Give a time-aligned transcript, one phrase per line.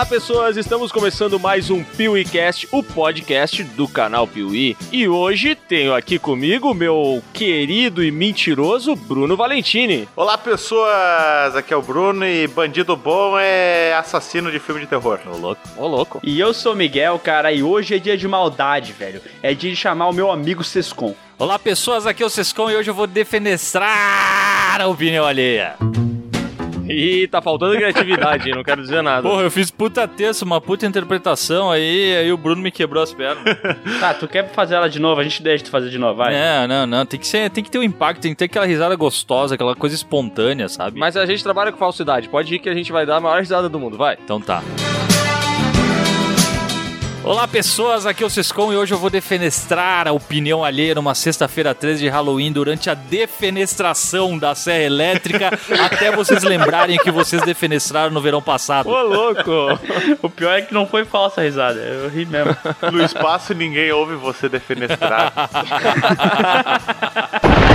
[0.00, 0.56] Olá, pessoas!
[0.56, 4.74] Estamos começando mais um PeeWeeCast, o podcast do canal Piuí.
[4.90, 10.08] E hoje tenho aqui comigo meu querido e mentiroso Bruno Valentini.
[10.16, 11.54] Olá, pessoas!
[11.54, 15.20] Aqui é o Bruno e bandido bom é assassino de filme de terror.
[15.26, 15.60] Ô, louco.
[15.76, 16.20] Ô, louco.
[16.24, 19.20] E eu sou o Miguel, cara, e hoje é dia de maldade, velho.
[19.42, 21.14] É dia de chamar o meu amigo Sescon.
[21.38, 25.76] Olá, pessoas, aqui é o Sescon e hoje eu vou defenestrar a opinião alheia.
[26.90, 29.28] Ih, tá faltando criatividade, não quero dizer nada.
[29.28, 33.12] Porra, eu fiz puta texto, uma puta interpretação aí, aí o Bruno me quebrou as
[33.12, 33.40] pernas.
[33.98, 35.20] Tá, tu quer fazer ela de novo?
[35.20, 36.32] A gente deixa tu fazer de novo, vai.
[36.32, 38.66] Não, não, não, tem que, ser, tem que ter um impacto, tem que ter aquela
[38.66, 40.98] risada gostosa, aquela coisa espontânea, sabe?
[40.98, 42.28] Mas a gente trabalha com falsidade.
[42.28, 44.16] Pode ir que a gente vai dar a maior risada do mundo, vai.
[44.22, 44.62] Então tá.
[47.22, 51.14] Olá pessoas, aqui é o Sescon e hoje eu vou defenestrar a opinião alheia numa
[51.14, 55.50] sexta-feira 13 de Halloween durante a defenestração da Serra Elétrica
[55.84, 58.88] até vocês lembrarem que vocês defenestraram no verão passado.
[58.88, 59.78] Ô, louco!
[60.22, 62.56] O pior é que não foi falsa a risada, eu ri mesmo.
[62.90, 65.30] No espaço ninguém ouve você defenestrar.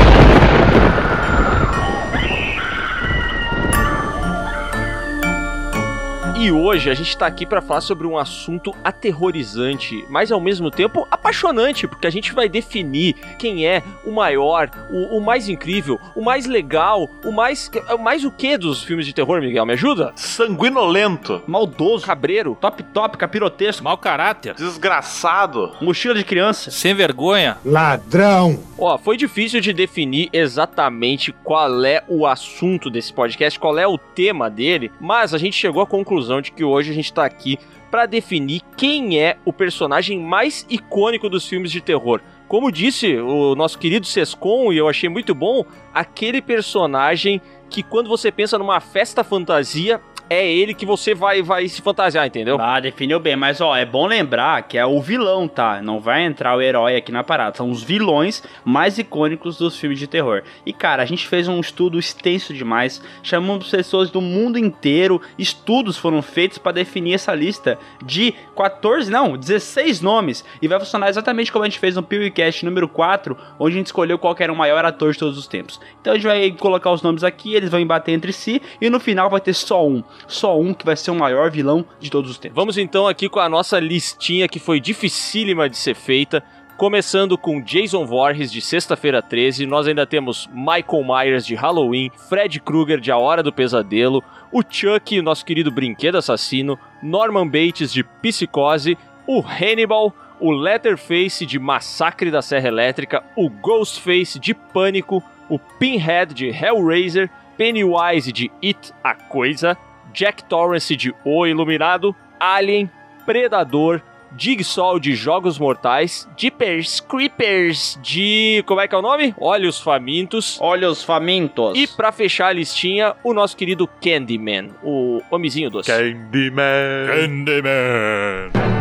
[6.46, 10.70] E hoje a gente tá aqui pra falar sobre um assunto aterrorizante, mas ao mesmo
[10.70, 16.00] tempo apaixonante, porque a gente vai definir quem é o maior, o, o mais incrível,
[16.16, 17.72] o mais legal, o mais.
[17.92, 19.66] o mais o que dos filmes de terror, Miguel?
[19.66, 20.14] Me ajuda?
[20.16, 21.42] Sanguinolento.
[21.48, 22.56] Maldoso, Cabreiro.
[22.62, 25.72] top top, capirotesco, Mau caráter, Desgraçado.
[25.82, 26.70] mochila de criança.
[26.70, 27.58] sem vergonha.
[27.66, 28.60] Ladrão!
[28.78, 33.98] Ó, foi difícil de definir exatamente qual é o assunto desse podcast, qual é o
[33.98, 37.58] tema dele, mas a gente chegou à conclusão de que hoje a gente tá aqui
[37.90, 42.20] pra definir quem é o personagem mais icônico dos filmes de terror.
[42.48, 48.08] Como disse o nosso querido Sescon, e eu achei muito bom, aquele personagem que quando
[48.10, 50.00] você pensa numa festa fantasia,
[50.30, 52.58] é ele que você vai, vai se fantasiar, entendeu?
[52.60, 55.82] Ah, definiu bem, mas ó, é bom lembrar que é o vilão, tá?
[55.82, 57.58] Não vai entrar o herói aqui na parada.
[57.58, 60.44] São os vilões mais icônicos dos filmes de terror.
[60.66, 65.98] E cara, a gente fez um estudo extenso demais, chamamos pessoas do mundo inteiro, estudos
[65.98, 70.44] foram feitos para definir essa lista de 14, não, 16 nomes.
[70.62, 73.88] E vai funcionar exatamente como a gente fez no PewCast número 4, onde a gente
[73.88, 75.80] escolheu qual era o maior ator de todos os tempos.
[76.02, 79.00] Então a gente vai colocar os nomes aqui, eles vão embater entre si, e no
[79.00, 80.04] final vai ter só um.
[80.28, 82.56] Só um que vai ser o maior vilão de todos os tempos.
[82.56, 86.44] Vamos então aqui com a nossa listinha que foi dificílima de ser feita.
[86.78, 92.60] Começando com Jason Voorhees de Sexta-feira 13, nós ainda temos Michael Myers de Halloween, Fred
[92.60, 94.22] Krueger de A Hora do Pesadelo,
[94.52, 101.58] o Chuck, nosso querido brinquedo assassino, Norman Bates de Psicose, o Hannibal, o Letterface de
[101.58, 108.94] Massacre da Serra Elétrica, o Ghostface de Pânico, o Pinhead de Hellraiser, Pennywise de It
[109.04, 109.78] a Coisa,
[110.16, 112.90] Jack Torrance de O Iluminado, Alien,
[113.26, 114.02] Predador,
[114.38, 118.64] Jigsaw de Jogos Mortais, Jeepers Creepers de.
[118.66, 119.36] Como é que é o nome?
[119.40, 120.58] Olhos Famintos.
[120.62, 121.78] Olha os famintos.
[121.78, 125.92] E pra fechar a listinha, o nosso querido Candyman, o homizinho doce.
[125.92, 127.08] Candyman.
[127.08, 128.75] Candyman.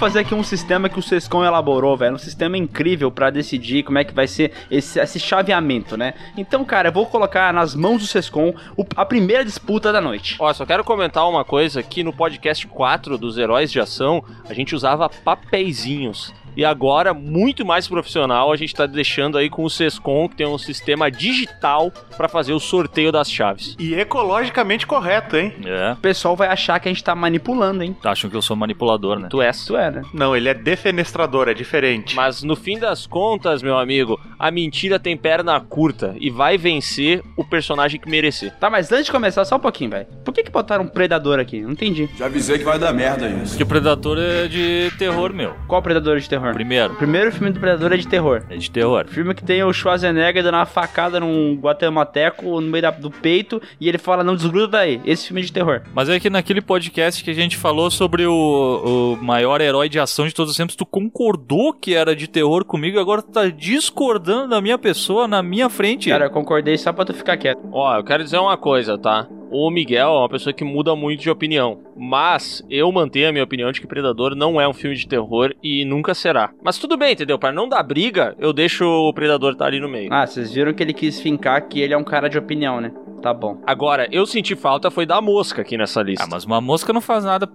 [0.00, 2.14] Fazer aqui um sistema que o Sescon elaborou, velho.
[2.14, 6.14] Um sistema incrível pra decidir como é que vai ser esse, esse chaveamento, né?
[6.38, 8.54] Então, cara, eu vou colocar nas mãos do Sescon
[8.96, 10.36] a primeira disputa da noite.
[10.38, 14.54] Ó, só quero comentar uma coisa que no podcast 4 dos Heróis de Ação, a
[14.54, 16.32] gente usava papeizinhos.
[16.56, 20.46] E agora, muito mais profissional, a gente tá deixando aí com o Sescom, que tem
[20.46, 23.76] um sistema digital pra fazer o sorteio das chaves.
[23.78, 25.54] E ecologicamente correto, hein?
[25.64, 27.96] É, O pessoal vai achar que a gente tá manipulando, hein?
[28.04, 29.28] acham que eu sou manipulador, né?
[29.30, 29.56] Tu és.
[29.56, 30.02] Isso é, né?
[30.12, 32.16] Não, ele é defenestrador, é diferente.
[32.16, 37.22] Mas no fim das contas, meu amigo, a mentira tem perna curta e vai vencer
[37.36, 38.52] o personagem que merecer.
[38.58, 40.06] Tá, mas antes de começar, só um pouquinho, velho.
[40.24, 41.60] Por que que botaram um predador aqui?
[41.60, 42.08] Não entendi.
[42.18, 43.50] Já avisei que vai dar merda isso.
[43.52, 45.54] Porque o Predador é de terror, meu.
[45.68, 46.39] Qual predador de terror?
[46.52, 48.42] Primeiro, O primeiro filme do predador é de terror.
[48.48, 49.06] é de terror.
[49.08, 53.60] Filme que tem o Schwarzenegger dando uma facada num guatemateco no meio da- do peito
[53.80, 55.00] e ele fala, não desgruda daí.
[55.04, 55.82] Esse filme é de terror.
[55.94, 59.98] Mas é que naquele podcast que a gente falou sobre o, o maior herói de
[59.98, 63.30] ação de todos os tempos, tu concordou que era de terror comigo e agora tu
[63.30, 66.08] tá discordando da minha pessoa na minha frente.
[66.10, 67.60] Cara, eu concordei só pra tu ficar quieto.
[67.72, 69.26] Ó, eu quero dizer uma coisa, tá?
[69.52, 71.80] O Miguel é uma pessoa que muda muito de opinião.
[71.96, 75.52] Mas eu mantenho a minha opinião de que Predador não é um filme de terror
[75.60, 76.29] e nunca será.
[76.62, 77.38] Mas tudo bem, entendeu?
[77.38, 80.12] Para não dar briga, eu deixo o Predador estar ali no meio.
[80.12, 82.92] Ah, vocês viram que ele quis fincar que ele é um cara de opinião, né?
[83.22, 83.60] Tá bom.
[83.66, 86.24] Agora, eu senti falta foi da mosca aqui nessa lista.
[86.24, 87.46] Ah, mas uma mosca não faz nada,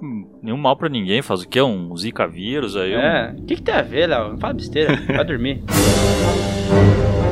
[0.44, 1.22] nenhum mal pra ninguém.
[1.24, 1.60] Faz o quê?
[1.62, 2.96] Um zika vírus aí?
[2.96, 3.36] um- É.
[3.38, 4.30] O que, que tem a ver, Léo?
[4.34, 4.96] Não fala besteira.
[5.08, 5.64] Vai dormir.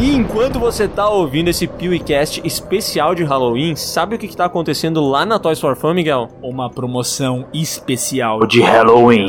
[0.00, 4.46] E enquanto você tá ouvindo esse PewCast especial de Halloween, sabe o que, que tá
[4.46, 6.28] acontecendo lá na Toys for Fun, Miguel?
[6.42, 9.26] Uma promoção especial de Halloween.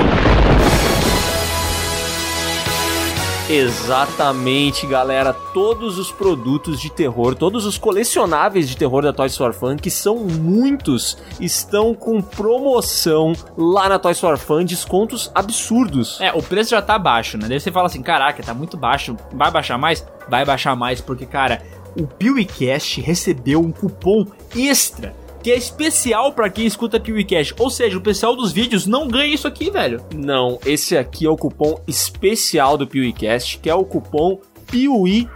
[3.52, 5.34] Exatamente, galera.
[5.34, 9.92] Todos os produtos de terror, todos os colecionáveis de terror da Toys for Fun, que
[9.92, 16.18] são muitos, estão com promoção lá na Toys for Fun, descontos absurdos.
[16.22, 17.50] É, o preço já tá baixo, né?
[17.50, 20.08] Daí você fala assim, caraca, tá muito baixo, vai baixar mais?
[20.30, 21.62] Vai baixar mais, porque, cara,
[21.98, 24.26] o PewCast recebeu um cupom
[24.56, 27.54] extra, que é especial pra quem escuta PewCast.
[27.60, 30.04] Ou seja, o pessoal dos vídeos não ganha isso aqui, velho.
[30.16, 34.40] Não, esse aqui é o cupom especial do PewCast, que é o cupom
[34.72, 35.30] PIUI12.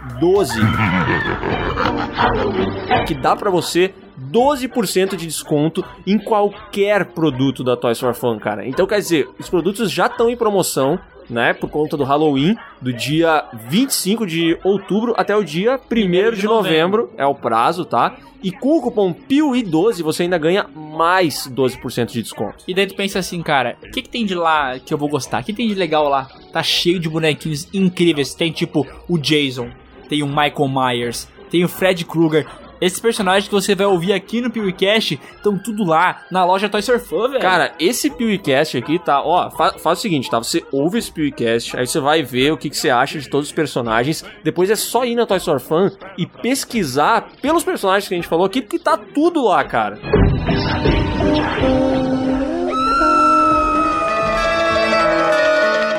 [3.06, 3.92] que dá pra você
[4.32, 8.66] 12% de desconto em qualquer produto da Toys for Fun, cara.
[8.66, 10.98] Então, quer dizer, os produtos já estão em promoção,
[11.28, 16.46] né, por conta do Halloween, do dia 25 de outubro até o dia 1 de
[16.46, 18.16] novembro, é o prazo, tá?
[18.42, 22.64] E com o cupom PIUI12 você ainda ganha mais 12% de desconto.
[22.68, 25.08] E daí tu pensa assim, cara, o que, que tem de lá que eu vou
[25.08, 25.42] gostar?
[25.42, 26.28] O que tem de legal lá?
[26.52, 28.34] Tá cheio de bonequinhos incríveis.
[28.34, 29.70] Tem tipo o Jason,
[30.08, 32.46] tem o Michael Myers, tem o Fred Krueger.
[32.80, 36.82] Esses personagens que você vai ouvir aqui no PewCast estão tudo lá na loja Toy
[36.82, 37.40] Sur Fun, velho.
[37.40, 40.38] Cara, esse PewCast aqui tá, ó, fa faz o seguinte, tá?
[40.38, 43.48] Você ouve esse PewCast, aí você vai ver o que, que você acha de todos
[43.48, 44.24] os personagens.
[44.44, 48.28] Depois é só ir na Toy Store Fan e pesquisar pelos personagens que a gente
[48.28, 49.98] falou aqui, porque tá tudo lá, cara.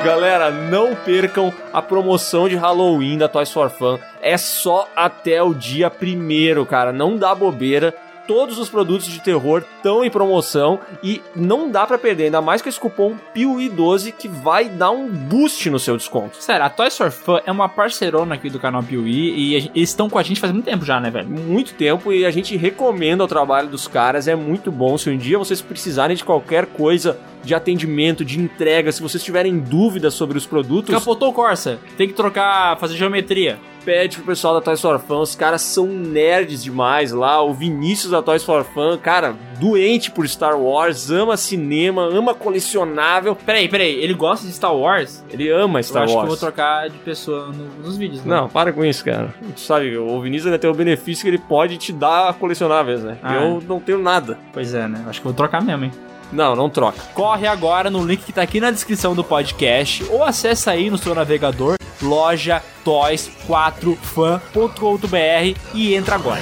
[0.04, 3.98] Galera, não percam a promoção de Halloween da Toys for Fun.
[4.22, 6.92] É só até o dia primeiro, cara.
[6.92, 7.94] Não dá bobeira.
[8.28, 12.62] Todos os produtos de terror estão em promoção e não dá pra perder, ainda mais
[12.62, 16.36] com esse cupom PIUI12 que vai dar um boost no seu desconto.
[16.42, 19.88] Sério, a Toys for Fun é uma parceirona aqui do canal Piuí e gente- eles
[19.88, 21.28] estão com a gente faz muito tempo já, né, velho?
[21.28, 24.98] Muito tempo e a gente recomenda o trabalho dos caras, é muito bom.
[24.98, 29.58] Se um dia vocês precisarem de qualquer coisa de atendimento, de entrega, se vocês tiverem
[29.58, 33.58] dúvidas sobre os produtos, Capotou o Corsa, tem que trocar, fazer geometria.
[33.88, 35.20] Pede pro pessoal da Toys for Fun.
[35.22, 37.42] Os caras são nerds demais lá.
[37.42, 43.34] O Vinícius da Toys for Fun, cara, doente por Star Wars, ama cinema, ama colecionável.
[43.34, 45.24] Peraí, peraí, ele gosta de Star Wars?
[45.30, 46.26] Ele ama Star eu acho Wars.
[46.26, 48.36] que eu vou trocar de pessoa no- nos vídeos, né?
[48.36, 49.34] Não, para com isso, cara.
[49.54, 53.16] Tu sabe, o Vinícius ainda tem o benefício que ele pode te dar colecionáveis, né?
[53.22, 53.36] Ah.
[53.36, 54.36] Eu não tenho nada.
[54.52, 55.02] Pois é, né?
[55.08, 55.92] Acho que eu vou trocar mesmo, hein?
[56.30, 57.00] Não, não troca.
[57.14, 60.98] Corre agora no link que tá aqui na descrição do podcast ou acessa aí no
[60.98, 66.40] seu navegador loja toys4fan.com.br e entra agora.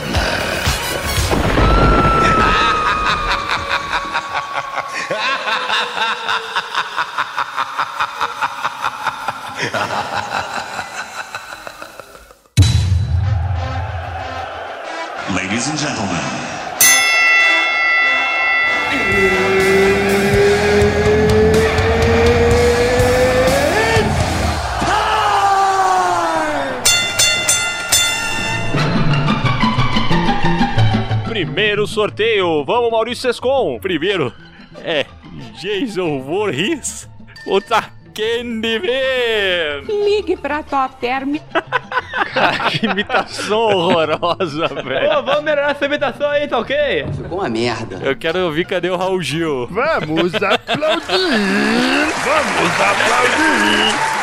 [15.35, 16.26] Ladies and gentlemen,
[31.57, 32.63] Primeiro sorteio.
[32.67, 33.79] Vamos, Maurício Sescon.
[33.81, 34.31] Primeiro
[34.85, 35.07] é
[35.59, 37.09] Jason Voorhees
[37.47, 37.85] contra
[38.15, 39.87] Candyman.
[39.89, 41.37] Ligue pra Top Term.
[42.71, 45.19] que imitação horrorosa, velho.
[45.19, 47.07] Ô, vamos melhorar essa imitação aí, tá ok?
[47.17, 48.01] Ficou uma merda.
[48.05, 49.67] Eu quero ouvir cadê o Raul Gil.
[49.69, 51.09] Vamos aplaudir!
[52.23, 54.17] Vamos aplaudir!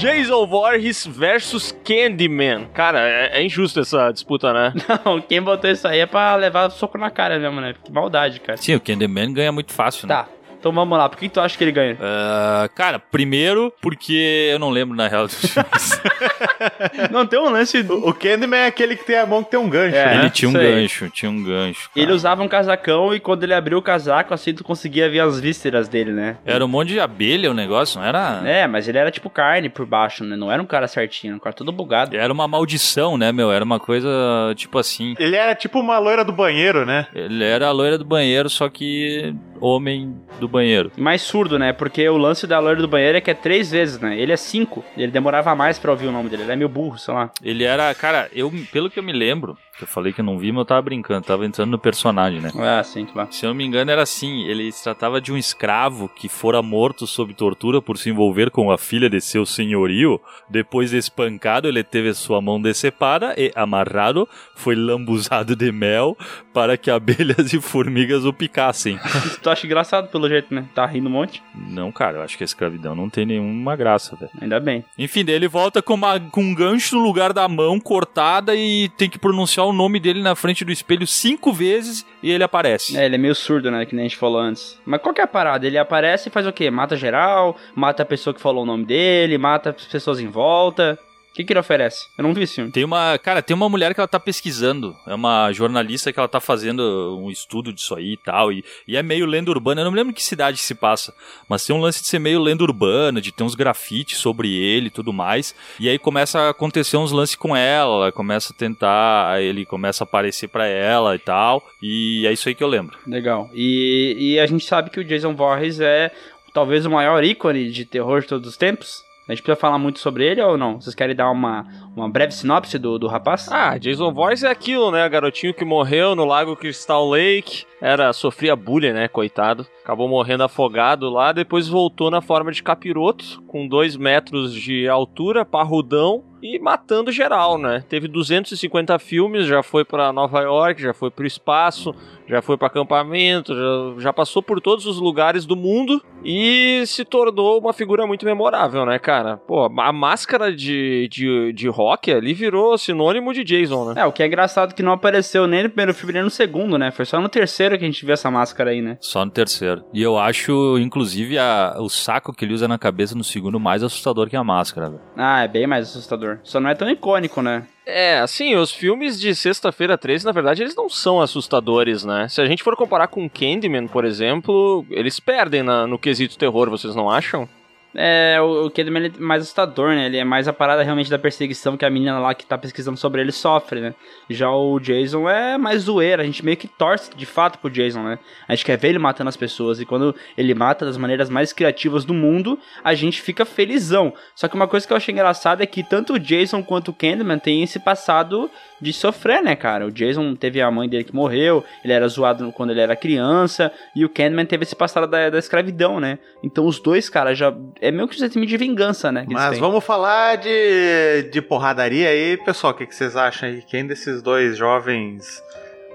[0.00, 2.66] Jason Voorhees versus Candyman.
[2.72, 4.72] Cara, é, é injusto essa disputa, né?
[5.04, 7.74] Não, quem botou isso aí é pra levar soco na cara mesmo, né?
[7.84, 8.56] Que maldade, cara.
[8.56, 10.14] Sim, o Candyman ganha muito fácil, né?
[10.14, 10.28] Tá,
[10.60, 11.08] então vamos lá.
[11.08, 11.96] Por que tu acha que ele ganha?
[12.00, 16.00] Ah, cara, primeiro porque eu não lembro na real dos filmes.
[17.10, 17.80] Não, tem um lance...
[17.88, 19.96] O Candyman é aquele que tem a mão que tem um gancho.
[19.96, 20.04] É.
[20.06, 20.18] né?
[20.20, 21.90] Ele tinha um gancho, tinha um gancho.
[21.90, 22.04] cara.
[22.04, 25.40] Ele usava um casacão e quando ele abriu o casaco, assim, tu conseguia ver as
[25.40, 26.36] vísceras dele, né?
[26.44, 28.42] Era um monte de abelha o negócio, não era?
[28.44, 30.36] É, mas ele era tipo carne por baixo, né?
[30.36, 32.16] Não era um cara certinho, era um cara todo bugado.
[32.16, 33.50] Era uma maldição, né, meu?
[33.50, 34.08] Era uma coisa
[34.56, 35.14] tipo assim.
[35.18, 37.06] Ele era tipo uma loira do banheiro, né?
[37.14, 40.90] Ele era a loira do banheiro, só que homem do banheiro.
[40.96, 41.72] Mais surdo, né?
[41.72, 44.18] Porque o lance da loira do banheiro é que é três vezes, né?
[44.18, 44.84] Ele é cinco.
[44.96, 46.42] Ele demorava mais pra ouvir o nome dele.
[46.42, 47.30] Ele é meio burro, sei lá.
[47.42, 50.38] Ele era, cara, eu, pelo que eu me lembro, que eu falei que eu não
[50.38, 52.50] vi, mas eu tava brincando, tava entrando no personagem, né?
[52.56, 53.32] Ah, sim, claro.
[53.32, 56.62] Se eu não me engano, era assim: ele se tratava de um escravo que fora
[56.62, 60.20] morto sob tortura por se envolver com a filha de seu senhorio.
[60.48, 66.16] Depois de espancado, ele teve sua mão decepada e, amarrado, foi lambuzado de mel
[66.52, 68.98] para que abelhas e formigas o picassem.
[69.24, 70.66] Isso tu acha engraçado pelo jeito, né?
[70.74, 71.42] Tá rindo um monte.
[71.54, 74.30] não, cara, eu acho que a escravidão não tem nenhuma graça, velho.
[74.40, 74.84] Ainda bem.
[74.98, 79.08] Enfim, ele volta com, uma- com um gancho no lugar da mão cortada e tem
[79.08, 82.96] que pronunciar o nome dele na frente do espelho cinco vezes e ele aparece.
[82.96, 83.84] É, ele é meio surdo, né?
[83.86, 84.78] Que nem a gente falou antes.
[84.84, 85.66] Mas qual que é a parada?
[85.66, 86.70] Ele aparece e faz o quê?
[86.70, 90.98] Mata geral, mata a pessoa que falou o nome dele, mata as pessoas em volta.
[91.30, 92.08] O que, que ele oferece?
[92.18, 92.72] Eu não vi esse filme.
[92.72, 96.28] Tem uma, cara, tem uma mulher que ela tá pesquisando, é uma jornalista que ela
[96.28, 99.84] tá fazendo um estudo disso aí e tal, e, e é meio lenda urbana, eu
[99.84, 101.14] não me lembro que cidade se passa,
[101.48, 104.88] mas tem um lance de ser meio lenda urbana, de ter uns grafites sobre ele
[104.88, 108.56] e tudo mais, e aí começa a acontecer uns lances com ela, ela começa a
[108.56, 112.68] tentar, ele começa a aparecer pra ela e tal, e é isso aí que eu
[112.68, 112.98] lembro.
[113.06, 113.48] Legal.
[113.54, 116.10] E, e a gente sabe que o Jason Voorhees é
[116.52, 119.08] talvez o maior ícone de terror de todos os tempos.
[119.30, 120.80] A gente precisa falar muito sobre ele ou não?
[120.80, 123.48] Vocês querem dar uma, uma breve sinopse do, do rapaz?
[123.48, 125.08] Ah, Jason Voorhees é aquilo, né?
[125.08, 127.64] Garotinho que morreu no Lago Crystal Lake.
[127.80, 129.06] Era, sofria bullying, né?
[129.06, 129.64] Coitado.
[129.84, 131.30] Acabou morrendo afogado lá.
[131.30, 136.24] Depois voltou na forma de capiroto, com dois metros de altura, parrudão.
[136.42, 137.84] E matando geral, né?
[137.88, 141.94] Teve 250 filmes, já foi pra Nova York, já foi pro espaço,
[142.28, 147.04] já foi pra acampamento, já, já passou por todos os lugares do mundo e se
[147.04, 149.36] tornou uma figura muito memorável, né, cara?
[149.36, 154.02] Pô, a máscara de, de, de rock ali virou sinônimo de Jason, né?
[154.02, 156.30] É, o que é engraçado é que não apareceu nem no primeiro filme nem no
[156.30, 156.90] segundo, né?
[156.90, 158.96] Foi só no terceiro que a gente viu essa máscara aí, né?
[159.00, 159.84] Só no terceiro.
[159.92, 163.82] E eu acho, inclusive, a- o saco que ele usa na cabeça no segundo mais
[163.82, 165.02] assustador que a máscara, velho.
[165.16, 166.29] Ah, é bem mais assustador.
[166.42, 167.64] Só não é tão icônico, né?
[167.86, 172.28] É, assim, os filmes de Sexta-feira 13, na verdade, eles não são assustadores, né?
[172.28, 176.70] Se a gente for comparar com Candyman, por exemplo, eles perdem na- no quesito terror,
[176.70, 177.48] vocês não acham?
[177.94, 180.06] É, o, o é mais assustador, né?
[180.06, 182.96] Ele é mais a parada realmente da perseguição que a menina lá que tá pesquisando
[182.96, 183.94] sobre ele sofre, né?
[184.28, 188.02] Já o Jason é mais zoeira, a gente meio que torce de fato pro Jason,
[188.02, 188.18] né?
[188.46, 191.52] A gente quer ver ele matando as pessoas e quando ele mata das maneiras mais
[191.52, 194.14] criativas do mundo, a gente fica felizão.
[194.36, 196.94] Só que uma coisa que eu achei engraçada é que tanto o Jason quanto o
[196.94, 199.86] Candyman tem esse passado de sofrer, né, cara?
[199.86, 203.70] O Jason teve a mãe dele que morreu, ele era zoado quando ele era criança,
[203.94, 206.18] e o Candyman teve esse passado da, da escravidão, né?
[206.42, 207.54] Então os dois, cara, já.
[207.80, 209.26] É meio que um sentimento de vingança, né?
[209.28, 212.72] Mas vamos falar de, de porradaria aí, pessoal.
[212.72, 213.62] O que, que vocês acham aí?
[213.62, 215.42] Quem desses dois jovens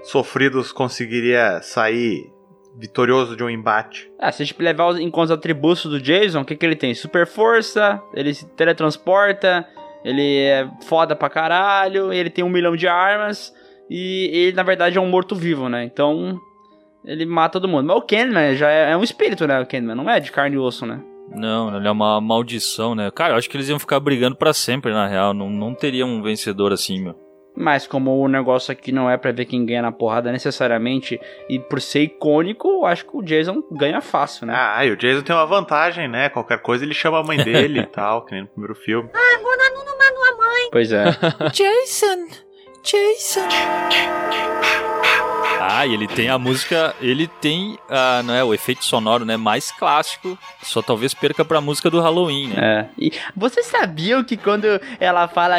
[0.04, 2.30] sofridos conseguiria sair
[2.78, 4.10] vitorioso de um embate?
[4.18, 6.76] Ah, se a gente levar em conta os atributos do Jason, o que, que ele
[6.76, 6.94] tem?
[6.94, 9.66] Super força, ele se teletransporta,
[10.06, 13.52] ele é foda pra caralho, ele tem um milhão de armas,
[13.90, 15.84] e ele na verdade é um morto-vivo, né?
[15.84, 16.38] Então.
[17.04, 17.86] Ele mata todo mundo.
[17.86, 19.60] Mas o Candyman já é, é um espírito, né?
[19.60, 21.00] O Candyman não é de carne e osso, né?
[21.32, 23.10] Não, ele é uma maldição, né?
[23.12, 25.32] Cara, eu acho que eles iam ficar brigando pra sempre, na real.
[25.32, 27.14] Não, não teria um vencedor assim, meu.
[27.56, 31.58] Mas como o negócio aqui não é pra ver quem ganha na porrada necessariamente, e
[31.58, 34.54] por ser icônico, eu acho que o Jason ganha fácil, né?
[34.54, 36.28] Ah, e o Jason tem uma vantagem, né?
[36.28, 39.08] Qualquer coisa ele chama a mãe dele e tal, que nem no primeiro filme.
[40.70, 41.04] Pois é.
[41.52, 42.28] Jason!
[42.82, 43.48] Jason!
[45.60, 49.36] Ah, e ele tem a música, ele tem, ah, não é, o efeito sonoro, né,
[49.36, 52.56] mais clássico, só talvez perca pra música do Halloween, né?
[52.58, 52.88] É.
[52.96, 54.66] E vocês sabiam que quando
[55.00, 55.56] ela fala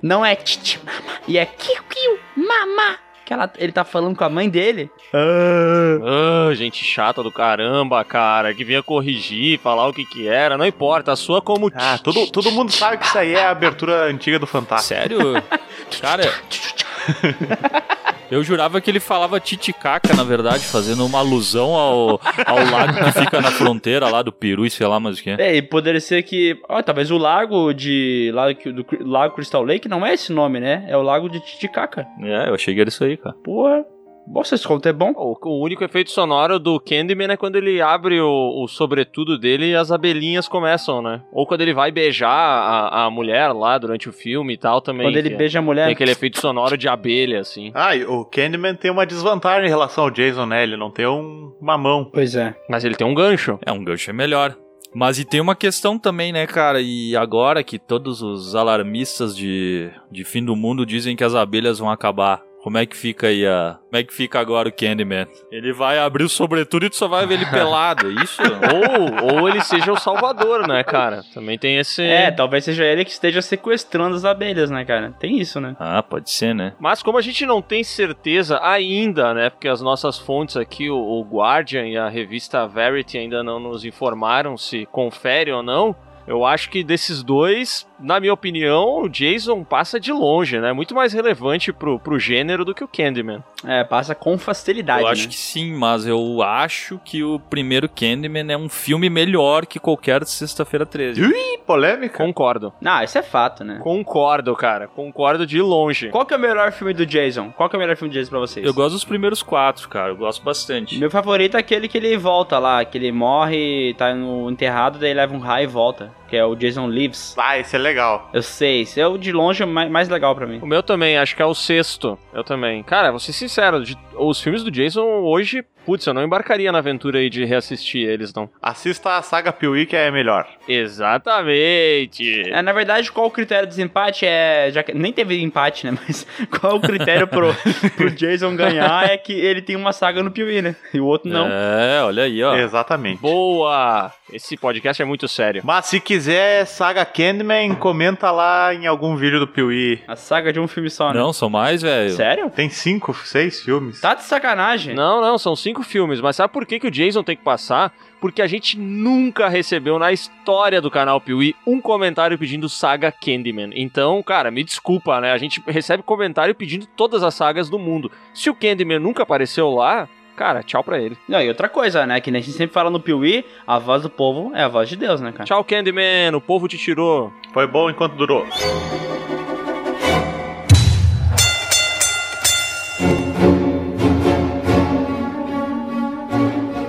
[0.00, 4.24] não é titi mama, e é kiu kiu mama, que ela, ele tá falando com
[4.24, 4.90] a mãe dele?
[5.12, 10.64] Ah, gente chata do caramba, cara, que vinha corrigir, falar o que que era, não
[10.64, 11.70] importa, a sua como...
[11.74, 14.98] Ah, todo, todo mundo sabe que isso aí é a abertura antiga do Fantástico.
[14.98, 15.42] Sério?
[16.00, 16.22] Cara,
[18.30, 23.20] eu jurava que ele falava titicaca, na verdade, fazendo uma alusão ao, ao lago que
[23.20, 25.30] fica na fronteira lá do Peru e sei lá mais o que.
[25.30, 29.88] É, e poderia ser que, ó, talvez o lago de, lá do, lago Crystal Lake
[29.88, 30.84] não é esse nome, né?
[30.88, 32.06] É o lago de Titicaca.
[32.22, 33.36] É, eu achei que era isso aí, cara.
[33.42, 33.84] Porra,
[34.32, 35.12] Nossa, esse conto é bom.
[35.16, 39.70] O, o único efeito sonoro do Candyman é quando ele abre o, o sobretudo dele
[39.70, 41.22] e as abelhinhas começam, né?
[41.32, 45.06] Ou quando ele vai beijar a, a mulher lá durante o filme e tal também.
[45.06, 45.84] Quando ele é- beija a mulher.
[45.86, 47.70] Tem aquele efeito sonoro de abelha, assim.
[47.74, 50.62] Ah, e o Candyman tem uma desvantagem em relação ao Jason, né?
[50.62, 52.04] Ele não tem um, uma mão.
[52.12, 52.54] Pois é.
[52.68, 53.58] Mas ele tem um gancho.
[53.64, 54.56] É, um gancho é melhor.
[54.94, 56.80] Mas e tem uma questão também, né, cara?
[56.80, 61.78] E agora que todos os alarmistas de, de fim do mundo dizem que as abelhas
[61.78, 63.78] vão acabar, Como é que fica aí a.
[63.84, 65.26] Como é que fica agora o Candyman?
[65.50, 68.42] Ele vai abrir o sobretudo e tu só vai ver ele pelado, é isso?
[68.42, 71.22] ou, ou ele seja o salvador, né, cara?
[71.32, 72.02] Também tem esse.
[72.02, 75.14] É, talvez seja ele que esteja sequestrando as abelhas, né, cara?
[75.18, 75.76] Tem isso, né?
[75.78, 76.74] Ah, pode ser, né?
[76.78, 79.50] Mas como a gente não tem certeza ainda, né?
[79.50, 83.84] Porque as nossas fontes aqui, o, o Guardian e a revista Verity ainda não nos
[83.84, 85.96] informaram se confere ou não.
[86.26, 90.72] Eu acho que desses dois, na minha opinião, o Jason passa de longe, né?
[90.72, 93.42] Muito mais relevante pro, pro gênero do que o Candyman.
[93.64, 95.28] É, passa com facilidade, Eu acho né?
[95.28, 100.24] que sim, mas eu acho que o primeiro Candyman é um filme melhor que qualquer
[100.24, 101.20] Sexta-feira 13.
[101.22, 102.18] Ih, polêmica.
[102.18, 102.72] Concordo.
[102.80, 103.78] Não, isso é fato, né?
[103.82, 104.86] Concordo, cara.
[104.88, 106.08] Concordo de longe.
[106.10, 107.50] Qual que é o melhor filme do Jason?
[107.50, 108.64] Qual que é o melhor filme do Jason pra vocês?
[108.64, 110.10] Eu gosto dos primeiros quatro, cara.
[110.10, 110.98] Eu gosto bastante.
[110.98, 115.12] Meu favorito é aquele que ele volta lá, que ele morre, tá no enterrado, daí
[115.14, 116.12] leva um raio e volta.
[116.28, 117.34] Que é o Jason Lives.
[117.38, 118.28] Ah, esse é legal.
[118.32, 120.58] Eu sei, esse é o de longe mais, mais legal pra mim.
[120.62, 122.18] O meu também, acho que é o sexto.
[122.32, 122.82] Eu também.
[122.82, 126.80] Cara, vou ser sincero, de- os filmes do Jason hoje, putz, eu não embarcaria na
[126.80, 128.50] aventura aí de reassistir eles, não.
[128.60, 130.46] Assista a saga Piuí, que é melhor.
[130.68, 132.42] Exatamente.
[132.50, 134.70] É, na verdade, qual o critério do desempate é.
[134.70, 135.96] Já que nem teve empate, né?
[136.06, 136.26] Mas
[136.60, 137.56] qual o critério pro,
[137.96, 140.76] pro Jason ganhar é que ele tem uma saga no Piuí, né?
[140.92, 141.46] E o outro não.
[141.48, 142.54] É, olha aí, ó.
[142.54, 143.22] Exatamente.
[143.22, 144.12] Boa!
[144.30, 145.62] Esse podcast é muito sério.
[145.64, 150.02] Mas se quiser saga Candyman, comenta lá em algum vídeo do Piuí.
[150.06, 151.18] A saga de um filme só, né?
[151.18, 152.10] Não, são mais, velho.
[152.10, 152.50] Sério?
[152.50, 154.02] Tem cinco, seis filmes.
[154.02, 154.94] Tá de sacanagem.
[154.94, 157.92] Não, não, são cinco filmes, mas sabe por que, que o Jason tem que passar?
[158.20, 163.70] Porque a gente nunca recebeu na história do canal Piuí um comentário pedindo saga Candyman.
[163.74, 165.32] Então, cara, me desculpa, né?
[165.32, 168.10] A gente recebe comentário pedindo todas as sagas do mundo.
[168.34, 171.16] Se o Candyman nunca apareceu lá, cara, tchau pra ele.
[171.28, 172.20] Não, e outra coisa, né?
[172.20, 174.88] Que nem a gente sempre fala no Piuí, a voz do povo é a voz
[174.88, 175.44] de Deus, né, cara?
[175.44, 177.32] Tchau, Candyman, o povo te tirou.
[177.52, 178.46] Foi bom enquanto durou.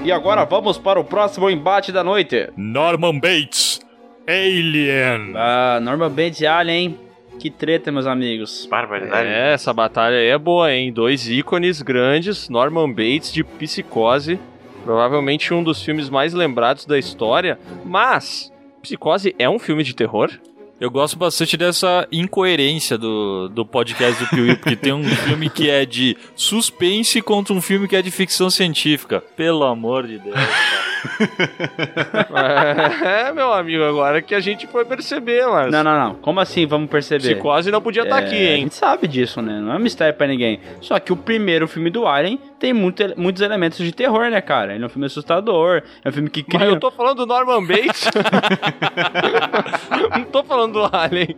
[0.10, 2.50] E agora vamos para o próximo embate da noite.
[2.58, 3.80] Norman Bates,
[4.28, 5.34] Alien.
[5.36, 7.00] Ah, Norman Bates e Alien, hein?
[7.38, 8.66] Que treta, meus amigos.
[8.66, 9.28] Barbaridade.
[9.30, 10.92] É, essa batalha aí é boa, hein?
[10.92, 14.40] Dois ícones grandes, Norman Bates de Psicose,
[14.84, 20.32] provavelmente um dos filmes mais lembrados da história, mas Psicose é um filme de terror?
[20.80, 25.70] Eu gosto bastante dessa incoerência do, do podcast do Piuí, porque tem um filme que
[25.70, 29.22] é de suspense contra um filme que é de ficção científica.
[29.36, 30.38] Pelo amor de Deus.
[33.04, 36.16] é, meu amigo, agora que a gente foi perceber, mas Não, não, não.
[36.16, 37.36] Como assim vamos perceber?
[37.36, 38.64] Psicose não podia estar É, aqui, A hein?
[38.64, 39.60] gente sabe disso, né?
[39.60, 40.60] Não é mistério pra ninguém.
[40.82, 44.74] Só que o primeiro filme do Alien tem muito- muitos elementos de terror, né, cara?
[44.76, 46.74] Ele é um filme assustador, é um filme que Mas cria...
[46.74, 48.10] eu tô falando do Norman Bates.
[50.12, 51.36] não tô falando do Alien.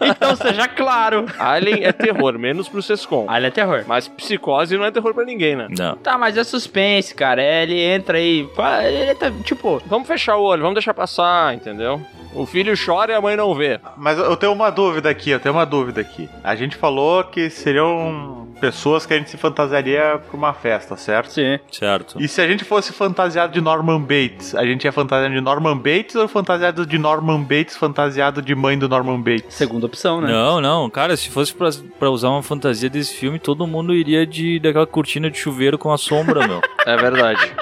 [0.00, 1.26] Então seja claro.
[1.38, 3.26] Alien é terror, menos pro Sescom.
[3.28, 3.84] Alien é terror.
[3.86, 5.68] Mas Psicose não é terror pra ninguém, né?
[5.78, 5.96] Não.
[5.96, 7.42] Tá, mas é suspense, cara.
[7.42, 8.48] É, ele entra aí...
[8.84, 9.82] Ele tá, tipo...
[9.86, 12.00] Vamos fechar o olho, vamos deixar passar, entendeu?
[12.34, 13.78] O filho chora e a mãe não vê.
[13.96, 16.28] Mas eu tenho uma dúvida aqui, eu tenho uma dúvida aqui.
[16.42, 21.32] A gente falou que seriam pessoas que a gente se fantasiaria pra uma festa, certo?
[21.32, 21.58] Sim.
[21.70, 22.20] Certo.
[22.22, 25.76] E se a gente fosse fantasiado de Norman Bates, a gente ia fantasiado de Norman
[25.76, 29.54] Bates ou fantasiado de Norman Bates fantasiado de mãe do Norman Bates?
[29.54, 30.30] Segunda opção, né?
[30.30, 34.26] Não, não, cara, se fosse pra, pra usar uma fantasia desse filme, todo mundo iria
[34.26, 36.60] de daquela cortina de chuveiro com a sombra, meu.
[36.84, 37.52] É verdade.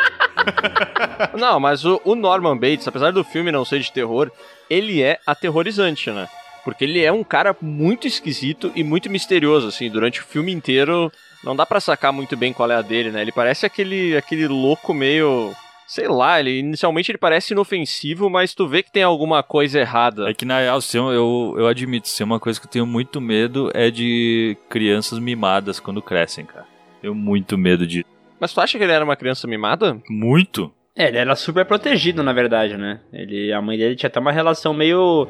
[1.38, 4.31] Não, mas o, o Norman Bates, apesar do filme não ser de terror,
[4.68, 6.29] ele é aterrorizante, né?
[6.64, 11.11] Porque ele é um cara muito esquisito e muito misterioso, assim, durante o filme inteiro
[11.42, 13.22] não dá pra sacar muito bem qual é a dele, né?
[13.22, 15.53] Ele parece aquele, aquele louco meio...
[15.87, 20.31] Sei lá, ele inicialmente ele parece inofensivo, mas tu vê que tem alguma coisa errada.
[20.31, 22.87] É que na real, eu, eu, eu admito, se é uma coisa que eu tenho
[22.87, 26.64] muito medo é de crianças mimadas quando crescem, cara.
[27.00, 28.07] Tenho muito medo de.
[28.40, 30.00] Mas tu acha que ele era uma criança mimada?
[30.09, 30.72] Muito?
[30.96, 33.00] É, ele era super protegido, na verdade, né?
[33.12, 35.29] Ele, a mãe dele tinha até uma relação meio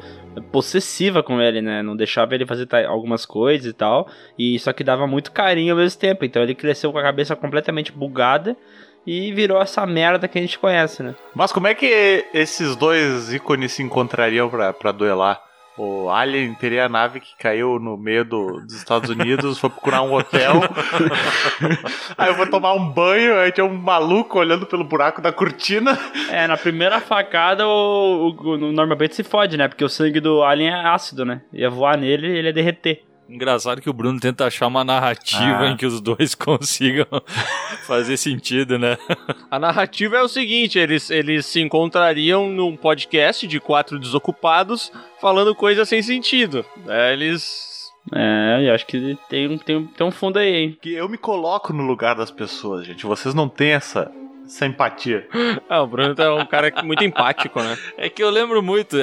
[0.51, 1.83] possessiva com ele, né?
[1.83, 4.07] Não deixava ele fazer algumas coisas e tal.
[4.37, 6.25] E só que dava muito carinho ao mesmo tempo.
[6.25, 8.57] Então ele cresceu com a cabeça completamente bugada
[9.05, 11.15] e virou essa merda que a gente conhece, né?
[11.35, 15.41] Mas como é que esses dois ícones se encontrariam pra, pra duelar?
[15.77, 20.01] O Alien teria a nave que caiu no meio do- dos Estados Unidos, foi procurar
[20.01, 20.53] um hotel.
[22.17, 25.97] aí eu vou tomar um banho, aí tinha um maluco olhando pelo buraco da cortina.
[26.29, 29.67] É, na primeira facada o, o, o Norman Bates se fode, né?
[29.67, 31.41] Porque o sangue do alien é ácido, né?
[31.53, 33.03] Ia voar nele e ele ia derreter.
[33.31, 35.67] Engraçado que o Bruno tenta achar uma narrativa Ah.
[35.69, 37.05] em que os dois consigam
[37.85, 38.97] fazer sentido, né?
[39.49, 44.91] A narrativa é o seguinte: eles, eles se encontrariam num podcast de quatro desocupados
[45.21, 46.65] falando coisas sem sentido.
[46.87, 50.77] É, eles É, eu acho que tem, um- tem, um- tem um fundo aí, hein?
[50.81, 53.05] Que eu me coloco no lugar das pessoas, gente.
[53.05, 54.11] Vocês não têm essa,
[54.45, 55.27] essa empatia.
[55.69, 57.77] Ah, o Bruno é um cara muito empático, né?
[57.97, 58.97] É que eu lembro muito.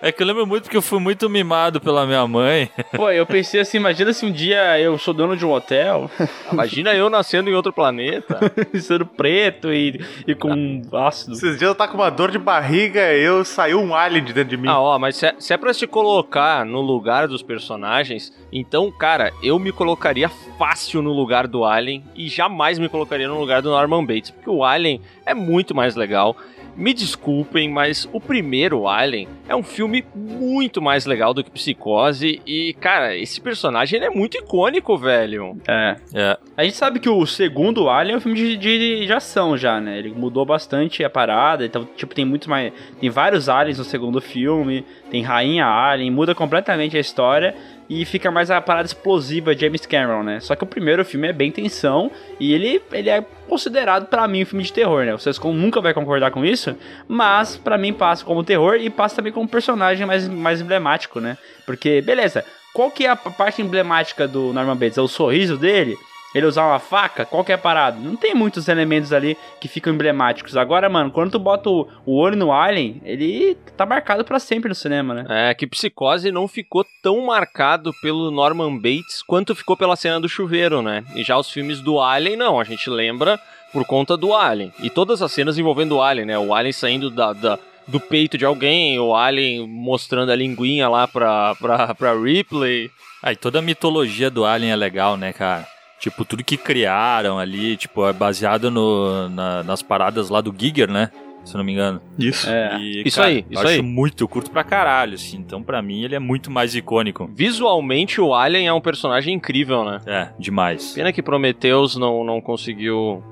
[0.00, 2.70] É que eu lembro muito porque eu fui muito mimado pela minha mãe.
[2.94, 6.10] Pô, eu pensei assim, imagina se um dia eu sou dono de um hotel,
[6.52, 8.38] Imagina eu nascendo em outro planeta.
[8.80, 11.32] sendo preto e, e com ácido.
[11.32, 14.50] Esses dias eu tava com uma dor de barriga eu saiu um alien de dentro
[14.50, 14.68] de mim.
[14.68, 18.90] Ah, ó, mas se é, se é pra se colocar no lugar dos personagens, então,
[18.90, 23.62] cara, eu me colocaria fácil no lugar do Alien e jamais me colocaria no lugar
[23.62, 26.36] do Norman Bates, porque o Alien é muito mais legal.
[26.76, 32.42] Me desculpem, mas o primeiro Alien é um filme muito mais legal do que Psicose
[32.46, 35.56] e, cara, esse personagem ele é muito icônico, velho.
[35.66, 35.96] É.
[36.14, 36.38] É.
[36.56, 39.80] A gente sabe que o segundo Alien é um filme de, de, de ação já,
[39.80, 39.98] né?
[39.98, 42.72] Ele mudou bastante a parada, então, tipo, tem muito mais.
[43.00, 47.54] Tem vários aliens no segundo filme, tem Rainha Alien, muda completamente a história
[47.88, 50.40] e fica mais a parada explosiva de James Cameron, né?
[50.40, 54.42] Só que o primeiro filme é bem tensão e ele, ele é considerado pra mim
[54.42, 55.12] um filme de terror, né?
[55.12, 59.16] Vocês com- nunca vai concordar com isso, mas pra mim passa como terror e passa
[59.16, 61.38] também como personagem mais, mais emblemático, né?
[61.64, 62.44] Porque, beleza,
[62.74, 64.98] qual que é a parte emblemática do Norman Bates?
[64.98, 65.96] É o sorriso dele?
[66.36, 67.24] Ele usar uma faca?
[67.24, 67.98] Qual que é a parada?
[67.98, 70.54] Não tem muitos elementos ali que ficam emblemáticos.
[70.56, 74.68] Agora, mano, quando tu bota o, o olho no Alien, ele tá marcado pra sempre
[74.68, 75.24] no cinema, né?
[75.50, 80.28] É que Psicose não ficou tão marcado pelo Norman Bates quanto ficou pela cena do
[80.28, 81.04] chuveiro, né?
[81.14, 83.40] E já os filmes do Alien, não, a gente lembra
[83.72, 84.72] por conta do Alien.
[84.82, 86.38] E todas as cenas envolvendo o Alien, né?
[86.38, 91.06] O Alien saindo da, da- do peito de alguém, o Alien mostrando a linguinha lá
[91.08, 92.90] pra, pra, pra Ripley.
[93.22, 95.66] Aí toda a mitologia do Alien é legal, né, cara?
[95.98, 100.90] Tipo, tudo que criaram ali, tipo, é baseado no, na- nas paradas lá do Giger,
[100.90, 101.10] né?
[101.44, 102.00] Se eu não me engano.
[102.18, 102.50] Isso.
[102.50, 102.76] É.
[102.80, 103.82] E, Isso cara, aí, eu isso acho aí.
[103.82, 105.36] muito, eu curto pra caralho, assim.
[105.38, 107.30] Então, pra mim, ele é muito mais icônico.
[107.32, 110.00] Visualmente, o Alien é um personagem incrível, né?
[110.06, 110.92] É, demais.
[110.92, 113.22] Pena que Prometheus não, não conseguiu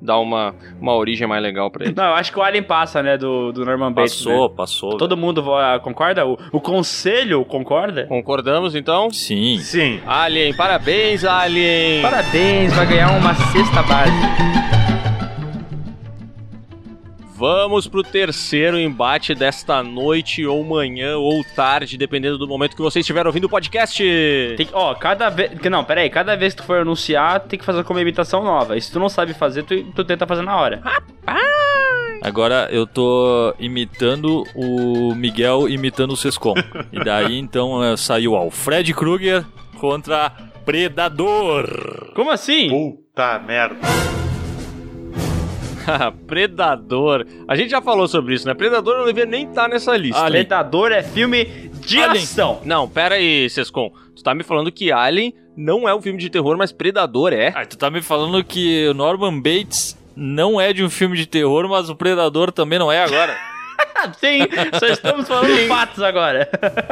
[0.00, 1.94] dar uma, uma origem mais legal pra ele.
[1.96, 4.16] Não, eu acho que o Alien passa, né, do, do Norman Bates.
[4.16, 4.54] Passou, né?
[4.56, 4.96] passou.
[4.96, 6.26] Todo mundo vo- concorda?
[6.26, 8.06] O, o conselho concorda?
[8.06, 9.10] Concordamos, então?
[9.10, 9.58] Sim.
[9.58, 10.00] Sim.
[10.06, 12.02] Alien, parabéns, Alien!
[12.02, 14.59] Parabéns, vai ganhar uma cesta base.
[17.40, 23.00] Vamos pro terceiro embate desta noite, ou manhã, ou tarde, dependendo do momento que você
[23.00, 24.04] estiver ouvindo o podcast.
[24.58, 25.50] Tem que, ó, cada vez.
[25.70, 28.44] Não, pera aí, cada vez que tu for anunciar, tem que fazer com uma imitação
[28.44, 28.76] nova.
[28.76, 30.82] E se tu não sabe fazer, tu, tu tenta fazer na hora.
[32.20, 36.52] Agora eu tô imitando o Miguel imitando o Sescom.
[36.92, 39.46] e daí, então, eh, saiu ó, o Fred Krueger
[39.78, 40.30] contra
[40.66, 42.12] Predador.
[42.14, 42.68] Como assim?
[42.68, 44.19] Puta merda.
[46.26, 47.26] Predador.
[47.46, 48.54] A gente já falou sobre isso, né?
[48.54, 50.20] Predador não devia nem estar nessa lista.
[50.20, 50.44] Alien.
[50.44, 51.44] Predador é filme
[51.86, 52.22] de Alien.
[52.22, 52.60] ação.
[52.64, 53.90] Não, pera aí, Sescom.
[54.14, 57.52] Tu tá me falando que Alien não é um filme de terror, mas Predador é?
[57.54, 61.26] Ah, tu tá me falando que o Norman Bates não é de um filme de
[61.26, 63.36] terror, mas o Predador também não é agora.
[64.18, 64.40] Sim,
[64.78, 66.48] só estamos falando fatos agora.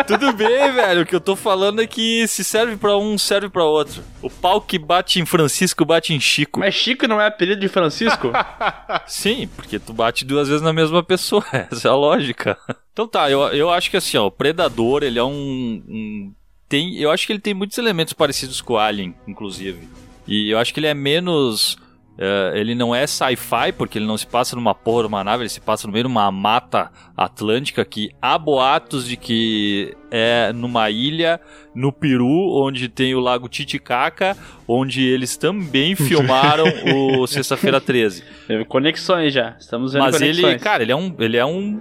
[0.06, 1.02] Tudo bem, velho.
[1.02, 4.02] O que eu tô falando é que se serve pra um, serve pra outro.
[4.22, 6.60] O pau que bate em Francisco bate em Chico.
[6.60, 8.30] Mas Chico não é apelido de Francisco?
[9.06, 11.44] Sim, porque tu bate duas vezes na mesma pessoa.
[11.70, 12.56] Essa é a lógica.
[12.92, 16.34] Então tá, eu, eu acho que assim, ó, o Predador, ele é um, um-
[16.68, 19.88] tem, eu acho que ele tem muitos elementos parecidos com o Alien, inclusive.
[20.26, 21.78] E eu acho que ele é menos
[22.18, 25.44] é, ele não é sci-fi, porque ele não se passa numa porra de uma nave,
[25.44, 30.52] ele se passa no meio de uma mata atlântica que há boatos de que é
[30.52, 31.40] numa ilha
[31.74, 38.24] no Peru, onde tem o lago Titicaca, onde eles também filmaram o Sexta-feira 13.
[38.48, 39.56] Teve conexões já.
[39.58, 40.44] Estamos vendo Mas conexões.
[40.44, 41.80] ele, cara, ele é um, ele é um,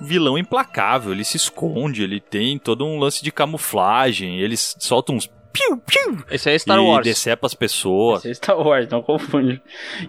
[0.00, 1.12] vilão implacável.
[1.12, 4.38] Ele se esconde, ele tem todo um lance de camuflagem.
[4.38, 7.04] Ele solta uns piu, piu Esse aí é Star e Wars.
[7.04, 8.20] decepa as pessoas.
[8.20, 9.60] Esse é Star Wars, não confunde.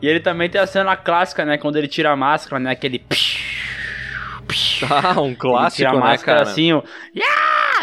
[0.01, 1.57] E ele também tem a cena clássica, né?
[1.57, 2.71] Quando ele tira a máscara, né?
[2.71, 3.03] Aquele.
[4.89, 6.49] Ah, um ele clássico, tira a né, máscara cara?
[6.49, 6.83] assim, o.
[7.15, 7.25] "Ya!"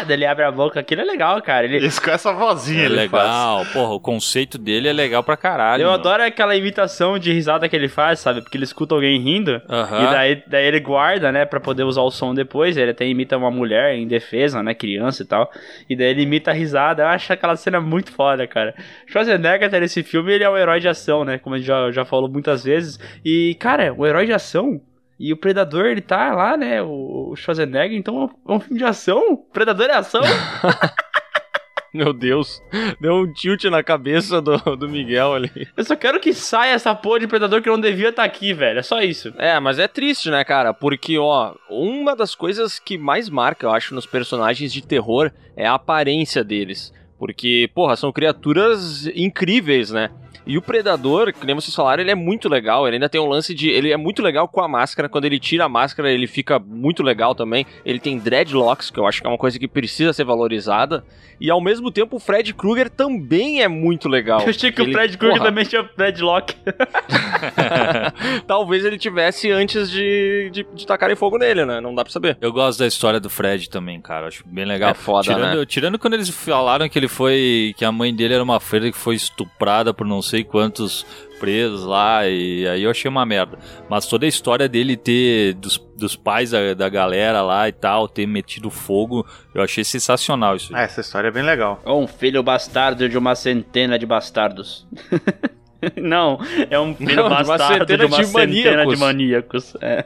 [0.03, 0.79] Daí ele abre a boca.
[0.79, 1.65] Aquilo é legal, cara.
[1.65, 3.23] Ele, Isso com essa vozinha É ele faz.
[3.23, 5.81] legal, porra, o conceito dele é legal pra caralho.
[5.81, 5.93] eu meu.
[5.93, 8.41] adoro aquela imitação de risada que ele faz, sabe?
[8.41, 9.61] Porque ele escuta alguém rindo.
[9.69, 10.03] Aham.
[10.03, 12.77] E daí, daí ele guarda, né, pra poder usar o som depois.
[12.77, 15.51] Ele até imita uma mulher em defesa, né, criança e tal.
[15.89, 17.03] E daí ele imita a risada.
[17.03, 18.73] Eu acho aquela cena muito foda, cara.
[19.07, 21.91] Schwarzenegger, até nesse filme, ele é um herói de ação, né, como a gente já,
[21.91, 22.99] já falou muitas vezes.
[23.23, 24.81] E, cara, o herói de ação...
[25.19, 28.77] E o Predador, ele tá lá, né, o Schwarzenegger, então é um- é um filme
[28.77, 29.37] de ação?
[29.51, 30.21] Predador é ação?
[31.93, 32.61] Meu Deus,
[33.01, 35.67] deu um tilt na cabeça do, do Miguel ali.
[35.75, 38.77] Eu só quero que saia essa porra de predador que não devia estar aqui, velho.
[38.79, 39.33] É só isso.
[39.37, 40.73] É, mas é triste, né, cara?
[40.73, 45.65] Porque, ó, uma das coisas que mais marca, eu acho, nos personagens de terror é
[45.65, 46.93] a aparência deles.
[47.17, 50.11] Porque, porra, são criaturas incríveis, né?
[50.47, 52.87] E o Predador, que nem vocês falaram, ele é muito legal.
[52.87, 53.69] Ele ainda tem um lance de.
[53.69, 55.09] Ele é muito legal com a máscara.
[55.09, 57.65] Quando ele tira a máscara, ele fica muito legal também.
[57.85, 61.03] Ele tem dreadlocks, que eu acho que é uma coisa que precisa ser valorizada.
[61.39, 64.41] E ao mesmo tempo, o Fred Krueger também é muito legal.
[64.47, 66.55] Eu achei que Ele- o Fred Krueger também tinha Deadlock.
[68.47, 71.79] Talvez ele tivesse antes de, de, de tacarem fogo nele, né?
[71.79, 72.37] Não dá pra saber.
[72.41, 74.27] Eu gosto da história do Fred também, cara.
[74.27, 74.91] Acho bem legal.
[74.91, 75.65] É foda, tirando, né?
[75.65, 77.73] tirando quando eles falaram que ele foi.
[77.77, 81.05] que a mãe dele era uma freira que foi estuprada por não sei quantos
[81.39, 82.27] presos lá.
[82.27, 83.57] E aí eu achei uma merda.
[83.89, 85.53] Mas toda a história dele ter.
[85.53, 90.55] dos, dos pais da, da galera lá e tal, ter metido fogo, eu achei sensacional
[90.55, 90.75] isso.
[90.75, 91.81] Ah, essa história é bem legal.
[91.85, 94.87] Ou um filho bastardo de uma centena de bastardos.
[95.95, 96.39] Não,
[96.71, 99.73] é um filho Não, de uma bastardo de centena uma de centena de maníacos.
[99.73, 99.77] maníacos.
[99.81, 100.05] É.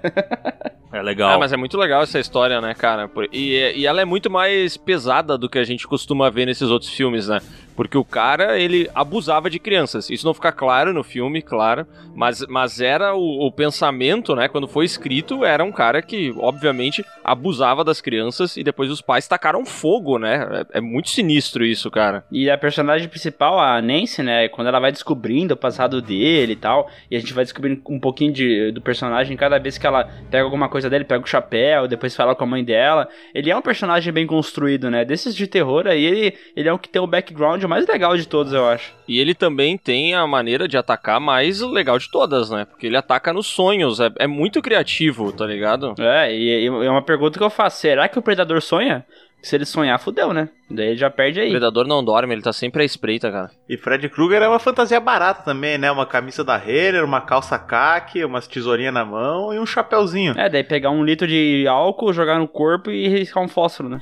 [0.93, 1.29] É legal.
[1.31, 3.09] Ah, mas é muito legal essa história, né, cara?
[3.31, 6.91] E, e ela é muito mais pesada do que a gente costuma ver nesses outros
[6.91, 7.39] filmes, né?
[7.81, 10.07] Porque o cara, ele abusava de crianças.
[10.07, 11.87] Isso não fica claro no filme, claro.
[12.13, 14.47] Mas, mas era o, o pensamento, né?
[14.47, 19.27] Quando foi escrito, era um cara que, obviamente, abusava das crianças e depois os pais
[19.27, 20.65] tacaram fogo, né?
[20.71, 22.23] É, é muito sinistro isso, cara.
[22.31, 24.47] E a personagem principal, a Nancy, né?
[24.49, 27.99] Quando ela vai descobrindo o passado dele e tal, e a gente vai descobrindo um
[27.99, 31.87] pouquinho de, do personagem cada vez que ela pega alguma coisa dele, pega o chapéu,
[31.87, 33.09] depois fala com a mãe dela.
[33.33, 35.03] Ele é um personagem bem construído, né?
[35.03, 38.27] Desses de terror aí, ele, ele é o que tem o background mais legal de
[38.27, 38.93] todos, eu acho.
[39.07, 42.65] E ele também tem a maneira de atacar mais legal de todas, né?
[42.65, 44.01] Porque ele ataca nos sonhos.
[44.01, 45.95] É, é muito criativo, tá ligado?
[45.97, 49.05] É, e, e é uma pergunta que eu faço: será que o predador sonha?
[49.41, 50.49] Se ele sonhar, fudeu, né?
[50.69, 51.49] Daí ele já perde O aí.
[51.49, 53.49] predador não dorme, ele tá sempre à espreita, cara.
[53.67, 55.89] E Fred Krueger é uma fantasia barata também, né?
[55.91, 60.35] Uma camisa da Renner, uma calça caque, umas tesourinhas na mão e um chapéuzinho.
[60.37, 63.99] É, daí pegar um litro de álcool, jogar no corpo e riscar um fósforo, né?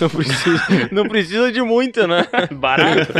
[0.00, 2.26] Não precisa, não precisa de muito, né?
[2.52, 3.12] Barato.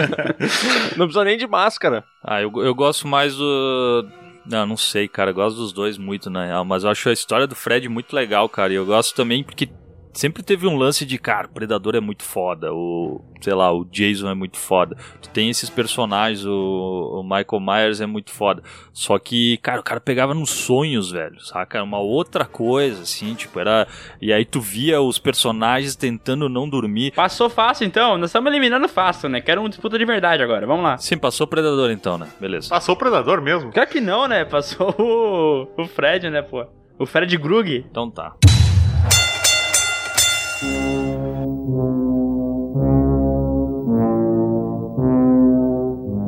[0.96, 2.04] Não precisa nem de máscara.
[2.22, 4.06] Ah, eu, eu gosto mais do.
[4.44, 5.30] Não, não sei, cara.
[5.30, 6.64] Eu gosto dos dois muito, na real.
[6.64, 8.72] Mas eu acho a história do Fred muito legal, cara.
[8.72, 9.68] E eu gosto também porque
[10.16, 12.72] sempre teve um lance de, cara, o Predador é muito foda.
[12.72, 14.96] O, sei lá, o Jason é muito foda.
[15.20, 18.62] Tu tem esses personagens, o, o Michael Myers é muito foda.
[18.92, 21.78] Só que, cara, o cara pegava nos sonhos, velho, saca?
[21.78, 23.86] Era uma outra coisa, assim, tipo, era.
[24.20, 27.12] E aí tu via os personagens tentando não dormir.
[27.12, 29.40] Passou fácil então, nós estamos eliminando fácil, né?
[29.40, 30.96] Quero uma disputa de verdade agora, vamos lá.
[30.98, 32.28] Sim, passou o Predador então, né?
[32.40, 32.70] Beleza.
[32.70, 33.70] Passou o Predador mesmo.
[33.70, 34.44] Claro que não, né?
[34.44, 36.64] Passou o, o Fred, né, pô?
[36.98, 37.84] O Fred Grug.
[37.90, 38.34] Então tá.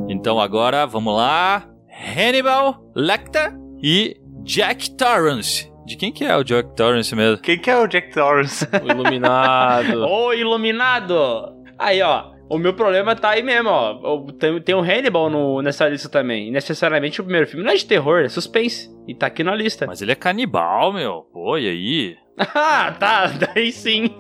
[0.08, 1.68] Então agora vamos lá.
[2.16, 5.70] Hannibal Lecter e Jack Torrance.
[5.86, 7.38] De quem que é o Jack Torrance mesmo?
[7.42, 8.66] Quem que é o Jack Torrance?
[8.82, 10.04] O iluminado.
[10.06, 11.14] Ô, iluminado!
[11.78, 12.32] Aí, ó.
[12.50, 14.16] O meu problema tá aí mesmo, ó.
[14.16, 16.48] O- Tem, tem o Hannibal no, nessa lista também.
[16.48, 18.90] E necessariamente o primeiro filme não é de terror, é suspense.
[19.06, 19.86] E tá aqui na lista.
[19.86, 21.22] Mas ele é canibal, meu.
[21.32, 22.16] Pô, e aí?
[22.38, 24.14] Ah, tá, daí sim.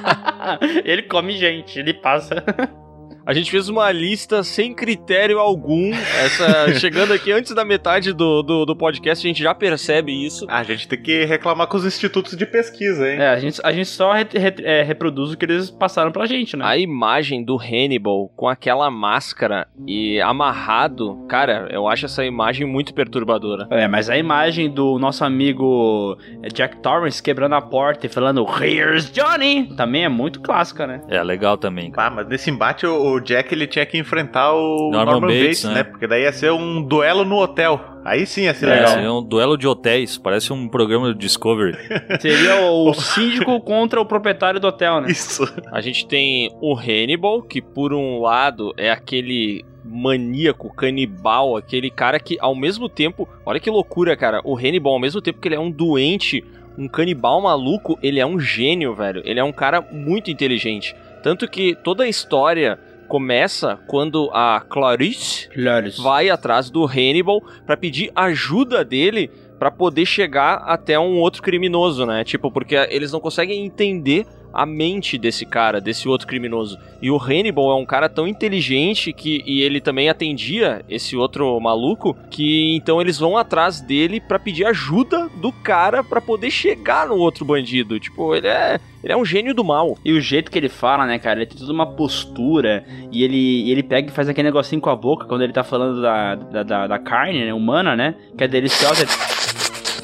[0.84, 2.44] ele come gente, ele passa.
[3.28, 5.92] A gente fez uma lista sem critério algum.
[5.92, 10.46] Essa, chegando aqui antes da metade do, do, do podcast, a gente já percebe isso.
[10.48, 13.18] a gente tem que reclamar com os institutos de pesquisa, hein?
[13.20, 16.24] É, a gente, a gente só re- re- é, reproduz o que eles passaram pra
[16.24, 16.64] gente, né?
[16.64, 22.94] A imagem do Hannibal com aquela máscara e amarrado, cara, eu acho essa imagem muito
[22.94, 23.68] perturbadora.
[23.70, 28.46] É, mas a imagem do nosso amigo é, Jack Torrance quebrando a porta e falando
[28.58, 31.02] Here's Johnny também é muito clássica, né?
[31.08, 31.90] É legal também.
[31.90, 32.08] cara.
[32.08, 35.42] Ah, mas nesse embate o, o Jack ele tinha que enfrentar o Norman Norman, Bates,
[35.42, 35.74] Bates, né?
[35.74, 35.84] né?
[35.84, 37.80] Porque daí ia ser um duelo no hotel.
[38.04, 38.98] Aí sim ia ser É, legal.
[38.98, 40.16] É um duelo de hotéis.
[40.16, 41.76] Parece um programa do Discovery.
[42.20, 45.10] Seria o síndico contra o proprietário do hotel, né?
[45.10, 45.44] Isso.
[45.70, 52.20] A gente tem o Hannibal, que por um lado é aquele maníaco, canibal, aquele cara
[52.20, 55.54] que ao mesmo tempo, olha que loucura, cara, o Hannibal ao mesmo tempo que ele
[55.54, 56.44] é um doente,
[56.76, 59.22] um canibal maluco, ele é um gênio, velho.
[59.24, 60.94] Ele é um cara muito inteligente.
[61.22, 62.78] Tanto que toda a história
[63.08, 65.90] começa quando a Clarice Claro.
[66.02, 72.06] vai atrás do Hannibal pra pedir ajuda dele pra poder chegar até um outro criminoso,
[72.06, 72.22] né?
[72.22, 76.78] Tipo, porque eles não conseguem entender a mente desse cara, desse outro criminoso.
[77.00, 81.58] E o Hannibal é um cara tão inteligente que e ele também atendia esse outro
[81.60, 87.06] maluco que então eles vão atrás dele pra pedir ajuda do cara pra poder chegar
[87.06, 88.00] no outro bandido.
[88.00, 89.96] Tipo, ele é ele é um gênio do mal.
[90.04, 93.70] E o jeito que ele fala, né, cara, ele tem toda uma postura e ele,
[93.70, 96.62] ele pega e faz aquele negocinho com a boca quando ele tá falando da, da,
[96.62, 99.06] da, da carne, né, humana, né, que é deliciosa.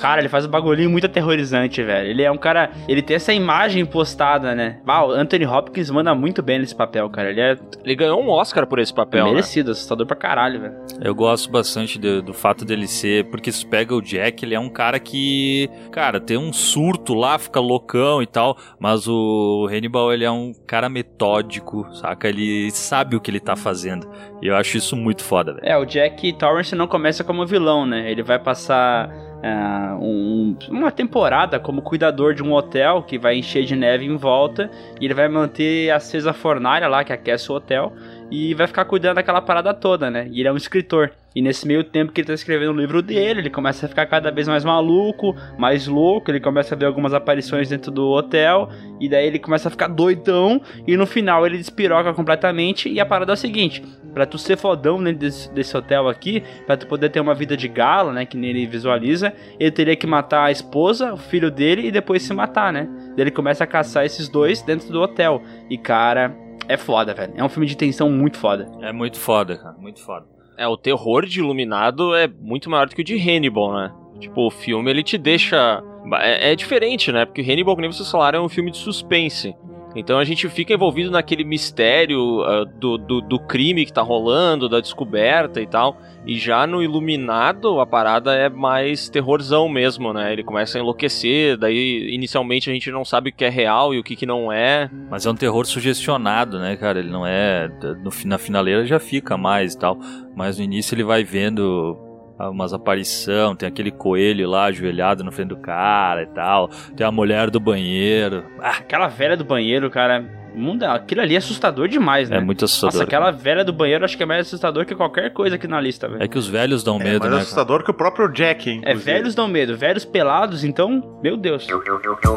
[0.05, 2.11] Cara, ele faz um bagulhinho muito aterrorizante, velho.
[2.11, 2.71] Ele é um cara.
[2.87, 4.77] Ele tem essa imagem postada, né?
[4.87, 7.31] Ah, o Anthony Hopkins manda muito bem nesse papel, cara.
[7.31, 9.31] Ele é Ele ganhou um Oscar por esse papel, né?
[9.31, 10.75] merecido, assustador pra caralho, velho.
[11.01, 14.61] Eu gosto bastante do, do fato dele ser, porque se pega o Jack, ele é
[14.61, 20.13] um cara que, cara, tem um surto lá, fica loucão e tal, mas o Hannibal,
[20.13, 22.29] ele é um cara metódico, saca?
[22.29, 24.07] Ele sabe o que ele tá fazendo.
[24.43, 25.67] E eu acho isso muito foda, velho.
[25.67, 28.11] É, o Jack Torrance não começa como vilão, né?
[28.11, 29.09] Ele vai passar
[29.47, 34.17] ah, um- uma temporada como cuidador de um hotel que vai encher de neve em
[34.17, 37.93] volta e ele vai manter acesa a fornalha lá que aquece o hotel
[38.31, 40.27] e vai ficar cuidando daquela parada toda, né?
[40.31, 41.13] E ele é um escritor.
[41.35, 44.07] E nesse meio tempo que ele tá escrevendo o livro dele, ele começa a ficar
[44.07, 48.69] cada vez mais maluco, mais louco, ele começa a ver algumas aparições dentro do hotel,
[49.01, 53.07] e daí ele começa a ficar doidão, e no final ele despiroca completamente, e a
[53.07, 53.83] parada é o seguinte,
[54.13, 57.57] pra tu ser fodão dentro desse, desse hotel aqui, pra tu poder ter uma vida
[57.57, 61.51] de gala, né, que nem ele visualiza, ele teria que matar a esposa, o filho
[61.51, 62.89] dele, e depois se matar, né?
[63.17, 66.44] Daí ele começa a caçar esses dois dentro do hotel, e cara...
[66.69, 67.33] É foda, velho.
[67.37, 68.71] É um filme de tensão muito foda.
[68.81, 70.27] É muito foda, cara, muito foda.
[70.57, 73.93] É, o terror de Iluminado é muito maior do que o de Hannibal, né?
[74.21, 75.83] Tipo, o filme ele te deixa.
[76.21, 77.25] É, é diferente, né?
[77.25, 79.55] Porque Hannibal, como vocês falaram, é um filme de suspense.
[79.95, 84.69] Então a gente fica envolvido naquele mistério ah, do, do, do crime que tá rolando,
[84.69, 85.99] da descoberta e tal.
[86.27, 90.33] E já no Iluminado, a parada é mais terrorzão mesmo, né?
[90.33, 93.99] Ele começa a enlouquecer, daí inicialmente a gente não sabe o que é real e
[93.99, 94.91] o que, que não é.
[95.11, 96.99] Mas é um terror sugestionado, né, cara?
[96.99, 97.69] Ele não é.
[98.03, 99.99] No, na finaleira já fica mais e tal.
[100.35, 102.04] Mas no início ele vai vendo
[102.39, 106.69] umas aparição, tem aquele coelho lá ajoelhado na frente do cara e tal.
[106.97, 108.45] Tem a mulher do banheiro.
[108.61, 110.25] Ah, aquela velha do banheiro, cara.
[110.57, 112.37] Mundo, aquilo ali é assustador demais, né?
[112.37, 112.93] É muito assustador.
[112.95, 115.81] Nossa, aquela velha do banheiro acho que é mais assustador que qualquer coisa aqui na
[115.81, 116.23] lista, velho.
[116.23, 117.29] É que os velhos dão É medo, mais né?
[117.31, 117.43] cara?
[117.43, 118.81] assustador que o próprio Jack, hein?
[118.85, 121.67] É, velhos dão medo, velhos pelados, então, meu Deus.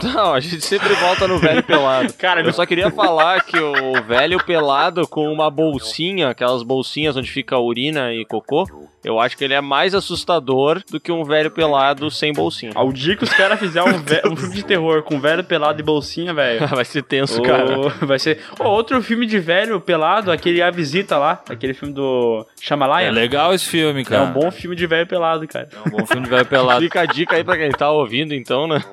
[0.04, 2.12] Não, a gente sempre volta no velho pelado.
[2.18, 7.30] Cara, Eu só queria falar que o velho pelado com uma bolsinha, aquelas bolsinhas onde
[7.30, 8.66] fica urina e cocô,
[9.08, 12.72] eu acho que ele é mais assustador do que um velho pelado sem bolsinha.
[12.76, 15.84] ao dia que os caras fizerem um, um filme de terror com velho pelado e
[15.84, 16.68] bolsinha, velho.
[16.68, 17.90] Vai ser tenso, ô, cara.
[18.02, 18.40] vai ser.
[18.60, 23.10] Ô, outro filme de velho pelado, aquele A Visita lá, aquele filme do É Shyamalan.
[23.12, 24.24] legal esse filme, É cara.
[24.24, 25.70] um bom filme de velho pelado, cara.
[25.74, 26.82] É um bom filme de velho pelado.
[26.88, 28.84] Fica a dica aí pra quem tá ouvindo, então, né?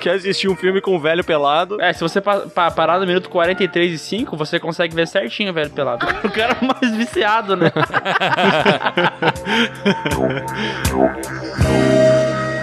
[0.00, 1.80] Quer assistir um filme com um velho pelado?
[1.80, 5.50] É, se você pa pa- parar no minuto 43 e 5, você consegue ver certinho
[5.50, 6.06] o velho pelado.
[6.24, 7.70] O cara é mais viciado, né?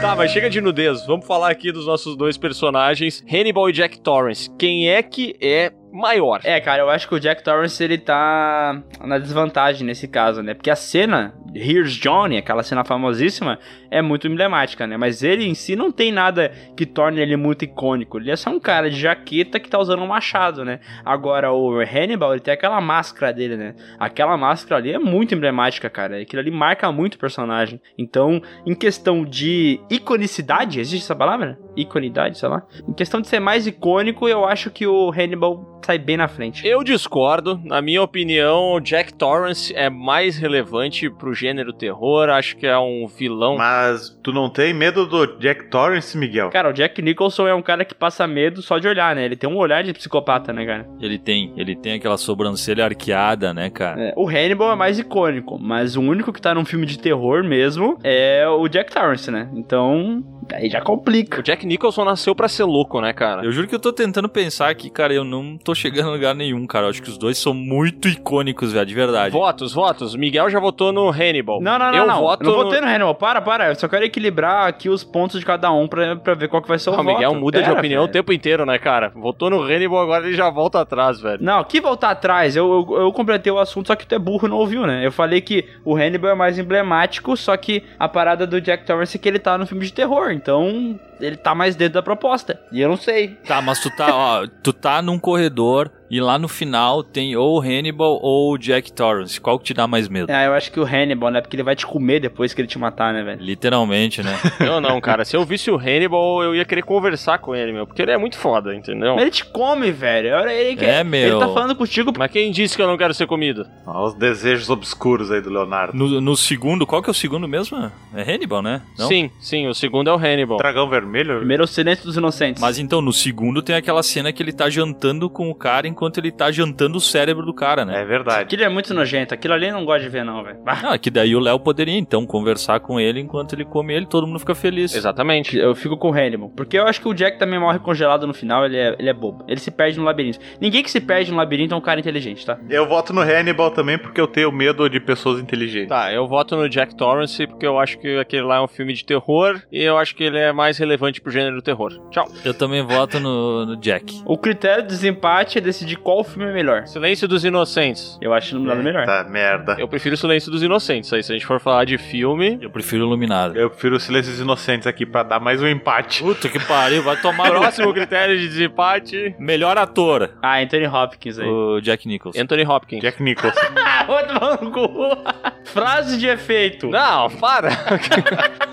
[0.02, 1.06] Tá, mas chega de nudez.
[1.06, 4.50] Vamos falar aqui dos nossos dois personagens, Hannibal e Jack Torrance.
[4.58, 6.42] Quem é que é maior?
[6.44, 10.54] É, cara, eu acho que o Jack Torrance ele tá na desvantagem nesse caso, né?
[10.54, 14.98] Porque a cena, Here's Johnny, aquela cena famosíssima, é muito emblemática, né?
[14.98, 18.18] Mas ele em si não tem nada que torne ele muito icônico.
[18.18, 20.80] Ele é só um cara de jaqueta que tá usando um machado, né?
[21.04, 23.76] Agora o Hannibal, ele tem aquela máscara dele, né?
[24.00, 26.22] Aquela máscara ali é muito emblemática, cara.
[26.22, 27.82] Aquilo ali marca muito o personagem.
[27.98, 31.60] Então, em questão de iconicidade, existe essa palavra?
[31.76, 32.64] Iconidade, sei lá.
[32.88, 36.68] Em questão de ser mais icônico, eu acho que o Hannibal sai bem na frente.
[36.68, 37.60] Eu discordo.
[37.64, 42.30] Na minha opinião, o Jack Torrance é mais relevante pro gênero terror.
[42.30, 43.58] Acho que é um vilão.
[43.58, 46.50] Mas tu não tem medo do Jack Torrance, Miguel?
[46.50, 49.26] Cara, o Jack Nicholson é um cara que passa medo só de olhar, né?
[49.26, 50.88] Ele tem um olhar de psicopata, né, cara?
[51.00, 54.02] Ele tem, ele tem aquela sobrancelha arqueada, né, cara?
[54.02, 57.44] É, o Hannibal é mais icônico, mas o único que tá num filme de terror
[57.44, 59.50] mesmo é o Jack Torrance, né?
[59.54, 61.42] Então, aí já O complica.
[61.62, 63.44] Jack Nicholson nasceu pra ser louco, né, cara?
[63.46, 66.34] Eu juro que eu tô tentando pensar aqui, cara, eu não tô chegando a lugar
[66.34, 66.86] nenhum, cara.
[66.86, 69.32] Eu acho que os dois são muito icônicos, velho, de verdade.
[69.32, 70.16] Votos, votos.
[70.16, 71.62] Miguel já votou no Hannibal.
[71.62, 72.22] Não, não, não, Eu não.
[72.22, 73.16] voto Eu não no- votei no Hannibal.
[73.16, 73.70] Para, para.
[73.70, 76.68] Eu só quero equilibrar aqui os pontos de cada um pra, pra ver qual que
[76.68, 77.06] vai ser o O voto.
[77.08, 78.14] Miguel muda de Pera, opinião o velho.
[78.14, 79.12] tempo inteiro, né, cara?
[79.16, 81.38] Votou no Hannibal, agora ele já volta atrás, velho.
[81.44, 84.48] Não, que voltar atrás, eu, eu, eu completei o assunto, só que tu é burro
[84.48, 85.06] e não ouviu, né?
[85.06, 89.16] Eu falei que o Hannibal é mais emblemático, só que a parada do Jack Torrance
[89.16, 92.60] é que ele tá no filme de terror, então ele tá mais dentro da proposta.
[92.72, 93.30] E eu não sei.
[93.48, 97.58] Tá, mas tu tá, ó, tu tá num corredor E lá no final tem ou
[97.58, 99.40] o Hannibal ou o Jack Torrance.
[99.40, 100.30] Qual que te dá mais medo?
[100.30, 101.40] Ah, eu acho que o Hannibal, né?
[101.40, 103.42] Porque ele vai te comer depois que ele te matar, né, velho?
[103.42, 104.38] Literalmente, né?
[104.60, 105.24] Eu não, cara.
[105.24, 107.88] Se eu visse o Hannibal, eu ia querer conversar com ele, meu.
[107.88, 109.14] Porque ele é muito foda, entendeu?
[109.14, 110.36] Mas ele te come, velho.
[110.36, 111.38] Olha, Ele, quer- É, meu.
[111.38, 112.12] Ele tá falando contigo.
[112.18, 113.66] Mas quem disse que eu não quero ser comido?
[113.88, 115.96] Olha os desejos obscuros aí do Leonardo.
[115.98, 117.90] No, no segundo, qual que é o segundo mesmo?
[118.14, 118.82] É Hannibal, né?
[119.00, 119.08] Não?
[119.08, 119.66] Sim, sim.
[119.70, 120.58] O segundo é o Hannibal.
[120.58, 121.38] Dragão vermelho?
[121.38, 122.62] Primeiro é o silêncio dos inocentes.
[122.62, 126.18] Mas então, no segundo tem aquela cena que ele tá jantando com o cara enquanto
[126.18, 128.02] ele tá jantando o cérebro do cara, né?
[128.02, 128.42] É verdade.
[128.42, 129.36] Aquilo é muito nojento.
[129.36, 130.58] Aquilo ali não gosto de ver, não, velho.
[130.66, 134.08] Ah, Ah, que daí o Léo poderia então conversar com ele enquanto ele come ele,
[134.08, 134.96] todo mundo fica feliz.
[134.96, 135.56] Exatamente.
[135.56, 136.50] Eu fico com o Hannibal.
[136.50, 138.66] Porque eu acho que o Jack também morre congelado no final.
[138.66, 139.46] Ele é, ele é bobo.
[139.48, 140.40] Ele se perde no labirinto.
[140.60, 142.58] Ninguém que se perde no labirinto é um cara inteligente, tá?
[142.68, 145.90] Eu voto no Hannibal também porque eu tenho medo de pessoas inteligentes.
[145.90, 148.94] Tá, eu voto no Jack Torrance porque eu acho que aquele lá é um filme
[148.94, 151.92] de terror e eu acho que ele é mais relevante pro gênero terror.
[152.10, 152.28] Tchau.
[152.44, 154.20] Eu também voto no, no Jack.
[154.26, 156.88] O critério de desempate é decidir qual filme é melhor.
[156.88, 158.18] Silêncio dos Inocentes.
[158.22, 159.06] Eu acho iluminado melhor.
[159.06, 159.76] Tá, merda.
[159.80, 161.12] Eu prefiro Silêncio dos Inocentes.
[161.14, 162.58] Aí, se a gente for falar de filme.
[162.62, 163.58] Eu prefiro Iluminado.
[163.58, 166.22] Eu prefiro os Silêncios Inocentes aqui pra dar mais um empate.
[166.22, 171.48] Puta que pariu, vai tomar Próximo critério de desempate: Melhor ator, Ah, Anthony Hopkins aí.
[171.48, 172.40] o Jack Nicholson.
[172.42, 173.02] Anthony Hopkins.
[173.02, 173.60] Jack Nicholson.
[173.84, 174.06] Ah.
[175.64, 176.88] Frase de efeito.
[176.88, 177.70] Não, para!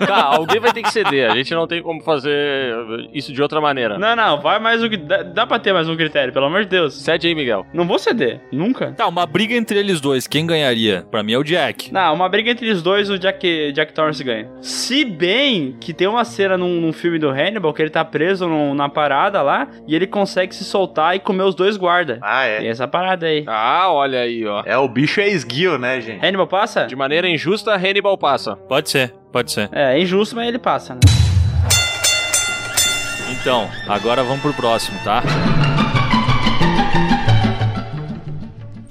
[0.05, 1.31] tá, alguém vai ter que ceder.
[1.31, 2.73] A gente não tem como fazer
[3.13, 3.97] isso de outra maneira.
[3.97, 4.89] Não, não, vai mais um.
[4.89, 6.95] Dá, dá pra ter mais um critério, pelo amor de Deus.
[7.09, 7.65] Cede aí, Miguel.
[7.73, 8.91] Não vou ceder, nunca.
[8.91, 11.07] Tá, uma briga entre eles dois, quem ganharia?
[11.09, 11.91] Pra mim é o Jack.
[11.91, 14.47] Não, uma briga entre os dois, o Jack, Jack Torrance ganha.
[14.61, 18.47] Se bem que tem uma cena num, num filme do Hannibal que ele tá preso
[18.47, 22.19] num- na parada lá e ele consegue se soltar e comer os dois guarda.
[22.21, 22.67] Ah, é.
[22.67, 23.43] essa parada aí.
[23.47, 24.61] Ah, olha aí, ó.
[24.63, 26.23] É, o bicho é esguio, né, gente?
[26.23, 26.85] Hannibal passa?
[26.85, 28.55] De maneira injusta, Hannibal passa.
[28.55, 29.67] Pode ser, pode ser.
[29.71, 30.99] É, é injusto, mas ele passa, né?
[33.31, 35.23] Então, agora vamos pro próximo, tá?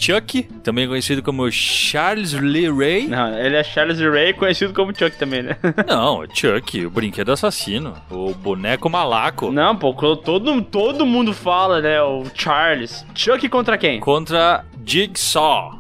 [0.09, 3.09] Chuck, também conhecido como Charles Lee Ray.
[3.09, 5.57] Não, ele é Charles Ray, conhecido como Chuck também, né?
[5.87, 9.51] Não, Chuck, o brinquedo assassino, o boneco malaco.
[9.51, 12.01] Não, pô, todo, todo mundo fala, né?
[12.01, 13.05] O Charles.
[13.15, 14.01] Chuck contra quem?
[14.01, 15.79] Contra Jigsaw.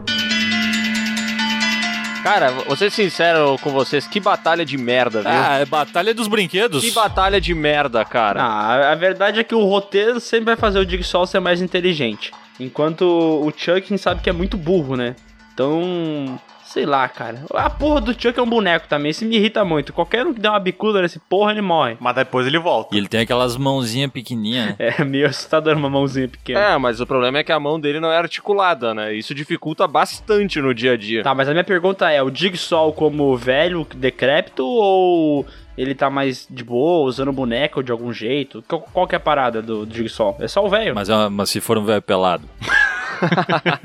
[2.23, 5.31] Cara, vou ser sincero com vocês, que batalha de merda, viu?
[5.31, 6.83] Ah, é Batalha dos Brinquedos.
[6.83, 8.43] Que batalha de merda, cara.
[8.43, 12.33] Ah, a- verdade é que o roteiro sempre vai fazer o Jigsaw ser mais inteligente.
[12.61, 15.15] Enquanto o Chuck sabe que é muito burro, né?
[15.55, 16.39] Então,
[16.69, 17.45] sei lá, cara.
[17.55, 19.93] A porra do Chuck é um boneco também, isso me irrita muito.
[19.93, 21.97] Qualquer um que der uma bicuda nesse porra, ele morre.
[21.99, 22.95] Mas depois ele volta.
[22.95, 24.77] E ele tem aquelas mãozinhas pequenininhas.
[24.79, 24.95] né?
[24.99, 26.61] É meio assustador uma mãozinha pequena.
[26.61, 29.15] É, mas o problema é que a mão dele não é articulada, né?
[29.15, 31.23] Isso dificulta bastante no dia a dia.
[31.23, 35.47] Tá, mas a minha pergunta é, o Jigsaw como velho, decrépito, ou
[35.77, 38.63] ele tá mais de boa, usando boneco de algum jeito?
[38.69, 40.37] Qual, qual que é a parada do, do Jigsaw?
[40.41, 40.95] É só o velho?
[40.95, 42.45] Mas, é- mas se for um velho pelado.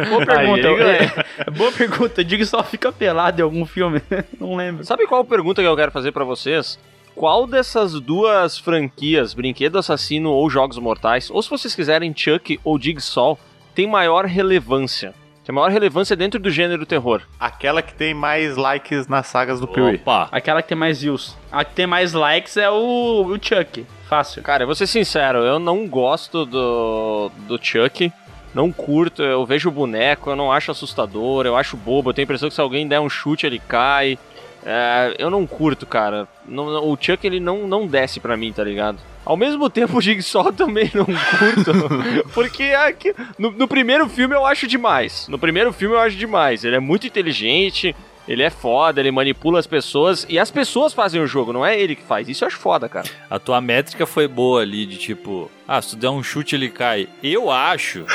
[0.09, 0.67] Boa pergunta.
[0.67, 2.21] Aí é, é boa pergunta.
[2.21, 4.01] O Jigsaw fica pelado em algum filme?
[4.39, 4.84] Não lembro.
[4.86, 6.79] Sabe qual pergunta que eu quero fazer pra vocês?
[7.15, 12.79] Qual dessas duas franquias, Brinquedo Assassino ou Jogos Mortais, ou se vocês quiserem Chuck ou
[12.79, 13.38] Jigsaw,
[13.75, 15.13] tem maior relevância?
[15.45, 17.21] Tem maior relevância dentro do gênero terror.
[17.38, 19.95] Aquela que tem mais likes nas sagas do Pee-wee.
[19.95, 20.29] Opa!
[20.31, 21.38] Aquela que tem mais views.
[21.51, 23.86] A que tem mais likes é o, o Chuck.
[24.07, 24.41] Fácil.
[24.41, 28.11] Cara, eu vou ser sincero, eu não gosto do, do Chuck.
[28.53, 32.23] Não curto, eu vejo o boneco, eu não acho assustador, eu acho bobo, eu tenho
[32.23, 34.17] a impressão que se alguém der um chute ele cai.
[34.65, 36.27] É, eu não curto, cara.
[36.47, 38.97] Não- o Chuck ele não, não desce pra mim, tá ligado?
[39.25, 44.45] Ao mesmo tempo o Jigsaw também não curto, porque aqui, no, no primeiro filme eu
[44.45, 45.27] acho demais.
[45.27, 46.63] No primeiro filme eu acho demais.
[46.63, 47.93] Ele é muito inteligente,
[48.25, 51.77] ele é foda, ele manipula as pessoas e as pessoas fazem o jogo, não é
[51.77, 52.29] ele que faz.
[52.29, 53.07] Isso eu acho foda, cara.
[53.29, 56.70] A tua métrica foi boa ali, de tipo, ah, se tu der um chute ele
[56.70, 57.07] cai.
[57.22, 58.05] Eu acho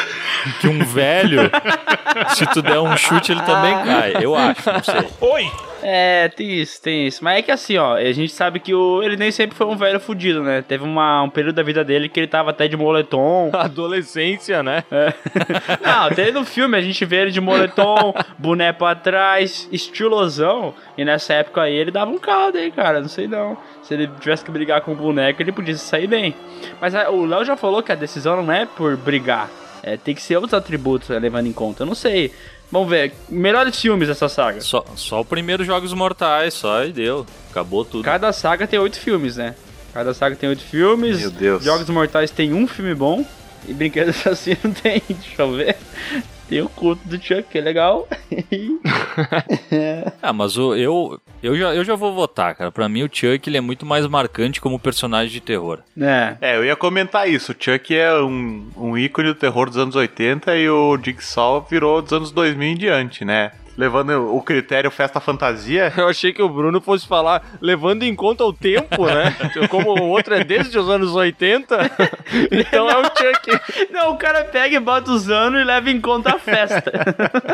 [0.61, 1.51] que um velho,
[2.35, 4.15] se tu der um chute ele também cai.
[4.21, 5.09] Eu acho, não sei.
[5.21, 5.51] Oi!
[5.83, 7.23] É, tem isso, tem isso.
[7.23, 9.77] Mas é que assim, ó, a gente sabe que o, ele nem sempre foi um
[9.77, 10.63] velho fudido, né?
[10.63, 13.51] Teve uma, um período da vida dele que ele tava até de moletom.
[13.55, 14.85] Adolescência, né?
[15.81, 20.75] Não, até no filme a gente vê ele de moletom, boné pra trás, estilosão.
[20.97, 23.01] E nessa época aí ele dava um caldo aí, cara.
[23.01, 23.57] Não sei não.
[23.89, 26.35] Se ele tivesse que brigar com o boneco, ele podia sair bem.
[26.79, 29.49] Mas ah, o Léo já falou que a decisão não é por brigar.
[29.83, 31.85] É, tem que ser outros atributos é, levando em conta.
[31.85, 32.31] Eu não sei.
[32.71, 33.15] Vamos ver.
[33.31, 34.61] Melhores filmes dessa saga.
[34.61, 37.25] Só, só o primeiro Jogos Mortais, só e deu.
[37.51, 38.05] Acabou tudo.
[38.05, 39.55] Cada saga tem oito filmes, né?
[39.95, 41.21] Cada saga tem oito filmes.
[41.21, 41.65] Meu Deus.
[41.65, 43.25] Jogos Mortais tem um filme bom.
[43.67, 45.77] E Brinquedo Assassino tem, deixa eu ver.
[46.49, 48.09] Tem o culto do Chuck, que é legal.
[50.23, 52.71] Ah, mas o, eu, Eu já, eu já vou votar, cara.
[52.73, 55.81] Pra mim, o Chuck ele é muito mais marcante como personagem de terror.
[56.01, 56.37] É.
[56.41, 57.53] É, eu ia comentar isso.
[57.53, 62.01] O Chuck é um, um ícone do terror dos anos 80 e o Jigsaw virou
[62.03, 63.53] dos anos 2000 em diante, né?
[63.79, 65.93] Levando o critério festa fantasia.
[65.97, 69.37] Eu achei que o Bruno fosse falar, levando em conta o tempo, né?
[69.71, 71.79] Como o outro é desde os anos 80,
[72.51, 73.93] então é o Chuck.
[73.93, 76.93] Não, o cara pega e bota os anos e leva em conta a festa.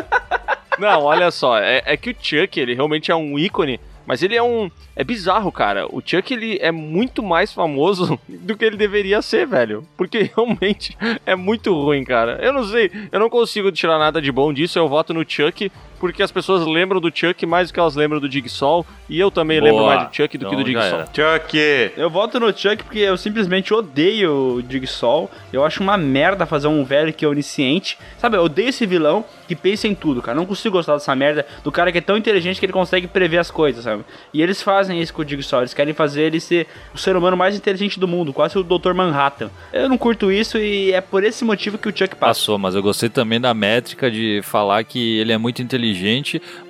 [0.79, 4.35] Não, olha só, é, é que o Chuck, ele realmente é um ícone, mas ele
[4.35, 4.69] é um.
[4.95, 5.87] É bizarro, cara.
[5.87, 9.85] O Chuck, ele é muito mais famoso do que ele deveria ser, velho.
[9.97, 12.39] Porque realmente é muito ruim, cara.
[12.41, 14.77] Eu não sei, eu não consigo tirar nada de bom disso.
[14.79, 18.19] Eu voto no Chuck porque as pessoas lembram do Chuck mais do que elas lembram
[18.19, 18.85] do Jigsaw.
[19.07, 19.71] E eu também Boa.
[19.71, 21.05] lembro mais do Chuck do Então que do Jigsaw.
[21.13, 21.57] Chuck!
[21.97, 25.29] Eu voto no Chuck porque eu simplesmente odeio o Jigsaw.
[25.53, 27.97] Eu acho uma merda fazer um velho que é onisciente.
[28.17, 30.35] Sabe, eu odeio esse vilão que pensa em tudo, cara.
[30.35, 33.37] Não consigo gostar dessa merda do cara que é tão inteligente que ele consegue prever
[33.37, 34.03] as coisas, sabe?
[34.33, 35.61] E eles fazem isso com o Jigsaw.
[35.61, 38.93] Eles querem fazer ele ser o ser humano mais inteligente do mundo, quase o Dr.
[38.93, 39.49] Manhattan.
[39.71, 42.25] Eu não curto isso e é por esse motivo que o Chuck passa.
[42.25, 45.84] Passou, mas eu gostei também da métrica de falar que ele é muito inteligente,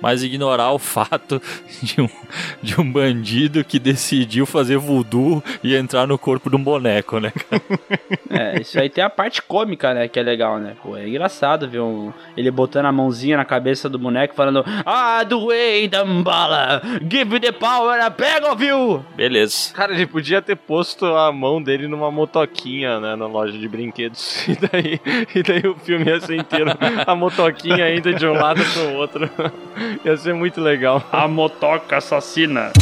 [0.00, 1.40] mas ignorar o fato
[1.82, 2.08] de um,
[2.62, 7.32] de um bandido que decidiu fazer voodoo e entrar no corpo de um boneco, né?
[8.30, 10.08] É, isso aí tem a parte cômica, né?
[10.08, 10.74] Que é legal, né?
[10.82, 15.22] Pô, é engraçado ver um, ele botando a mãozinha na cabeça do boneco falando Ah,
[15.24, 19.04] do way, Dambala, give me the power, I beg of you.
[19.16, 19.72] Beleza.
[19.74, 24.46] Cara, ele podia ter posto a mão dele numa motoquinha, né, na loja de brinquedos.
[24.56, 25.00] E daí,
[25.34, 26.70] e daí o filme ia ser inteiro
[27.06, 29.05] a motoquinha ainda de um lado pro outro.
[30.04, 31.02] Ia ser muito legal.
[31.12, 32.72] A motoca assassina.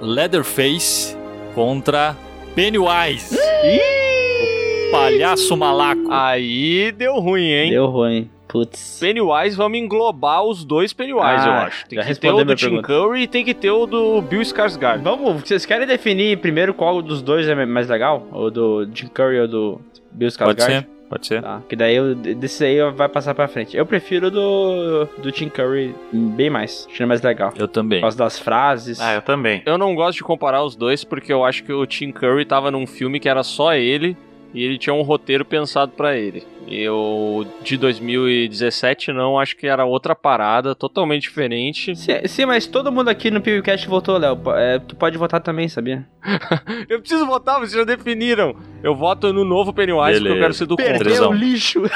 [0.00, 1.16] Leatherface
[1.54, 2.16] contra
[2.54, 3.36] Pennywise.
[3.36, 6.08] o palhaço malaco.
[6.10, 7.70] Aí deu ruim, hein?
[7.70, 8.30] Deu ruim.
[8.48, 8.98] Putz.
[9.00, 11.86] Pennywise, vamos englobar os dois Pennywise, Ah, eu acho.
[11.88, 12.86] Tem que ter o do Tim pergunta.
[12.86, 15.02] Curry e tem que ter o do Bill Skarsgård.
[15.02, 18.26] Vamos, vocês querem definir primeiro qual dos dois é mais legal?
[18.32, 19.80] O do Jim Curry ou do
[20.12, 20.56] Bill Skarsgård?
[20.56, 20.86] Pode ser?
[21.08, 21.40] Pode ser.
[21.40, 23.76] Tá, que daí eu, desse aí vai passar pra frente.
[23.76, 26.88] Eu prefiro do, do Tim Curry bem mais.
[26.90, 27.52] Achei mais legal.
[27.56, 28.00] Eu também.
[28.00, 29.00] Por causa das frases.
[29.00, 29.62] Ah, eu também.
[29.64, 32.72] Eu não gosto de comparar os dois porque eu acho que o Tim Curry tava
[32.72, 34.16] num filme que era só ele
[34.56, 36.42] e ele tinha um roteiro pensado pra ele.
[36.66, 41.94] E o de 2017 não, acho que era outra parada, totalmente diferente.
[41.94, 44.40] Sim, sim, mas todo mundo aqui no PewCast votou, Léo.
[44.56, 46.08] É, tu pode votar também, sabia?
[46.88, 48.56] Eu preciso votar, vocês já definiram.
[48.82, 50.40] Eu voto no novo Pennywise porque eu Beleza.
[50.40, 50.92] quero ser do Perdeu.
[50.94, 51.10] contra.
[51.10, 51.32] Trezão.
[51.34, 51.82] lixo.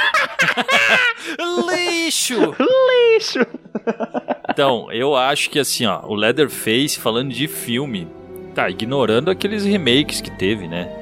[1.66, 2.54] Lixo!
[3.14, 3.38] lixo.
[4.50, 8.06] Então, eu acho que assim, ó, o Leatherface, falando de filme,
[8.54, 10.99] tá, ignorando aqueles remakes que teve, né?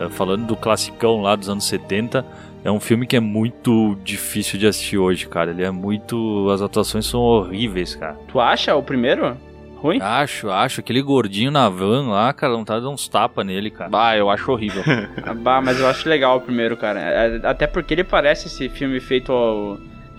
[0.00, 2.24] Eh, Falando do classicão lá dos anos 70,
[2.64, 5.50] é um filme que é muito difícil de assistir hoje, cara.
[5.50, 6.48] Ele é muito.
[6.52, 8.16] As atuações são horríveis, cara.
[8.28, 9.36] Tu acha o primeiro
[9.76, 9.98] ruim?
[10.00, 10.80] Acho, acho.
[10.80, 13.90] Aquele gordinho na van lá, cara, não tá dando uns tapas nele, cara.
[13.92, 14.82] Ah, eu acho horrível.
[15.24, 17.00] Ah, bah, mas eu acho legal o primeiro, cara.
[17.00, 19.78] É, Até porque ele parece esse filme feito ao.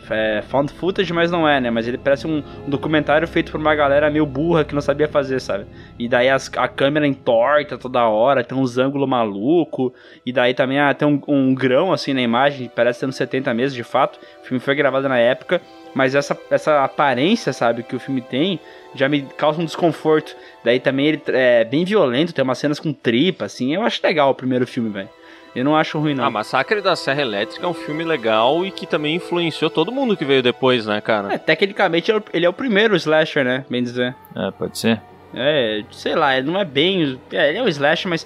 [0.09, 1.69] É, found footage, mas não é, né?
[1.69, 5.07] Mas ele parece um, um documentário feito por uma galera meio burra que não sabia
[5.07, 5.65] fazer, sabe?
[5.97, 9.93] E daí as- a câmera entorta toda hora, tem uns ângulos maluco
[10.25, 13.75] E daí também ah, tem um, um grão assim na imagem, parece anos 70 mesmo,
[13.75, 14.19] de fato.
[14.43, 15.61] O filme foi gravado na época,
[15.93, 18.59] mas essa, essa aparência, sabe, que o filme tem,
[18.95, 20.35] já me causa um desconforto.
[20.63, 23.73] Daí também ele é bem violento, tem umas cenas com tripa, assim.
[23.73, 25.09] Eu acho legal o primeiro filme, velho.
[25.55, 26.23] Eu não acho ruim, não.
[26.23, 30.15] ah, Massacre da Serra Elétrica é um filme legal e que também influenciou todo mundo
[30.15, 31.33] que veio depois, né, cara?
[31.33, 33.65] É, tecnicamente ele é o- ele é o primeiro slasher, né?
[33.69, 34.15] Bem dizer.
[34.35, 35.01] É, pode ser.
[35.33, 37.19] É, sei lá, ele não é bem.
[37.31, 38.25] É, ele é um slasher, mas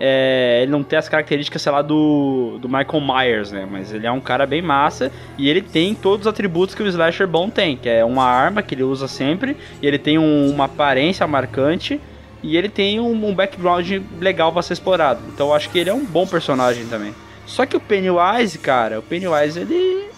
[0.00, 3.66] é, ele não tem as características, sei lá, do, do Michael Myers, né?
[3.70, 6.86] Mas ele é um cara bem massa e ele tem todos os atributos que o
[6.88, 10.50] slasher bom tem, que é uma arma que ele usa sempre, e ele tem um-
[10.50, 12.00] uma aparência marcante.
[12.44, 13.90] E ele tem um, um background
[14.20, 15.22] legal pra ser explorado.
[15.32, 17.14] Então eu acho que ele é um bom personagem também.
[17.46, 20.10] Só que o Pennywise, cara, o Pennywise, ele.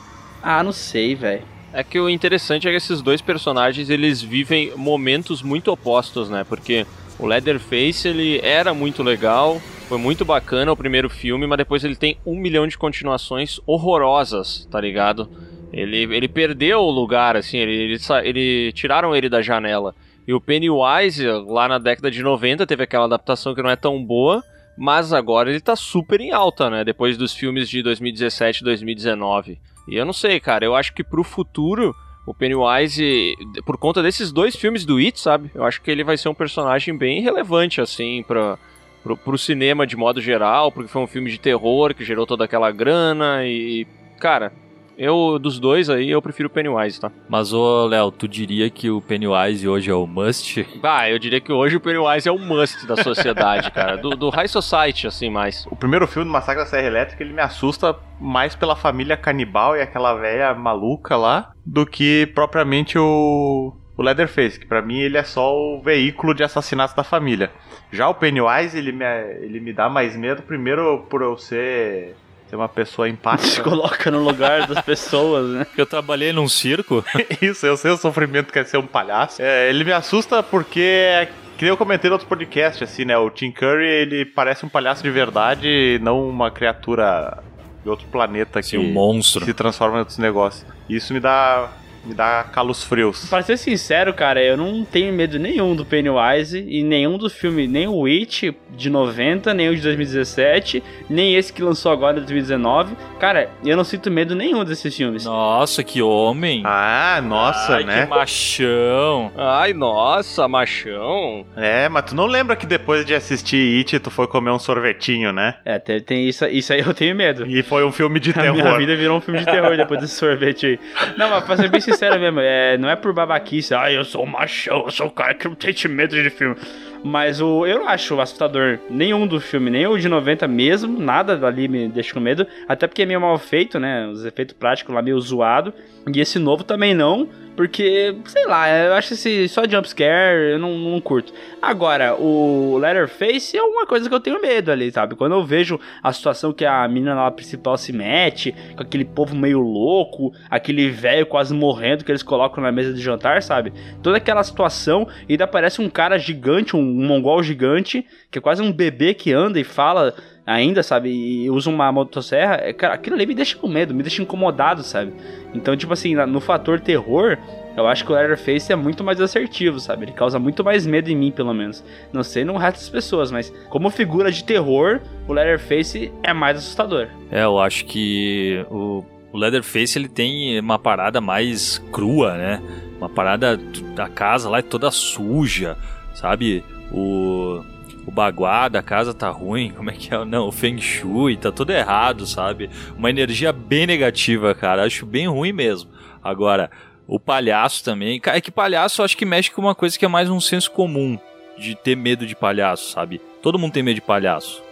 [0.43, 1.45] Ah, não sei, velho.
[1.73, 6.43] É que o interessante é que esses dois personagens eles vivem momentos muito opostos, né?
[6.43, 6.85] Porque
[7.17, 11.95] o Leatherface ele era muito legal, foi muito bacana o primeiro filme, mas depois ele
[11.95, 15.31] tem um milhão de continuações horrorosas, tá ligado?
[15.73, 19.95] Ele, ele perdeu o lugar, assim, ele, ele, ele tiraram ele da janela.
[20.27, 24.03] E o Pennywise, lá na década de 90, teve aquela adaptação que não é tão
[24.05, 24.43] boa,
[24.77, 26.85] mas agora ele tá super em alta, né?
[26.85, 29.59] Depois dos filmes de 2017 e 2019.
[29.89, 31.95] E eu não sei, cara, eu acho que pro futuro,
[32.27, 35.51] o Pennywise, por conta desses dois filmes do It, sabe?
[35.55, 38.59] Eu acho que ele vai ser um personagem bem relevante, assim, pra,
[39.05, 42.45] pro, pro cinema de modo geral, porque foi um filme de terror que gerou toda
[42.45, 43.87] aquela grana e.
[44.19, 44.53] Cara,
[44.97, 47.11] eu, dos dois aí, eu prefiro o Pennywise, tá?
[47.29, 50.67] Mas, ô, Léo, tu diria que o Pennywise hoje é o must?
[50.83, 53.97] Ah, eu diria que hoje o Pennywise é o must da sociedade, cara.
[53.97, 55.67] Do, do High Society, assim, mais.
[55.71, 59.77] O primeiro filme do Massacre da Serra Elétrica, ele me assusta mais pela família canibal
[59.77, 65.19] e aquela velha maluca lá, do que propriamente o, o Leatherface, que pra mim ele
[65.19, 67.51] é só o veículo de assassinato da família.
[67.93, 69.05] Já o Pennywise, ele me,
[69.41, 72.17] ele me dá mais medo, primeiro por eu ser,
[72.49, 73.63] ser uma pessoa Se empática.
[73.63, 75.67] coloca no lugar das pessoas, né?
[75.77, 77.05] Eu trabalhei num circo.
[77.43, 79.43] Isso, eu sei o sofrimento que é ser um palhaço.
[79.43, 83.17] É, ele me assusta porque, é que nem eu comentei no outro podcast, assim, né?
[83.19, 87.43] O Tim Curry, ele parece um palhaço de verdade e não uma criatura
[87.83, 89.45] de outro planeta Assim, que um monstro.
[89.45, 90.67] se transforma em outros negócios.
[90.89, 91.69] Isso me dá,
[92.07, 93.27] me dá calos frios.
[93.29, 97.69] Pra ser sincero, cara, eu não tenho medo nenhum do Pennywise e nenhum dos filmes,
[97.69, 102.21] nem o Witch de 90, nem o de 2017, nem esse que lançou agora em
[102.21, 102.95] 2019.
[103.19, 105.25] Cara, eu não sinto medo nenhum desses filmes.
[105.25, 106.63] Nossa, que homem.
[106.65, 108.03] Ah, nossa, Ai, né?
[108.05, 109.33] que machão.
[109.37, 111.45] Ai, nossa, machão.
[111.57, 115.33] É, mas tu não lembra que depois de assistir It, tu foi comer um sorvetinho,
[115.33, 115.55] né?
[115.65, 117.47] É, tem, tem isso, isso aí eu tenho medo.
[117.47, 118.79] E foi um filme de A minha terror.
[118.79, 120.79] vida virou um filme de terror depois desse sorvete aí.
[121.17, 124.27] Não, mas pra ser bem sincero mesmo, é, não é por babaquice, ah, eu sou
[124.27, 126.57] machão, eu sou o cara que não tem medo de filme.
[127.05, 131.47] Mas o, eu não acho assustador nenhum do filme, nem o de 90 mesmo, nada
[131.47, 132.47] ali me deixa com medo.
[132.69, 134.07] Até porque é meio mal feito, né?
[134.09, 135.73] Os efeitos práticos lá meio zoado.
[136.13, 140.77] E esse novo também não, porque, sei lá, eu acho esse só jumpscare, eu não,
[140.77, 141.33] não curto.
[141.61, 145.17] Agora, o Letterface é uma coisa que eu tenho medo ali, sabe?
[145.17, 149.35] Quando eu vejo a situação que a menina lá principal se mete, com aquele povo
[149.35, 153.73] meio louco, aquele velho quase morrendo que eles colocam na mesa de jantar, sabe?
[154.03, 158.43] Toda aquela situação, e ainda aparece um cara gigante, um, um mongol gigante, que é
[158.43, 160.15] quase um bebê que anda e fala
[160.47, 161.11] ainda, sabe?
[161.11, 162.55] E usa uma motosserra.
[162.63, 165.13] É, Cara, aquilo ali me deixa com medo, me deixa incomodado, sabe?
[165.53, 167.37] Então, tipo assim, no fator terror,
[167.77, 170.05] eu acho que o Leatherface é muito mais assertivo, sabe?
[170.05, 171.85] Ele causa muito mais medo em mim, pelo menos.
[172.13, 176.59] Não sei no resto das pessoas, mas como figura de terror, o Leatherface é mais
[176.59, 177.09] assustador.
[177.31, 182.63] É, eu acho que o, o Leatherface ele tem uma parada mais crua, né?
[182.99, 183.59] Uma parada
[183.95, 185.77] da casa lá é toda suja,
[186.15, 186.65] sabe?
[186.93, 187.63] O,
[188.07, 190.25] o baguá da casa tá ruim, como é que é?
[190.25, 192.71] Não, o Feng Shui tá tudo errado, sabe?
[192.97, 194.85] Uma energia bem negativa, cara.
[194.85, 195.91] Acho bem ruim mesmo.
[196.23, 196.71] Agora,
[197.07, 198.21] o palhaço também.
[198.21, 200.41] Cara, É que palhaço eu acho que mexe com uma coisa que é mais um
[200.41, 201.19] senso comum
[201.59, 203.21] de ter medo de palhaço, sabe?
[203.43, 204.63] Todo mundo tem medo de palhaço.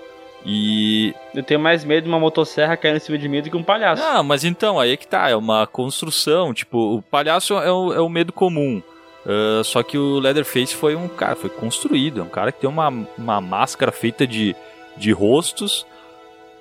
[0.46, 3.56] E Eu tenho mais medo de uma motosserra caindo em cima de mim do que
[3.56, 4.02] um palhaço.
[4.02, 7.92] ah, mas então, aí é que tá, é uma construção, tipo, o palhaço é o,
[7.94, 8.82] é o medo comum.
[9.26, 12.68] Ah, só que o Leatherface foi um cara, foi construído, é um cara que tem
[12.70, 14.54] uma, uma máscara feita de,
[14.96, 15.86] de rostos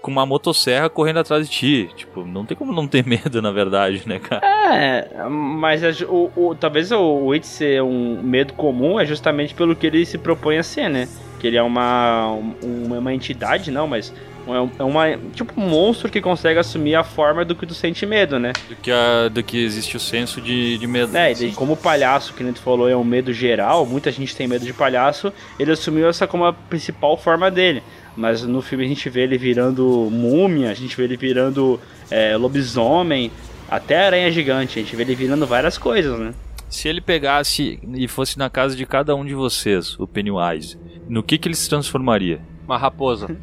[0.02, 1.90] com uma motosserra correndo atrás de ti.
[1.96, 4.42] Tipo, não tem como não ter medo, na verdade, né, cara?
[4.76, 9.76] É, mas ju- o, o- talvez o It ser um medo comum é justamente pelo
[9.76, 11.08] que ele se propõe a ser, né?
[11.40, 14.14] Que ele é uma, um- uma entidade, não, mas
[14.48, 17.74] é um- é uma, tipo um monstro que consegue assumir a forma do que tu
[17.74, 18.54] sente medo, né?
[18.70, 21.16] Do que, a- do que existe o senso de, de medo.
[21.16, 24.36] É, e como o palhaço, que a gente falou, é um medo geral, muita gente
[24.36, 27.84] tem medo de palhaço, ele assumiu essa como a principal forma dele.
[28.16, 31.80] Mas no filme a gente vê ele virando múmia, a gente vê ele virando
[32.12, 33.32] é, lobisomem,
[33.70, 36.34] até aranha gigante, a gente vê ele virando várias coisas, né?
[36.70, 40.78] Se ele pegasse e fosse na casa de cada um de vocês, o Pennywise,
[41.08, 42.40] no que que ele se transformaria?
[42.66, 43.28] Uma raposa.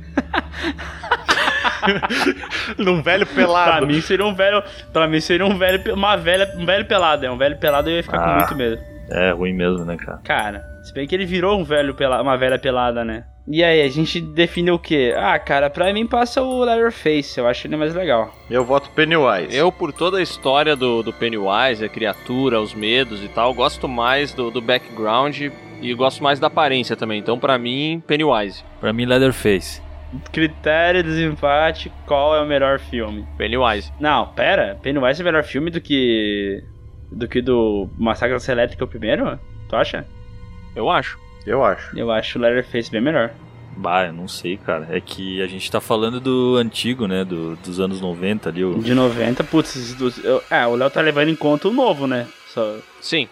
[2.79, 3.87] Num velho Pra pelado.
[3.87, 4.62] mim seria um velho.
[4.93, 5.95] Pra mim seria um velho.
[5.95, 7.25] Uma velha, um velho pelado.
[7.27, 8.37] É um velho pelado eu ia ficar com Ah.
[8.37, 8.79] muito medo.
[9.11, 10.18] É ruim mesmo, né, cara?
[10.23, 13.25] Cara, se bem que ele virou um velho pela, uma velha pelada, né?
[13.53, 15.12] E aí, a gente define o quê?
[15.16, 18.32] Ah, cara, pra mim passa o Leatherface, eu acho ele mais legal.
[18.48, 19.57] Eu voto Pennywise.
[19.57, 23.88] Eu, por toda a história do, do Pennywise, a criatura, os medos e tal, gosto
[23.88, 25.51] mais do, do background
[25.82, 27.18] e gosto mais da aparência também.
[27.18, 28.62] Então, pra mim, Pennywise.
[28.78, 29.82] Pra mim, Leatherface.
[30.30, 33.26] Critério de desempate, qual é o melhor filme?
[33.36, 33.92] Pennywise.
[33.98, 36.62] Não, pera, Pennywise é o melhor filme do que.
[37.11, 39.40] do que do Massacre da Serra Elétrica o primeiro?
[39.68, 40.07] Tu acha?
[40.76, 41.18] Eu acho.
[41.47, 41.97] Eu acho.
[41.99, 43.30] Eu acho o Leatherface bem melhor.
[43.76, 44.88] Bah, eu não sei, cara.
[44.91, 47.24] É que a gente tá falando do antigo, né?
[47.24, 48.64] Do, dos anos 90 ali.
[48.64, 48.78] O...
[48.78, 52.26] De 90, putz, dois- eu- é, o Léo tá levando em conta o novo, né?
[52.49, 53.28] Só, Sim.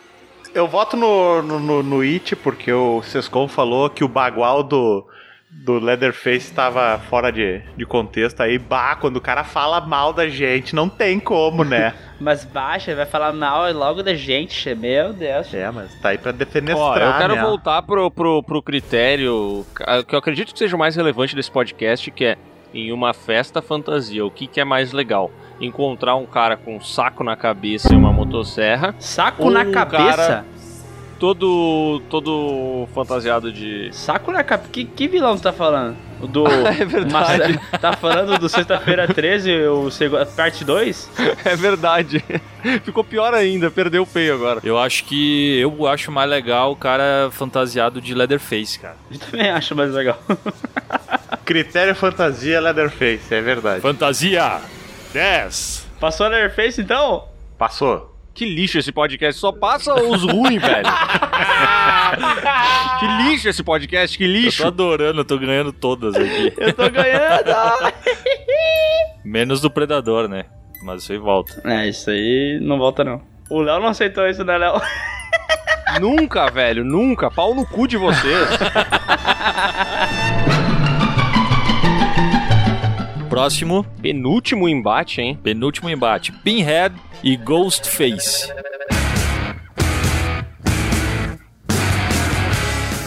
[0.54, 5.04] Eu voto no, no, no, no It, porque o Sescon falou que o bagual do,
[5.51, 8.40] do Leatherface tava fora de, de contexto.
[8.42, 11.94] Aí, bah, quando o cara fala mal da gente, não tem como, né?
[12.20, 15.55] Mas baixa, vai falar mal logo da gente, meu Deus.
[15.55, 17.42] é, mas tá aí pra defenestrar, Ó, eu quero né?
[17.42, 19.64] voltar pro, pro, pro critério
[20.07, 22.36] que eu acredito que seja o mais relevante desse podcast, que é
[22.74, 25.30] em uma festa fantasia, o que, que é mais legal?
[25.61, 29.70] Encontrar um cara com um saco na cabeça e uma motosserra, Saco Ou na um
[29.70, 30.16] cabeça?
[30.16, 30.44] cara-
[31.18, 33.90] todo todo fantasiado de...
[33.92, 34.70] Saco na cabeça?
[34.70, 35.96] Que, que vilão tu tá falando?
[36.20, 36.44] O do.
[36.66, 37.60] É verdade.
[37.72, 41.10] Mas- tá falando do Sexta-feira 13, o seg- parte 2?
[41.44, 42.24] É verdade.
[42.84, 44.60] Ficou pior ainda, perdeu o feio agora.
[44.64, 48.96] Eu acho que eu acho mais legal o cara fantasiado de Leatherface, cara.
[49.10, 50.18] Eu também acho mais legal.
[51.44, 53.80] Critério fantasia Leatherface, é verdade.
[53.80, 54.60] Fantasia
[55.12, 55.86] 10.
[56.00, 57.24] Passou a Leatherface então?
[57.56, 58.07] Passou.
[58.39, 60.84] Que lixo esse podcast, só passa os ruins, velho.
[63.01, 64.64] que lixo esse podcast, que Eu tô lixo.
[64.66, 66.53] adorando, eu tô ganhando todas aqui.
[66.57, 67.93] Eu tô ganhando!
[69.24, 70.45] Menos do Predador, né?
[70.84, 71.61] Mas isso aí volta.
[71.64, 73.20] é, isso aí não volta não.
[73.51, 74.80] O Léo não aceitou isso, né, Léo?
[76.01, 77.28] Nunca, velho, nunca.
[77.32, 78.49] Pau no cu de vocês.
[83.39, 85.39] Próximo, Penúltimo embate, hein?
[85.41, 88.53] penúltimo embate: Pinhead e Ghostface.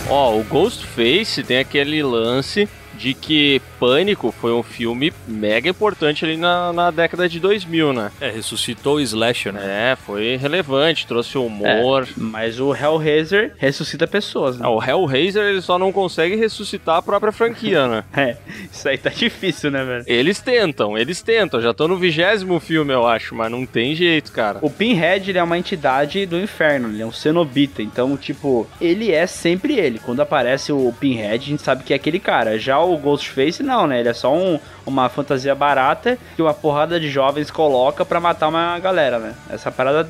[0.09, 2.69] Ó, o Ghostface tem aquele lance
[3.01, 8.11] de que Pânico foi um filme mega importante ali na, na década de 2000, né?
[8.21, 9.91] É, ressuscitou o Slasher, né?
[9.91, 12.07] É, foi relevante, trouxe humor.
[12.15, 14.65] Mas o Hellraiser ressuscita pessoas, né?
[14.65, 18.03] Ah, o Hellraiser ele só não consegue ressuscitar a própria franquia, né?
[18.21, 18.37] É,
[18.71, 20.03] isso aí tá difícil, né, velho?
[20.05, 21.59] Eles tentam, eles tentam.
[21.59, 24.59] Já estão no vigésimo filme, eu acho, mas não tem jeito, cara.
[24.61, 29.11] O Pinhead ele é uma entidade do inferno, ele é um cenobita, então, tipo, ele
[29.11, 29.97] é sempre ele.
[29.97, 32.59] Quando aparece o Pinhead, a gente sabe que é aquele cara.
[32.59, 33.99] Já o Ghostface, não, né?
[33.99, 38.47] Ele é só um- uma fantasia barata que uma porrada de jovens coloca pra matar
[38.47, 39.33] uma galera, né?
[39.49, 40.07] Essa parada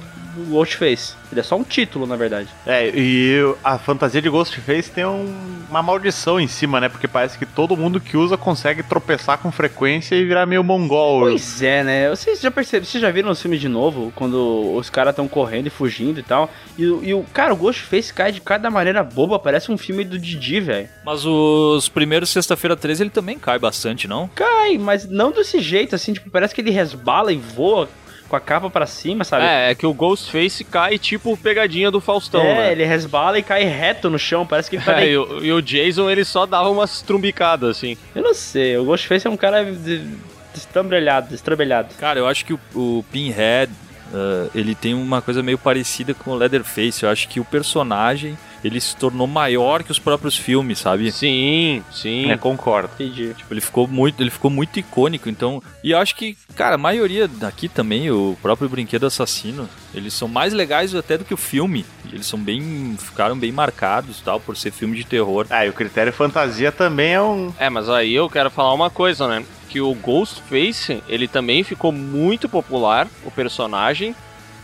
[0.50, 1.14] Ghostface.
[1.32, 2.50] Ele é só um título, na verdade.
[2.66, 5.34] É, e a fantasia de Ghostface tem um-
[5.70, 6.90] uma maldição em cima, né?
[6.90, 11.22] Porque parece que todo mundo que usa consegue tropeçar com frequência e virar meio mongol.
[11.22, 12.10] Pois é, né?
[12.10, 15.68] Vocês já perceberam, vocês já viram os filmes de novo, quando os caras estão correndo
[15.68, 16.50] e fugindo e tal.
[16.78, 20.04] E, o- e o cara, o Ghostface cai de cada maneira boba, parece um filme
[20.04, 20.90] do Didi, velho.
[21.06, 24.28] Mas os primeiros Sexta-feira 13 ele também cai bastante, não?
[24.36, 27.88] Cai, mas não desse jeito, assim, tipo, parece que ele resbala e voa
[28.32, 29.46] com a capa pra cima, sabe?
[29.46, 32.72] É, é que o Ghostface cai tipo pegadinha do Faustão, É, né?
[32.72, 35.52] ele resbala e cai reto no chão, parece que ele tá É, e, o, e
[35.52, 37.98] o Jason ele só dava umas trumbicadas, assim.
[38.16, 40.08] Eu não sei, o Ghostface é um cara de-
[40.54, 41.90] destrambelhado, destrambelhado.
[42.00, 43.72] Cara, eu acho que o, o Pinhead,
[44.14, 47.04] ah, ele tem uma coisa meio parecida com o Leatherface.
[47.04, 51.12] Eu acho que o personagem, ele se tornou maior que os próprios filmes, sabe?
[51.12, 52.32] Sim, sim.
[52.32, 52.89] É, concordo.
[52.95, 53.34] Entendi.
[53.34, 55.62] Tipo, ele ficou muito, ele ficou muito icônico, então.
[55.84, 60.28] E eu acho que, cara, a maioria daqui também, o próprio Brinquedo Assassino, eles são
[60.28, 61.86] mais legais até do que o filme.
[62.12, 65.45] Eles são bem, ficaram bem marcados, e tal, por ser filme de terror.
[65.49, 67.53] Ah, e o critério fantasia também é um.
[67.57, 69.43] É, mas aí eu quero falar uma coisa, né?
[69.70, 74.16] Que o Ghostface, ele também ficou muito popular, o personagem,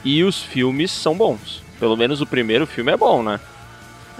[0.03, 1.63] e os filmes são bons.
[1.79, 3.39] Pelo menos o primeiro filme é bom, né?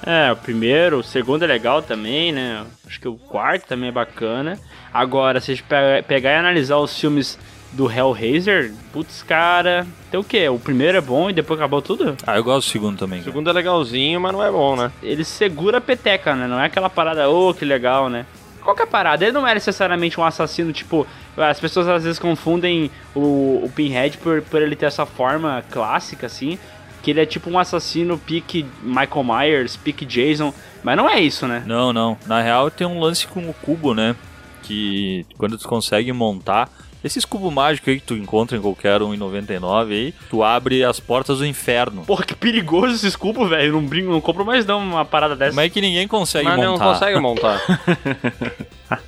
[0.05, 2.63] É, o primeiro, o segundo é legal também, né?
[2.85, 4.57] Acho que o quarto também é bacana.
[4.93, 7.37] Agora, se a gente pe- pegar e analisar os filmes
[7.73, 10.47] do Hellraiser, putz, cara, tem o quê?
[10.47, 12.15] O primeiro é bom e depois acabou tudo?
[12.25, 13.19] Ah, eu gosto do segundo também.
[13.19, 13.31] O cara.
[13.31, 14.91] segundo é legalzinho, mas não é bom, né?
[15.03, 16.47] Ele segura a peteca, né?
[16.47, 18.25] Não é aquela parada, ô, que legal, né?
[18.63, 19.23] Qual que é a parada?
[19.23, 21.05] Ele não é necessariamente um assassino, tipo,
[21.37, 26.25] as pessoas às vezes confundem o, o Pinhead por, por ele ter essa forma clássica,
[26.27, 26.57] assim,
[27.01, 31.47] que ele é tipo um assassino pique Michael Myers, pique Jason, mas não é isso,
[31.47, 31.63] né?
[31.65, 32.17] Não, não.
[32.25, 34.15] Na real, tem um lance com o cubo, né?
[34.63, 36.69] Que quando tu consegue montar.
[37.07, 40.83] Esses cubos mágicos aí que tu encontra em qualquer um em 99 aí, tu abre
[40.83, 42.03] as portas do inferno.
[42.05, 43.73] Porra, que perigoso esses cubos, velho.
[43.73, 45.51] Não brinco, não compro mais não uma parada dessa.
[45.51, 46.85] Como é que ninguém consegue mas não montar?
[46.85, 47.61] consegue montar.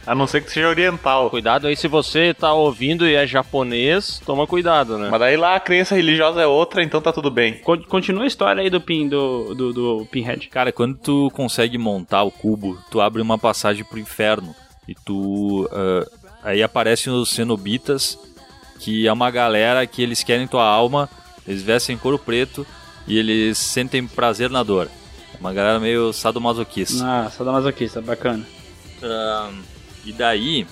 [0.06, 1.30] A não ser que seja oriental.
[1.30, 5.08] cuidado aí se você tá ouvindo e é japonês, toma cuidado, né?
[5.10, 7.54] Mas daí lá a crença religiosa é outra, então tá tudo bem.
[7.60, 10.48] Con- Continua a história aí do Pin do, do, do Pinhead.
[10.50, 14.54] Cara, quando tu consegue montar o cubo, tu abre uma passagem pro inferno.
[14.88, 15.70] E tu.
[15.72, 16.04] ah,
[16.44, 18.18] aí aparecem os cenobitas,
[18.80, 21.10] que é uma galera que eles querem tua alma,
[21.48, 22.66] eles vestem couro preto
[23.08, 24.90] e eles sentem prazer na dor.
[25.34, 27.04] É Uma galera meio sadomasoquista.
[27.04, 28.46] Ah, sadomasoquista, bacana.
[29.02, 29.62] Ahn,
[30.06, 30.68] e daí.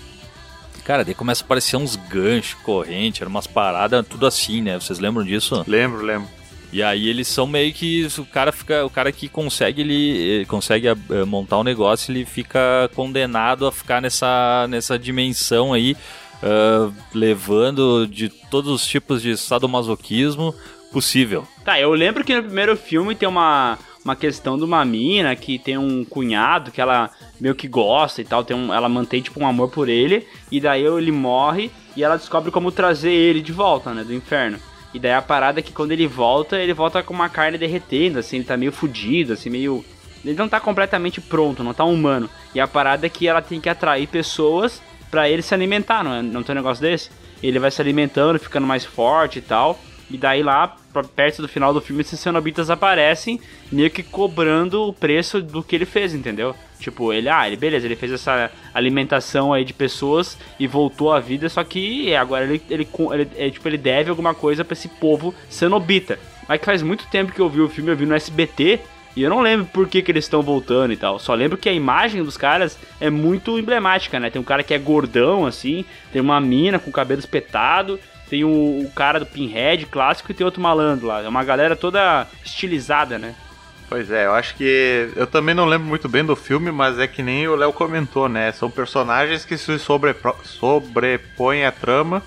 [0.83, 4.79] Cara, daí começa a aparecer uns ganchos, corrente, eram umas paradas, tudo assim, né?
[4.79, 5.63] Vocês lembram disso?
[5.67, 6.29] Lembro, lembro.
[6.71, 10.45] E aí eles são meio que o cara fica, o cara que consegue ele, eh,
[10.45, 10.95] consegue eh,
[11.25, 15.95] montar um negócio, ele fica condenado a ficar nessa nessa dimensão aí,
[16.43, 20.53] ah, levando de todos os tipos de sadomasoquismo
[20.91, 21.47] possível.
[21.63, 25.57] Tá, eu lembro que no primeiro filme tem uma, uma questão de uma mina que
[25.59, 27.09] tem um cunhado que ela
[27.39, 30.59] meio que gosta e tal, tem um, ela mantém tipo um amor por ele, e
[30.59, 34.59] daí ele morre e ela descobre como trazer ele de volta, né, do inferno.
[34.97, 38.17] E daí a parada é que quando ele volta, ele volta com uma carne derretendo,
[38.17, 39.85] assim, ele tá meio fudido, assim, meio.
[40.25, 42.27] Ele não tá completamente pronto, não tá humano.
[42.55, 44.81] E a parada é que ela tem que atrair pessoas
[45.11, 46.23] pra ele se alimentar, não, é?
[46.23, 47.11] não tem um negócio desse?
[47.43, 49.79] Ele vai se alimentando, ficando mais forte e tal.
[50.09, 50.75] E daí lá,
[51.15, 53.41] perto do final do filme, esses cenobitas aparecem,
[53.71, 56.55] meio que cobrando o preço do que ele fez, entendeu?
[56.79, 61.19] Tipo, ele, ah, ele, beleza, ele fez essa alimentação aí de pessoas e voltou à
[61.19, 64.87] vida, só que agora ele, ele, ele, é, tipo, ele deve alguma coisa pra esse
[64.87, 66.17] povo cenobita.
[66.47, 68.79] Mas que faz muito tempo que eu vi o filme, eu vi no SBT,
[69.17, 71.17] e eu não lembro por que, que eles estão voltando e tal.
[71.17, 74.29] Só lembro que a imagem dos caras é muito emblemática, né?
[74.29, 75.83] Tem um cara que é gordão, assim,
[76.13, 77.99] tem uma mina com o cabelo espetado,
[78.29, 81.21] tem o, o cara do Pinhead clássico e tem outro malandro lá.
[81.21, 83.35] É uma galera toda estilizada, né?
[83.89, 85.09] Pois é, eu acho que.
[85.15, 88.27] Eu também não lembro muito bem do filme, mas é que nem o Léo comentou,
[88.27, 88.51] né?
[88.51, 92.21] São personagens que se sobrepro- sobrepõem à trama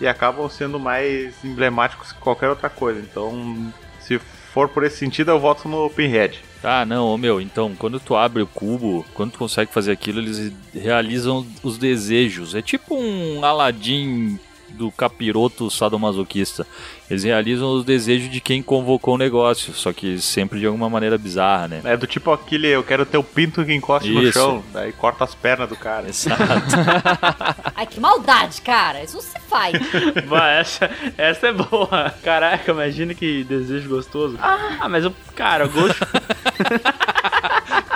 [0.00, 3.00] e acabam sendo mais emblemáticos que qualquer outra coisa.
[3.00, 4.18] Então, se
[4.52, 6.40] for por esse sentido, eu voto no Pinhead.
[6.62, 10.20] Ah, não, ô meu, então, quando tu abre o cubo, quando tu consegue fazer aquilo,
[10.20, 12.54] eles realizam os desejos.
[12.54, 14.38] É tipo um Aladim
[14.78, 16.66] do capiroto sadomasoquista.
[17.10, 21.18] Eles realizam os desejos de quem convocou o negócio, só que sempre de alguma maneira
[21.18, 21.80] bizarra, né?
[21.84, 24.38] É do tipo aquele, eu quero ter o pinto que encoste no Isso.
[24.38, 26.08] chão, daí corta as pernas do cara.
[26.08, 26.42] Exato.
[27.74, 29.02] Ai, que maldade, cara.
[29.02, 29.72] Isso não se faz.
[30.26, 32.14] Vai, essa, essa é boa.
[32.22, 34.38] Caraca, imagina que desejo gostoso.
[34.40, 36.06] Ah, mas o cara, o gosto.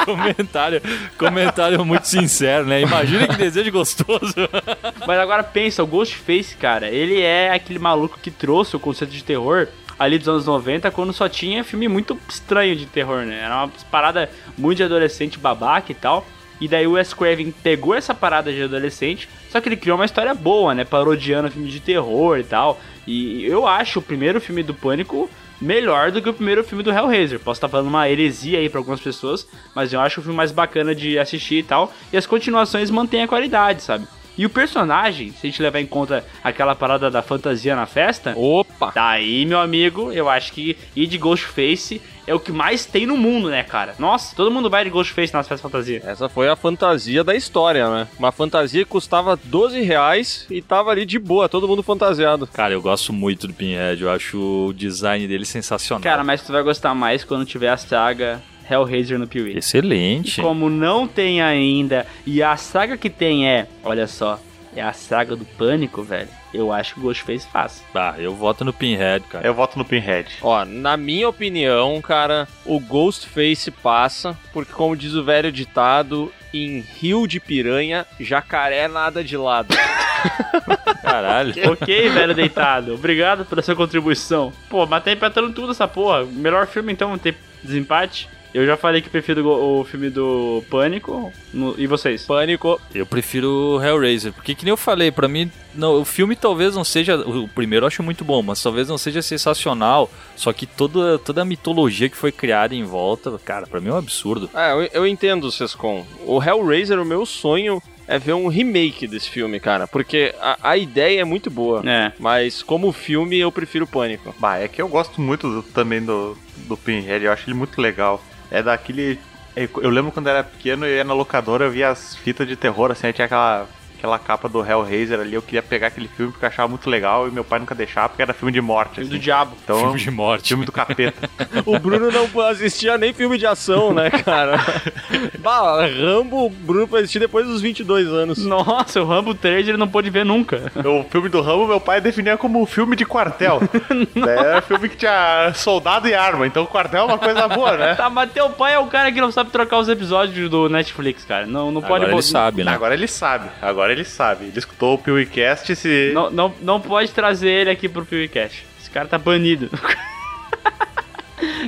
[0.07, 0.82] comentário,
[1.18, 2.80] comentário muito sincero, né?
[2.80, 4.34] Imagina que desejo gostoso.
[5.07, 9.24] Mas agora pensa, o Ghostface, cara, ele é aquele maluco que trouxe o conceito de
[9.24, 13.40] terror ali dos anos 90, quando só tinha filme muito estranho de terror, né?
[13.40, 14.28] Era uma parada
[14.59, 16.26] muito de adolescente babaca e tal.
[16.61, 20.05] E daí o Wes Craven pegou essa parada de adolescente, só que ele criou uma
[20.05, 20.84] história boa, né?
[20.84, 22.80] Parodiando filme de terror e tal.
[23.07, 25.28] E eu acho o primeiro filme do Pânico
[25.62, 27.38] melhor do que o primeiro filme do Hellraiser.
[27.38, 30.50] Posso estar falando uma heresia aí pra algumas pessoas, mas eu acho o filme mais
[30.50, 31.92] bacana de assistir e tal.
[32.12, 34.06] E as continuações mantêm a qualidade, sabe?
[34.36, 38.32] E o personagem, se a gente levar em conta aquela parada da fantasia na festa,
[38.36, 38.90] Opa!
[38.94, 43.16] daí, meu amigo, eu acho que ir de Ghostface é o que mais tem no
[43.16, 43.94] mundo, né, cara?
[43.98, 46.02] Nossa, todo mundo vai de Ghostface nas festas fantasia.
[46.04, 48.08] Essa foi a fantasia da história, né?
[48.18, 52.46] Uma fantasia que custava 12 reais e tava ali de boa, todo mundo fantasiado.
[52.46, 56.02] Cara, eu gosto muito do Pinhead, eu acho o design dele sensacional.
[56.02, 59.56] Cara, mas tu vai gostar mais quando tiver a saga Hellraiser no Piuí.
[59.56, 60.40] Excelente.
[60.40, 64.38] Como não tem ainda, e a saga que tem é, olha só,
[64.74, 66.28] é a saga do Pânico, velho.
[66.53, 67.82] Eu acho que o Ghostface faz.
[67.94, 69.46] Ah, eu voto no Pinhead, cara.
[69.46, 70.36] Eu voto no Pinhead.
[70.42, 76.80] Ó, na minha opinião, cara, o Ghostface passa, porque como diz o velho ditado, em
[76.80, 79.74] rio de piranha, jacaré nada de lado.
[81.03, 81.55] Caralho.
[81.72, 82.94] ok, velho deitado.
[82.94, 84.53] Obrigado pela sua contribuição.
[84.68, 86.24] Pô, mas tá empatando tudo essa porra.
[86.24, 88.28] Melhor filme então, ter desempate.
[88.55, 91.32] Eu já falei que prefiro o filme do Pânico.
[91.55, 92.24] No- e vocês?
[92.26, 92.80] Pânico.
[92.94, 93.48] Eu prefiro
[93.78, 97.16] o Hellraiser, porque que nem eu falei, pra mim, não, o filme talvez não seja,
[97.16, 101.42] o primeiro eu acho muito bom, mas talvez não seja sensacional, só que toda, toda
[101.42, 104.50] a mitologia que foi criada em volta, cara, pra mim é um absurdo.
[104.55, 106.05] É, eu, eu entendo, Sescon.
[106.26, 110.76] O Hellraiser, o meu sonho é ver um remake desse filme, cara, porque a, a
[110.76, 111.82] ideia é muito boa.
[111.88, 112.12] É.
[112.18, 114.34] Mas como filme, eu prefiro Pânico.
[114.38, 116.36] Bah, é que eu gosto muito do- também do,
[116.68, 118.22] do Pinhead, eu acho ele muito legal.
[118.53, 119.18] É daquele.
[119.57, 122.90] Eu lembro quando era pequeno, eu ia na locadora, eu via as fitas de terror,
[122.90, 123.66] assim, aí tinha aquela,
[124.03, 127.28] aquela capa do Hellraiser ali, eu queria pegar aquele filme porque eu achava muito legal
[127.28, 128.96] e meu pai nunca deixava porque era filme de morte.
[128.96, 129.16] Filme Assim.
[129.18, 129.57] do diabo.
[129.62, 130.48] Então, Filme de morte.
[130.48, 131.30] filme do capeta.
[131.64, 134.59] O Bruno não assistia nem filme de ação, né, cara?
[135.38, 138.44] bah, Rambo, o Bruno foi assistir depois dos 22 anos.
[138.44, 140.72] Nossa, o Rambo 3 ele não pôde ver nunca.
[140.84, 143.61] o filme do Rambo, meu pai definia como um filme de quartel.
[144.26, 147.94] Era filme que tinha soldado e arma, então quartel é uma coisa boa, né?
[147.94, 151.24] Tá, mas teu pai é o cara que não sabe trocar os episódios do Netflix,
[151.24, 151.46] cara.
[151.46, 152.72] Não, não pode Agora ele sabe, né?
[152.72, 154.47] Agora ele sabe, agora ele sabe.
[154.47, 156.11] Ele escutou o PewCast se.
[156.14, 158.66] Não, não, não pode trazer ele aqui pro PewCast.
[158.80, 159.70] Esse cara tá banido.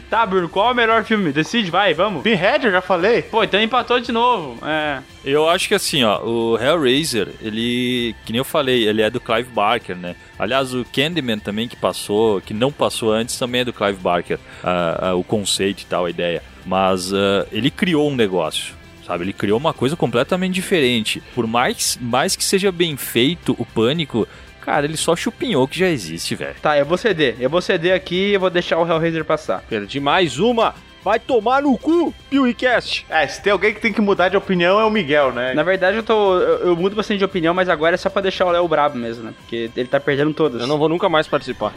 [0.08, 1.32] Tá, Bruno, qual é o melhor filme?
[1.32, 2.22] Decide, vai, vamos.
[2.22, 3.22] Pinhead, eu já falei.
[3.22, 4.64] Pô, então empatou de novo.
[4.64, 5.00] É.
[5.24, 9.20] Eu acho que assim, ó, o Hellraiser, ele, que nem eu falei, ele é do
[9.20, 10.14] Clive Barker, né?
[10.38, 14.38] Aliás, o Candyman também que passou, que não passou antes, também é do Clive Barker,
[14.62, 16.42] ah, ah, o conceito e tal, a ideia.
[16.64, 18.74] Mas ah, ele criou um negócio.
[19.06, 21.22] Sabe, ele criou uma coisa completamente diferente.
[21.34, 24.26] Por mais, mais que seja bem feito o pânico,
[24.60, 26.56] cara, ele só chupinhou que já existe, velho.
[26.60, 27.36] Tá, eu vou ceder.
[27.38, 29.62] Eu vou ceder aqui e eu vou deixar o Hellraiser passar.
[29.68, 30.74] Perdi mais uma.
[31.04, 33.04] Vai tomar no cu, PewCast.
[33.10, 35.52] É, se tem alguém que tem que mudar de opinião é o Miguel, né?
[35.52, 36.38] Na verdade, eu tô.
[36.38, 38.96] Eu, eu mudo bastante de opinião, mas agora é só pra deixar o Léo brabo
[38.96, 39.34] mesmo, né?
[39.38, 40.62] Porque ele tá perdendo todas.
[40.62, 41.74] Eu não vou nunca mais participar.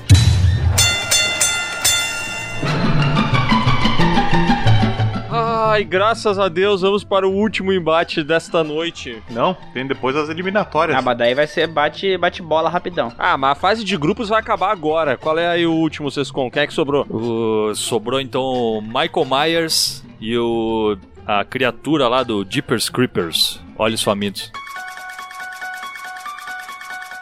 [5.60, 9.22] Ai, graças a Deus, vamos para o último embate desta noite.
[9.30, 10.98] Não, tem depois as eliminatórias.
[10.98, 13.12] Ah, mas daí vai ser bate, bate bola rapidão.
[13.18, 15.18] Ah, mas a fase de grupos vai acabar agora.
[15.18, 16.52] Qual é aí o último, Sescon?
[16.52, 17.06] Quem é que sobrou?
[17.10, 20.96] O- sobrou então o Michael Myers e o
[21.26, 24.52] a criatura lá do Jeepers Creepers, Olhos Famintos.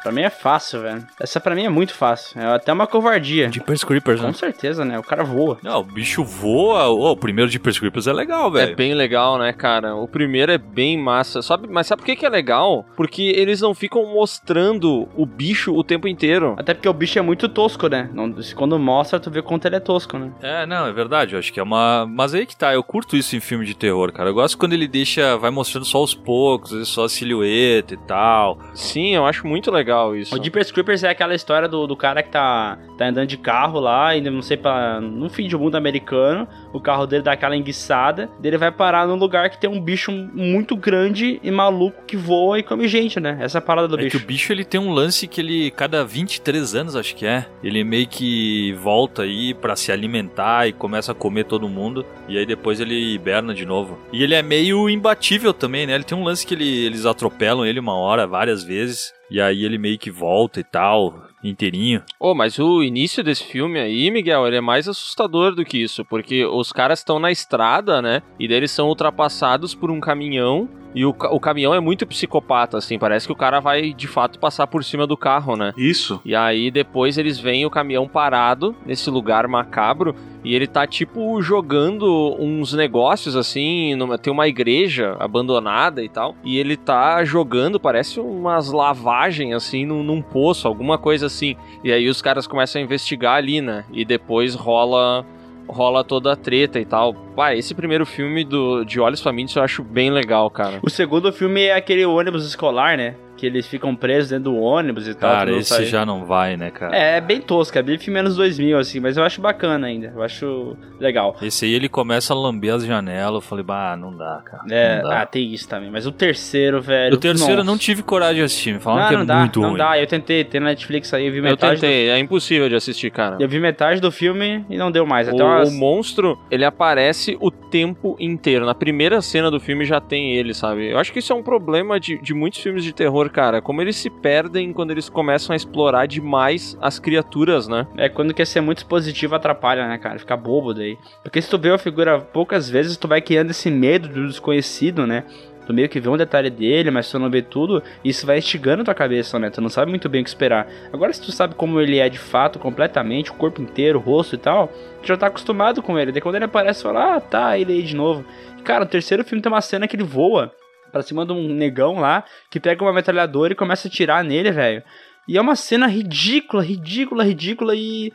[0.06, 1.04] Pra mim é fácil, velho.
[1.20, 2.40] Essa pra mim é muito fácil.
[2.40, 3.52] É até uma covardia.
[3.52, 4.28] Jeepers Creepers, né?
[4.28, 5.00] Com certeza, né?
[5.00, 5.58] O cara voa.
[5.64, 6.90] Não, o bicho voa.
[6.90, 8.72] Ô, o primeiro Jeepers Creepers é legal, velho.
[8.72, 9.96] É bem legal, né, cara?
[9.96, 11.42] O primeiro é bem massa.
[11.42, 12.86] Sabe, mas sabe por que, que é legal?
[12.96, 16.54] Porque eles não ficam mostrando o bicho o tempo inteiro.
[16.60, 18.08] Até porque o bicho é muito tosco, né?
[18.14, 20.32] Não- quando mostra, tu vê quanto ele é tosco, né?
[20.40, 21.34] É, não, é verdade.
[21.34, 22.06] Eu acho que é uma.
[22.08, 24.30] Mas aí que tá, eu curto isso em filme de terror, cara.
[24.30, 25.36] Eu gosto quando ele deixa.
[25.38, 28.60] Vai mostrando só aos poucos, só a silhueta e tal.
[28.76, 30.36] Sim, eu acho muito legal isso.
[30.38, 33.80] O Jeepers Creepers é aquela história do, do cara que tá, tá andando de carro
[33.80, 37.56] lá, ainda não sei, pra, no fim de mundo americano, o carro dele dá aquela
[37.56, 42.18] enguiçada, dele vai parar num lugar que tem um bicho muito grande e maluco que
[42.18, 43.38] voa e come gente, né?
[43.42, 44.18] Essa é a parada do É que bicho.
[44.18, 47.84] o bicho ele tem um lance que ele, cada 23 anos, acho que é, ele
[47.84, 52.06] meio que volta aí pra se alimentar e começa a comer todo mundo.
[52.28, 53.98] E aí depois ele hiberna de novo.
[54.12, 55.94] E ele é meio imbatível também, né?
[55.96, 59.14] Ele tem um lance que ele- eles atropelam ele uma hora, várias vezes.
[59.30, 62.04] E aí ele meio que volta e tal, inteirinho.
[62.20, 66.06] Ô, mas o início desse filme aí, Miguel, ele é mais assustador do que isso,
[66.06, 68.22] porque os caras estão na estrada, né?
[68.40, 70.70] E daí eles são ultrapassados por um caminhão.
[70.96, 72.98] E o, o caminhão é muito psicopata, assim.
[72.98, 75.74] Parece que o cara vai de fato passar por cima do carro, né?
[75.78, 76.22] Isso.
[76.24, 81.42] E aí depois eles veem o caminhão parado nesse lugar macabro e ele tá tipo
[81.42, 87.80] jogando uns negócios assim, numa- tem uma igreja abandonada e tal, e ele tá jogando,
[87.80, 91.56] parece umas lavagens assim num, num poço, alguma coisa assim.
[91.84, 93.84] E aí os caras começam a investigar ali, né?
[93.92, 95.26] E depois rola
[95.68, 97.14] rola toda a treta e tal.
[97.14, 100.80] Pá, esse primeiro filme do, de Olhos Famintos eu acho bem legal, cara.
[100.82, 103.16] O segundo filme é aquele ônibus escolar, né?
[103.38, 105.32] Que eles ficam presos dentro do ônibus e tal.
[105.32, 105.86] Cara, que não esse sai.
[105.86, 106.96] já não vai, né, cara?
[106.96, 110.12] É, é bem tosco, é bem filme anos 2000, assim, mas eu acho bacana ainda.
[110.16, 111.36] Eu acho legal.
[111.42, 113.36] Esse aí ele começa a lamber as janelas.
[113.36, 114.64] Eu falei, bah, não dá, cara.
[114.70, 115.22] É, não dá.
[115.22, 115.90] ah, tem isso também.
[115.92, 117.16] Mas o terceiro, velho.
[117.16, 117.70] o terceiro eu nossa.
[117.72, 118.74] não tive coragem de assistir.
[118.74, 119.78] Me falaram Não, que é não dá, muito não ruim.
[119.78, 120.00] dá.
[120.00, 121.82] Eu tentei, tem na Netflix aí, eu vi Eu metade.
[121.82, 123.36] tentei, é impossível de assistir, cara.
[123.36, 123.44] Do...
[123.44, 125.28] Eu vi metade do filme e não deu mais.
[125.28, 125.70] Até O, umas...
[125.70, 128.66] o monstro, ele aparece o tempo inteiro.
[128.66, 130.90] Na primeira cena do filme já tem ele, sabe?
[130.92, 133.62] Eu acho que isso é um problema de, de muitos filmes de terror, cara.
[133.62, 137.88] Como eles se perdem quando eles começam a explorar demais as criaturas, né?
[137.98, 140.20] É quando quer ser muito expositivo atrapalha, né, cara?
[140.20, 140.98] Fica bobo daí.
[141.24, 145.06] Porque se tu vê a figura poucas vezes, tu vai criando esse medo do desconhecido,
[145.06, 145.24] né?
[145.66, 148.84] Tu meio que vê um detalhe dele, mas tu não vê tudo, isso vai instigando
[148.84, 149.50] tua cabeça, né?
[149.50, 150.68] Tu não sabe muito bem o que esperar.
[150.94, 154.36] Agora, se tu sabe como ele é de fato, completamente, o corpo inteiro, o rosto
[154.36, 154.68] e tal,
[155.02, 156.12] tu já tá acostumado com ele.
[156.12, 158.24] Daí quando ele aparece, tu fala, ah, tá, ele aí de novo.
[158.64, 160.52] Cara, o terceiro filme tem uma cena que ele voa
[160.96, 164.50] pra cima de um negão lá, que pega uma metralhadora e começa a atirar nele,
[164.50, 164.82] velho.
[165.28, 168.14] E é uma cena ridícula, ridícula, ridícula e.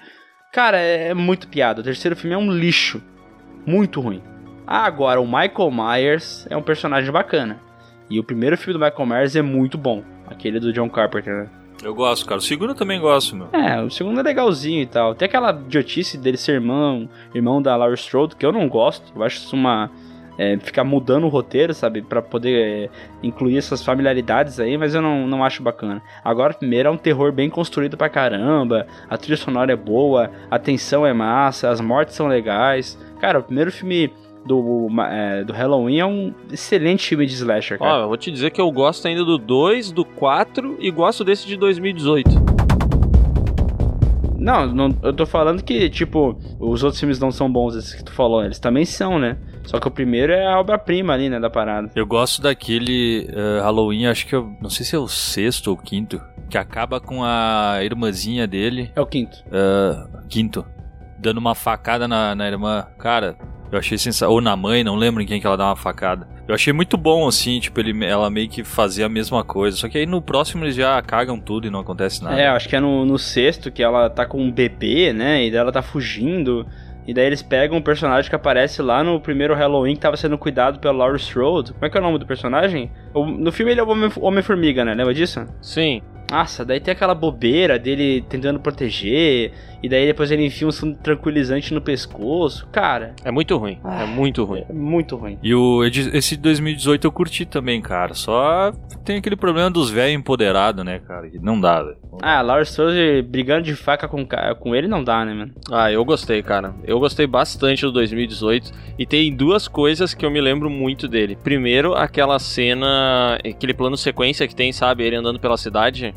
[0.51, 1.83] Cara, é, é muito piada.
[1.83, 3.03] O terceiro filme é um lixo.
[3.67, 4.23] Muito ruim.
[4.67, 7.61] Ah, agora, o Michael Myers é um personagem bacana.
[8.09, 10.03] E o primeiro filme do Michael Myers é muito bom.
[10.27, 11.51] Aquele do John Carpenter, né?
[11.83, 12.39] Eu gosto, cara.
[12.39, 13.49] O segundo eu também gosto, meu.
[13.53, 15.15] É, o segundo é legalzinho e tal.
[15.15, 19.13] Tem aquela idiotice dele ser irmão, irmão da Laurie Strode, que eu não gosto.
[19.15, 19.91] Eu acho isso uma.
[20.43, 22.01] É, ficar mudando o roteiro, sabe?
[22.01, 22.91] Pra poder é,
[23.23, 26.01] incluir essas familiaridades aí, mas eu não, não acho bacana.
[26.25, 28.87] Agora, primeiro é um terror bem construído pra caramba.
[29.11, 32.99] A trilha sonora é boa, a tensão é massa, as mortes são legais.
[33.21, 34.11] Cara, o primeiro filme
[34.47, 37.99] do, é, do Halloween é um excelente filme de slasher, cara.
[37.99, 41.23] Ó, eu vou te dizer que eu gosto ainda do 2, do 4 e gosto
[41.23, 42.31] desse de 2018.
[44.39, 48.03] Não, não, eu tô falando que, tipo, os outros filmes não são bons, esses que
[48.03, 48.43] tu falou.
[48.43, 49.37] Eles também são, né?
[49.65, 51.91] Só que o primeiro é a obra-prima ali, né, da parada.
[51.95, 55.77] Eu gosto daquele eh, Halloween, acho que eu não sei se é o sexto ou
[55.77, 58.91] quinto, que acaba com a irmãzinha dele.
[58.97, 59.39] É o quinto.
[59.53, 60.65] eh, quinto.
[61.19, 62.87] dando uma facada na, na irmã.
[62.99, 63.37] Cara,
[63.71, 64.35] eu achei sensacional.
[64.35, 66.27] Ou na mãe, não lembro em quem que ela dá uma facada.
[66.49, 69.77] Eu achei muito bom, assim, tipo, ele, ela meio que fazia a mesma coisa.
[69.77, 72.41] Só que aí no próximo eles já cagam tudo e não acontece nada.
[72.41, 75.45] É, acho que é no, no sexto que ela tá com um bebê, né?
[75.45, 76.67] E daí ela tá fugindo.
[77.07, 80.37] E daí eles pegam um personagem que aparece lá no primeiro Halloween que tava sendo
[80.39, 81.73] cuidado pela Laurie Strode.
[81.73, 82.91] Como é que é o nome do personagem?
[83.15, 84.95] No filme ele é o Homem- Homem-Formiga, né?
[84.95, 85.45] Lembra disso?
[85.61, 86.03] Sim.
[86.31, 89.53] Nossa, daí tem aquela bobeira dele tentando proteger.
[89.83, 92.69] E daí depois ele enfia um som tranquilizante no pescoço.
[92.71, 93.79] Cara, É muito ruim.
[93.83, 94.65] É muito ruim.
[94.69, 95.39] é muito ruim.
[95.43, 98.13] E o, esse 2018 eu curti também, cara.
[98.13, 98.73] Só
[99.05, 101.31] tem aquele problema dos velhos empoderados, né, cara?
[101.31, 101.97] Que não dá, velho.
[102.23, 104.27] Ah, a Laurie Strode brigando de faca com,
[104.59, 105.53] com ele não dá, né, mano?
[105.73, 106.75] Ah, eu gostei, cara.
[106.85, 111.39] Eu gostei bastante do 2018 e tem duas coisas que eu me lembro muito dele.
[111.43, 116.15] Primeiro, aquela cena, aquele plano sequência que tem, sabe, ele andando pela cidade.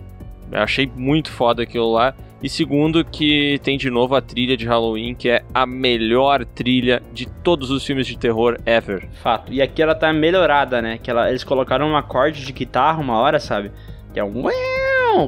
[0.52, 2.14] Eu achei muito foda aquilo lá.
[2.42, 7.02] E segundo, que tem de novo a trilha de Halloween, que é a melhor trilha
[7.14, 9.08] de todos os filmes de terror ever.
[9.22, 9.54] Fato.
[9.54, 11.00] E aqui ela tá melhorada, né?
[11.02, 13.72] Que ela, eles colocaram um acorde de guitarra uma hora, sabe?
[14.14, 14.44] Que é um.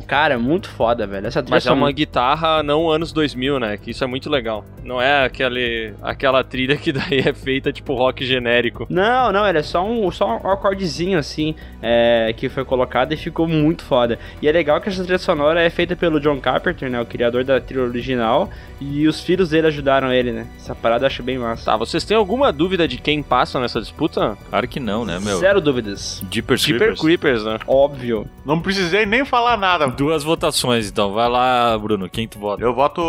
[0.08, 1.28] Cara, é muito foda, velho.
[1.28, 3.78] Essa trilha Mas é uma sonora- guitarra não anos 2000, né?
[3.78, 4.64] Que isso é muito legal.
[4.84, 8.86] Não é aquele, aquela trilha que daí é feita tipo rock genérico.
[8.90, 13.18] Não, não, ele é só um, só um acordezinho assim, é, que foi colocado e
[13.18, 14.18] ficou muito foda.
[14.42, 17.44] E é legal que essa trilha sonora é feita pelo John Carpenter, né, o criador
[17.44, 20.48] da trilha original, e os filhos dele ajudaram ele, né.
[20.58, 21.66] Essa parada eu acho bem massa.
[21.66, 24.38] Tá, vocês têm alguma dúvida de quem passa nessa disputa?
[24.50, 25.38] Claro que não, né, meu?
[25.38, 26.24] Zero dúvidas.
[26.30, 27.00] Super Creepers.
[27.02, 27.60] Creepers, né?
[27.68, 28.28] Óbvio.
[28.46, 29.75] Não precisei nem falar nada.
[29.98, 31.14] Duas votações, então.
[31.14, 32.10] Vai lá, Bruno.
[32.10, 32.64] Quem tu vota?
[32.64, 33.02] Eu voto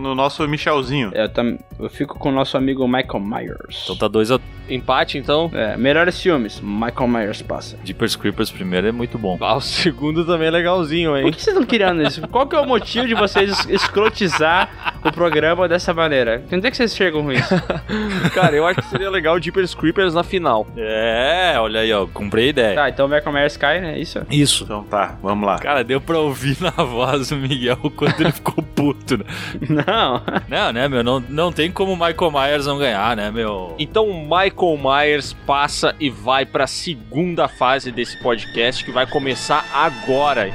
[0.00, 1.10] no nosso Michelzinho.
[1.14, 3.82] Eu, tam, eu fico com o nosso amigo Michael Myers.
[3.84, 5.50] Então tá dois a Empate, então.
[5.52, 7.76] É, melhores filmes, Michael Myers passa.
[7.82, 9.36] Jeepers Creepers primeiro é muito bom.
[9.40, 11.32] Ah, o segundo também é legalzinho, Por hein?
[11.32, 12.20] que vocês estão criando isso?
[12.28, 16.44] Qual que é o motivo de vocês es- escrotizar o programa dessa maneira?
[16.52, 17.52] Onde é que vocês chegam com isso?
[18.32, 20.64] Cara, eu acho que seria legal o Jeepers Creepers na final.
[20.76, 22.06] É, olha aí, ó.
[22.06, 22.74] Comprei a ideia.
[22.76, 23.98] tá, então Michael Myers cai, né?
[23.98, 24.20] Isso?
[24.30, 24.62] Isso.
[24.64, 25.58] Então tá, vamos lá.
[25.70, 29.24] Cara, deu pra ouvir na voz do Miguel o quanto ele ficou puto, né?
[29.68, 30.20] Não.
[30.48, 31.04] Não, né, meu?
[31.04, 33.76] Não, não tem como o Michael Myers não ganhar, né, meu?
[33.78, 39.64] Então o Michael Myers passa e vai pra segunda fase desse podcast que vai começar
[39.72, 40.50] agora.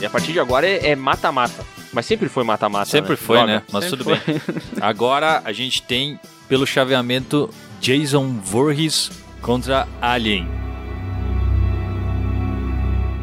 [0.00, 1.74] E a partir de agora é é mata-mata.
[1.94, 2.86] Mas sempre foi mata-mata.
[2.86, 3.16] Sempre né?
[3.16, 3.52] foi, Droga.
[3.54, 3.62] né?
[3.72, 4.34] Mas Sempre tudo foi.
[4.34, 4.42] bem.
[4.82, 6.18] Agora a gente tem,
[6.48, 7.48] pelo chaveamento,
[7.80, 10.48] Jason Voorhees contra Alien.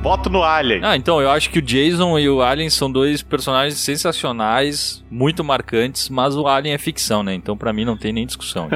[0.02, 0.82] Voto no Alien.
[0.84, 5.44] Ah, então eu acho que o Jason e o Alien são dois personagens sensacionais, muito
[5.44, 7.36] marcantes, mas o Alien é ficção, né?
[7.36, 8.68] Então pra mim não tem nem discussão.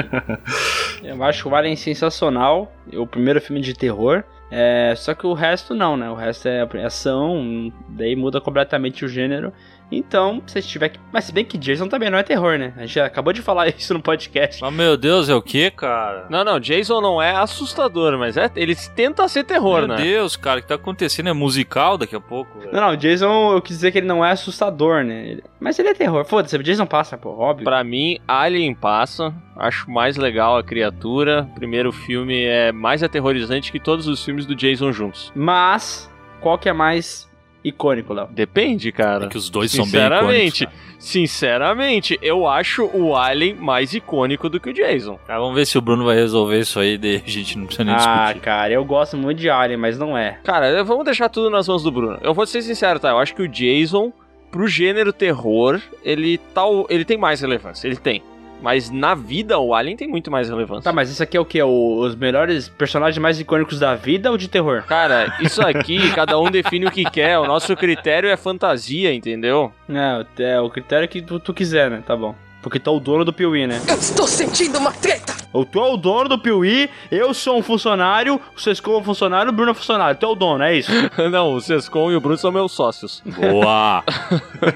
[1.01, 2.71] Eu acho o Alien sensacional.
[2.91, 4.23] É o primeiro filme de terror.
[4.51, 6.09] É, só que o resto não, né?
[6.09, 9.51] O resto é ação, daí muda completamente o gênero.
[9.91, 10.99] Então, se tiver que.
[11.13, 12.73] Mas se bem que Jason também não é terror, né?
[12.75, 14.61] A gente já acabou de falar isso no podcast.
[14.61, 16.25] mas meu Deus, é o que, cara?
[16.29, 19.95] Não, não, Jason não é assustador, mas é, ele tenta ser terror, meu né?
[19.97, 21.29] Deus, cara, o que tá acontecendo?
[21.29, 22.71] É musical daqui a pouco, velho.
[22.73, 25.27] Não, não, Jason, eu quis dizer que ele não é assustador, né?
[25.29, 26.25] Ele- Mas ele é terror.
[26.25, 27.63] Foda-se, Jason passa, pô, óbvio.
[27.63, 29.33] Pra mim, Alien passa.
[29.55, 31.47] Acho mais legal a criatura.
[31.51, 35.31] O primeiro filme é mais aterrorizante que todos os filmes do Jason juntos.
[35.35, 36.11] Mas,
[36.41, 37.24] qual que é mais
[37.69, 38.25] icônico, Léo?
[38.25, 39.27] É Depende, cara.
[39.27, 40.81] que os dois são bem Sinceramente, icônicos.
[40.83, 40.97] cara.
[40.99, 45.19] sinceramente, eu acho o Alien mais icônico do que o Jason.
[45.27, 47.83] Tá, vamos ver se o Bruno vai resolver isso aí, daí a gente não precisa
[47.83, 48.39] nem Ah, discutir.
[48.41, 50.39] cara, eu gosto muito de Alien, mas não é.
[50.43, 52.17] Cara, vamos deixar tudo nas mãos do Bruno.
[52.21, 53.09] Eu vou ser sincero, tá?
[53.09, 54.11] Eu acho que o Jason,
[54.51, 57.87] pro gênero terror, ele, tal, ele tem mais relevância.
[57.87, 58.21] Ele tem.
[58.61, 60.83] Mas na vida, o Alien tem muito mais relevância.
[60.83, 61.61] Tá, mas isso aqui é o quê?
[61.61, 64.83] O- os melhores personagens mais icônicos da vida ou de terror?
[64.87, 67.37] Cara, isso aqui, cada um define o que quer.
[67.37, 69.71] O nosso critério é fantasia, entendeu?
[69.89, 72.01] É, é o critério que tu, tu quiser, né?
[72.05, 72.33] Tá bom.
[72.65, 73.79] Porque tu é o dono do Piuí, né?
[73.87, 75.35] Eu estou sentindo uma treta!
[75.53, 79.03] Ou tu é o dono do Piuí, eu sou um funcionário, o Sescon é um
[79.03, 80.19] funcionário, o Bruno é um funcionário.
[80.19, 80.89] Tu é o dono, é isso?
[81.31, 83.21] Não, o Sescon e o Bruno são meus sócios.
[83.23, 84.03] Boa!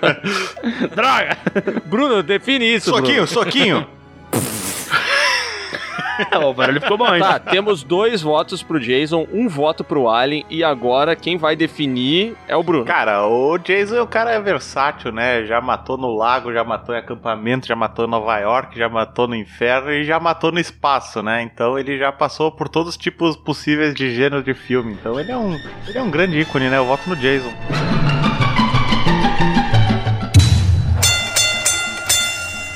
[0.96, 1.36] Droga!
[1.88, 3.88] Bruno, define isso, Soquinho, soquinho.
[6.44, 7.22] o barulho ficou bom, hein?
[7.22, 12.36] Tá, temos dois votos pro Jason, um voto pro Alien, e agora quem vai definir
[12.48, 12.86] é o Bruno.
[12.86, 15.46] Cara, o Jason, o cara é versátil, né?
[15.46, 19.28] Já matou no lago, já matou em acampamento, já matou em Nova York, já matou
[19.28, 21.42] no inferno e já matou no espaço, né?
[21.42, 24.94] Então ele já passou por todos os tipos possíveis de gênero de filme.
[24.94, 25.54] Então ele é um,
[25.88, 26.78] ele é um grande ícone, né?
[26.78, 27.52] Eu voto no Jason.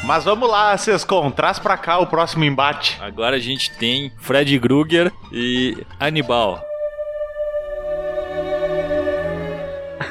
[0.06, 2.98] Mas vamos lá, Sescon, traz pra cá o próximo embate.
[3.02, 6.62] Agora a gente tem Fred Krueger e Hannibal.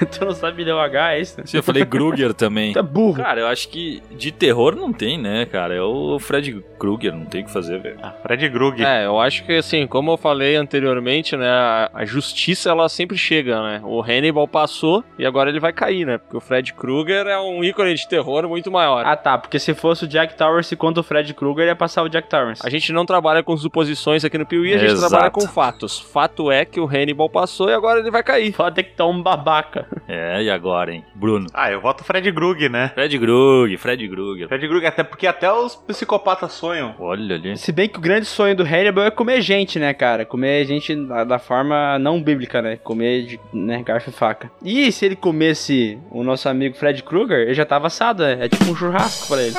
[0.11, 1.41] tu não sabe ler o H, é isso?
[1.45, 2.73] Sim, eu falei Krueger também.
[2.73, 3.23] Tá burro.
[3.23, 5.75] Cara, eu acho que de terror não tem, né, cara?
[5.75, 7.99] É o Fred Krueger, não tem o que fazer, velho.
[8.03, 8.83] Ah, Fred Grug.
[8.85, 13.17] É, eu acho que assim, como eu falei anteriormente, né, a, a justiça ela sempre
[13.17, 13.81] chega, né?
[13.85, 16.19] O Hannibal passou e agora ele vai cair, né?
[16.19, 19.05] Porque o Fred Krueger é um ícone de terror muito maior.
[19.07, 22.09] Ah tá, porque se fosse o Jack Torrance contra o Fred Krueger, ia passar o
[22.09, 22.63] Jack Torrance.
[22.65, 25.11] A gente não trabalha com suposições aqui no Piuí, a gente Exato.
[25.11, 25.99] trabalha com fatos.
[26.01, 28.53] Fato é que o Hannibal passou e agora ele vai cair.
[28.53, 29.87] Foda que tá um babaca.
[30.09, 31.05] É, e agora, hein?
[31.15, 31.47] Bruno.
[31.55, 32.91] Ah, eu voto Fred Grug, né?
[32.95, 34.49] Fred Krueger, Fred Krueger.
[34.49, 36.95] Fred Grug, até porque até os psicopatas sonham.
[36.99, 37.57] Olha ali.
[37.57, 40.25] Se bem que o grande sonho do Hannibal é comer gente, né, cara?
[40.25, 42.77] Comer gente da, da forma não bíblica, né?
[42.77, 44.51] Comer de né, garfo e faca.
[44.63, 48.39] E se ele comesse o nosso amigo Fred Krueger, ele já tava assado, né?
[48.41, 49.55] É tipo um churrasco pra ele.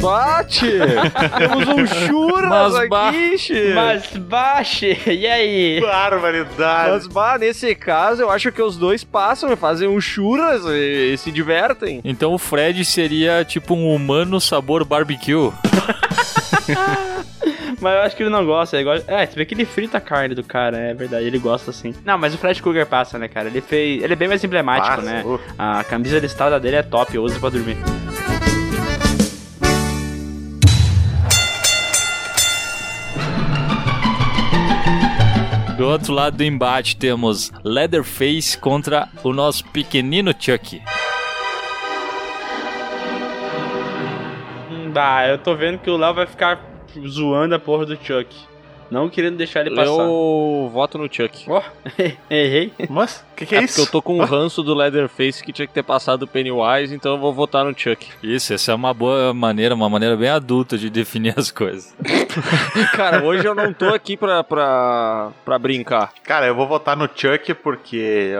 [0.00, 0.66] Bate!
[1.36, 3.74] Temos um churras Mas aqui, che.
[3.74, 5.80] Mas baixe, e aí?
[5.80, 6.90] Barbaridade.
[6.90, 11.12] Mas, bah, nesse caso, eu acho que os dois passam e fazem um churras e,
[11.12, 12.00] e se divertem.
[12.04, 15.52] Então o Fred seria tipo um humano sabor barbecue.
[17.80, 19.10] Mas eu acho que ele não gosta, ele gosta...
[19.10, 21.94] É, você vê que ele frita a carne do cara, é verdade, ele gosta sim.
[22.04, 23.48] Não, mas o Fred Krueger passa, né, cara?
[23.48, 24.02] Ele fez...
[24.02, 25.22] Ele é bem mais emblemático, Passa, né?
[25.24, 25.40] uh.
[25.58, 27.78] A camisa listada dele é top, eu uso pra dormir.
[35.80, 40.78] Do outro lado do embate temos Leatherface contra o nosso pequenino Chuck.
[44.70, 46.60] Hum, Bah, eu tô vendo que o Léo vai ficar
[47.08, 48.49] zoando a porra do Chuck.
[48.90, 49.90] Não querendo deixar ele passar.
[49.92, 51.44] Eu voto no Chuck.
[51.48, 51.62] Ó,
[52.28, 52.72] errei.
[52.88, 53.74] Mas, o que, que é, É isso?
[53.76, 56.94] porque eu tô com um ranço do Leatherface que tinha que ter passado o Pennywise,
[56.94, 58.08] então eu vou votar no Chuck.
[58.22, 61.94] Isso, essa é uma boa maneira, uma maneira bem adulta de definir as coisas.
[62.94, 66.12] Cara, hoje eu não tô aqui pra, pra, pra brincar.
[66.24, 68.32] Cara, eu vou votar no Chuck porque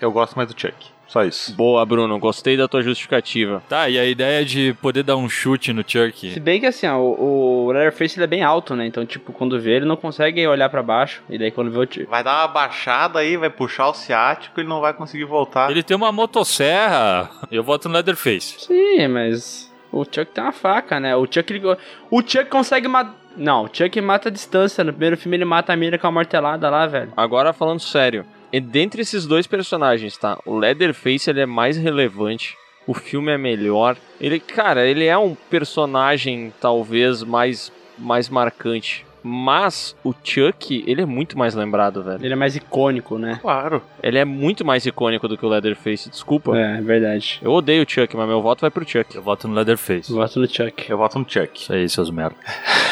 [0.00, 0.74] eu gosto mais do Chuck.
[1.08, 1.54] Só isso.
[1.54, 3.62] Boa, Bruno, gostei da tua justificativa.
[3.68, 6.40] Tá, e a ideia de poder dar um chute no Se Chuck.
[6.40, 8.86] bem que assim, ó, o, o Leatherface ele é bem alto, né?
[8.86, 11.22] Então, tipo, quando vê, ele não consegue olhar pra baixo.
[11.30, 12.04] E daí quando vê o Chuck.
[12.04, 15.70] Vai dar uma baixada aí, vai puxar o ciático e ele não vai conseguir voltar.
[15.70, 17.30] Ele tem uma motosserra.
[17.50, 18.56] Eu voto no Leatherface.
[18.66, 21.16] Sim, mas o Chuck tem uma faca, né?
[21.16, 21.62] O Chuck ele...
[22.10, 23.14] O Chuck consegue matar.
[23.36, 24.84] Não, o Chuck mata a distância.
[24.84, 27.12] No primeiro filme ele mata a mina com a martelada lá, velho.
[27.16, 30.38] Agora falando sério, e dentre esses dois personagens, tá?
[30.44, 32.56] O Leatherface ele é mais relevante,
[32.86, 33.96] o filme é melhor.
[34.20, 41.06] Ele, cara, ele é um personagem talvez mais mais marcante, mas o Chuck, ele é
[41.06, 42.24] muito mais lembrado, velho.
[42.24, 43.38] Ele é mais icônico, né?
[43.40, 43.82] Claro.
[44.02, 46.56] Ele é muito mais icônico do que o Leatherface, desculpa.
[46.56, 47.40] É, é verdade.
[47.42, 49.14] Eu odeio o Chuck, mas meu voto vai pro Chuck.
[49.14, 50.12] Eu voto no Leatherface.
[50.12, 50.88] Gosto do Chuck.
[50.88, 51.60] Eu voto no Chuck.
[51.60, 52.36] Isso aí, seus merda.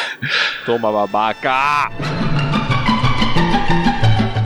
[0.65, 2.26] Toma, babaca!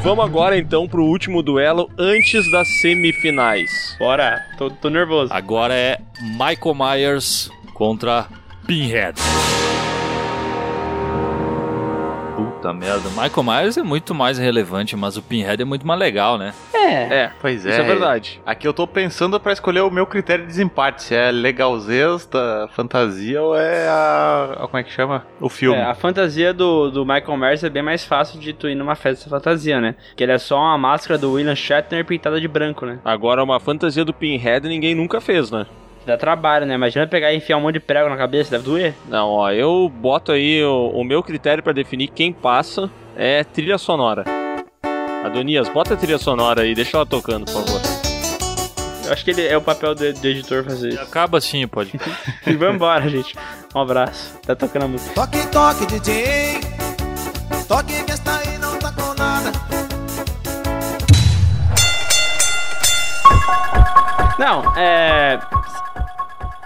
[0.03, 3.95] Vamos agora então pro último duelo antes das semifinais.
[3.99, 5.31] Bora, tô, tô nervoso.
[5.31, 8.27] Agora é Michael Myers contra
[8.65, 9.21] Pinhead.
[12.61, 13.09] Puta merda.
[13.09, 16.53] Michael Myers é muito mais relevante, mas o Pinhead é muito mais legal, né?
[16.71, 17.23] É.
[17.23, 18.39] É, Pois isso é verdade.
[18.45, 21.01] Aqui eu tô pensando pra escolher o meu critério de desempate.
[21.01, 24.57] Se é legalzez da fantasia ou é a.
[24.69, 25.25] como é que chama?
[25.39, 25.75] O filme.
[25.75, 28.93] É, a fantasia do, do Michael Myers é bem mais fácil de tu ir numa
[28.93, 29.95] festa fantasia, né?
[30.15, 32.99] Que ele é só uma máscara do William Shatner pintada de branco, né?
[33.03, 35.65] Agora, uma fantasia do Pinhead ninguém nunca fez, né?
[36.05, 36.73] Dá trabalho, né?
[36.73, 38.93] Imagina pegar e enfiar um monte de prego na cabeça, deve doer.
[39.07, 43.77] Não, ó, eu boto aí o, o meu critério pra definir quem passa é trilha
[43.77, 44.25] sonora.
[45.23, 47.81] Adonias, bota a trilha sonora aí, deixa ela tocando, por favor.
[49.05, 51.01] Eu acho que ele é o papel do, do editor fazer isso.
[51.01, 51.91] Acaba assim, pode.
[52.47, 53.35] E vamos embora, gente.
[53.75, 54.39] Um abraço.
[54.39, 55.13] Tá tocando a música.
[55.13, 56.61] Toque, toque, DJ.
[57.67, 59.51] Toque que esta aí não tá com nada.
[64.39, 65.39] Não, é.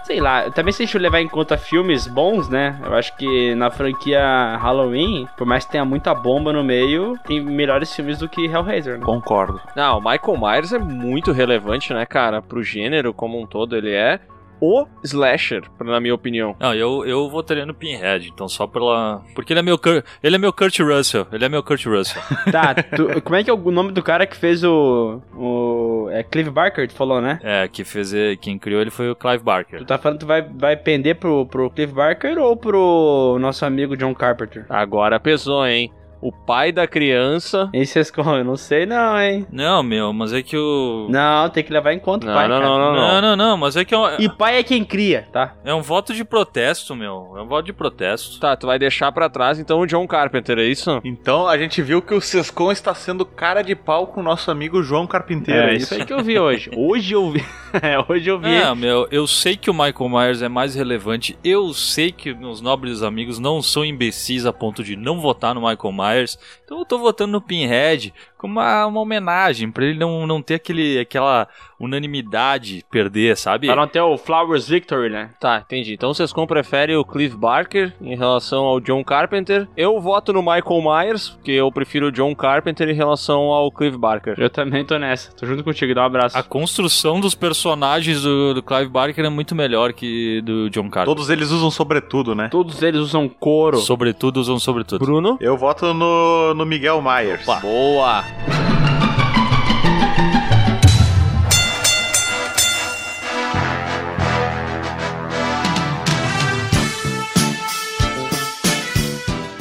[0.06, 2.80] Sei lá, também se a gente levar em conta filmes bons, né?
[2.86, 7.42] Eu acho que na franquia Halloween, por mais que tenha muita bomba no meio, tem
[7.44, 9.06] melhores filmes do que Hellraiser, né?
[9.06, 9.60] Concordo.
[9.76, 12.42] Não, o Michael Myers é muito relevante, né, cara?
[12.42, 14.20] Pro gênero como um todo, ele é
[14.62, 16.56] o slasher, na minha opinião.
[16.58, 19.22] Não, eu, eu votaria no Pinhead, então só pela.
[19.36, 21.28] Porque ele é meu Kurt, ele é meu Kurt Russell.
[21.32, 22.22] Ele é meu Kurt Russell.
[22.52, 25.20] Tá, tu- como é que é o nome do cara que fez o.
[25.36, 27.40] o é Clive Barker, tu falou, né?
[27.44, 28.14] é, que fez.
[28.42, 29.80] Quem criou ele foi o Clive Barker.
[29.80, 33.66] Tu tá falando que tu vai, vai pender pro, pro Clive Barker ou pro nosso
[33.66, 34.66] amigo John Carpenter?
[34.70, 35.92] Agora pesou, hein?
[36.22, 37.70] O pai da criança.
[37.74, 39.46] E vocês eu não sei não, hein?
[39.52, 41.08] Não, meu, mas é que o.
[41.10, 42.70] Não, tem que levar em conta o Não, pai, não, cara.
[42.70, 43.22] não, não, não.
[43.22, 45.54] Não, não, mas é que é E pai é quem cria, tá?
[45.64, 47.34] é um voto de protesto, meu.
[47.38, 48.40] É um voto de protesto.
[48.40, 51.02] Tá, tu vai deixar pra trás então o John Carpenter, é isso?
[51.04, 54.50] Então a gente viu que o Sescon está sendo cara de pau com o nosso
[54.50, 55.70] amigo João Carpinteiro.
[55.70, 56.72] É isso aí que eu vi hoje.
[56.76, 57.46] Hoje eu vi.
[57.82, 58.54] é, hoje eu vi.
[58.54, 61.38] É, meu, eu sei que o Michael Myers é mais relevante.
[61.44, 65.62] Eu sei que meus nobres amigos não são imbecis a ponto de não votar no
[65.62, 66.05] Michael Myers.
[66.06, 70.42] Myers então eu tô votando no Pinhead como uma, uma homenagem pra ele não, não
[70.42, 71.48] ter aquele, aquela
[71.80, 73.68] unanimidade perder, sabe?
[73.68, 75.30] Pra não ter o Flowers Victory, né?
[75.40, 75.94] Tá, entendi.
[75.94, 79.68] Então vocês prefere o Cliff Barker em relação ao John Carpenter.
[79.76, 83.98] Eu voto no Michael Myers, porque eu prefiro o John Carpenter em relação ao Cliff
[83.98, 84.36] Barker.
[84.38, 85.32] Eu também tô nessa.
[85.34, 85.94] Tô junto contigo.
[85.94, 86.38] Dá um abraço.
[86.38, 91.14] A construção dos personagens do, do Clive Barker é muito melhor que do John Carter.
[91.14, 92.48] Todos eles usam sobretudo, né?
[92.50, 93.78] Todos eles usam couro.
[93.78, 95.04] Sobretudo usam sobretudo.
[95.04, 95.38] Bruno?
[95.42, 97.46] Eu voto no, no Miguel Myers.
[97.62, 98.24] Boa!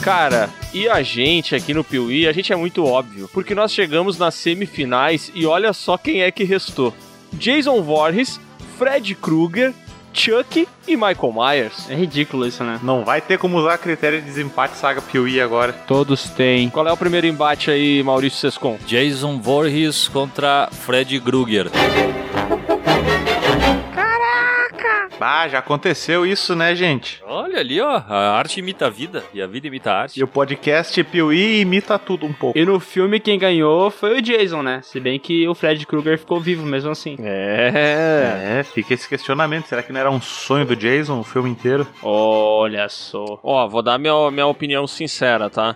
[0.05, 4.19] Cara, e a gente aqui no Piuí, a gente é muito óbvio, porque nós chegamos
[4.19, 6.95] nas semifinais e olha só quem é que restou.
[7.33, 8.39] Jason Voorhees,
[8.77, 9.73] Fred Krueger,
[10.15, 11.91] Chuck e Michael Myers.
[11.91, 12.78] É ridículo isso, né?
[12.82, 15.73] Não vai ter como usar critério de desempate saga Piuí agora.
[15.73, 16.70] Todos têm.
[16.70, 18.78] Qual é o primeiro embate aí, Maurício Sescon?
[18.86, 21.70] Jason Voorhees contra Fred Krueger.
[25.27, 27.23] Ah, já aconteceu isso, né, gente?
[27.27, 28.03] Olha ali, ó.
[28.07, 30.21] A arte imita a vida e a vida imita a arte.
[30.21, 32.59] E o podcast Piuí imita tudo um pouco.
[32.59, 34.81] E no filme quem ganhou foi o Jason, né?
[34.83, 37.17] Se bem que o Fred Krueger ficou vivo mesmo assim.
[37.19, 38.59] É.
[38.59, 39.65] É, fica esse questionamento.
[39.67, 41.87] Será que não era um sonho do Jason o filme inteiro?
[42.03, 43.41] Olha só.
[43.43, 45.75] Ó, vou dar minha, minha opinião sincera, tá?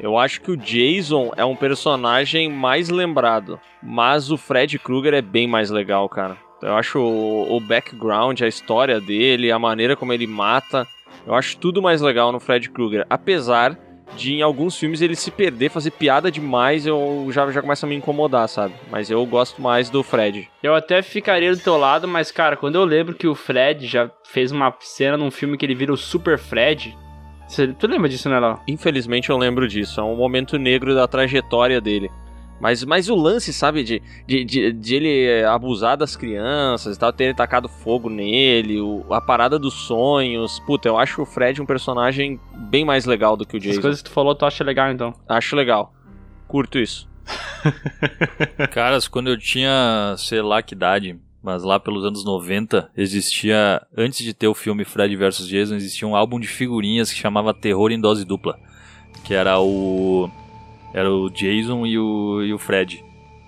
[0.00, 5.22] Eu acho que o Jason é um personagem mais lembrado, mas o Fred Krueger é
[5.22, 6.45] bem mais legal, cara.
[6.62, 10.86] Eu acho o, o background, a história dele, a maneira como ele mata,
[11.26, 13.06] eu acho tudo mais legal no Fred Krueger.
[13.10, 13.78] Apesar
[14.14, 17.88] de em alguns filmes ele se perder, fazer piada demais, eu já, já começa a
[17.88, 18.74] me incomodar, sabe?
[18.90, 20.48] Mas eu gosto mais do Fred.
[20.62, 24.10] Eu até ficaria do teu lado, mas cara, quando eu lembro que o Fred já
[24.24, 26.96] fez uma cena num filme que ele vira o Super Fred.
[27.48, 28.60] Você, tu lembra disso, né, Léo?
[28.66, 32.10] Infelizmente eu lembro disso, é um momento negro da trajetória dele.
[32.60, 37.12] Mas, mas o lance, sabe, de, de, de, de ele abusar das crianças e tal,
[37.12, 40.58] ter tacado fogo nele, o- a parada dos sonhos.
[40.60, 43.80] Puta, eu acho o Fred um personagem bem mais legal do que o As Jason.
[43.82, 45.12] coisas que tu falou, tu acha legal então.
[45.28, 45.92] Acho legal.
[46.48, 47.06] Curto isso.
[48.70, 54.20] Caras, quando eu tinha, sei lá que idade, mas lá pelos anos 90, existia, antes
[54.24, 57.90] de ter o filme Fred vs Jason, existia um álbum de figurinhas que chamava Terror
[57.90, 58.58] em Dose Dupla.
[59.24, 60.30] Que era o.
[60.96, 63.04] Era o Jason e o, e o Fred.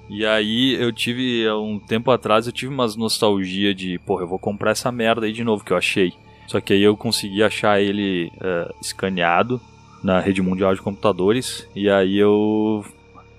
[0.07, 4.29] E aí eu tive, há um tempo atrás, eu tive umas nostalgia de, porra, eu
[4.29, 6.13] vou comprar essa merda aí de novo que eu achei.
[6.47, 9.59] Só que aí eu consegui achar ele eh, escaneado
[10.05, 11.67] na rede mundial de computadores.
[11.75, 12.85] E aí eu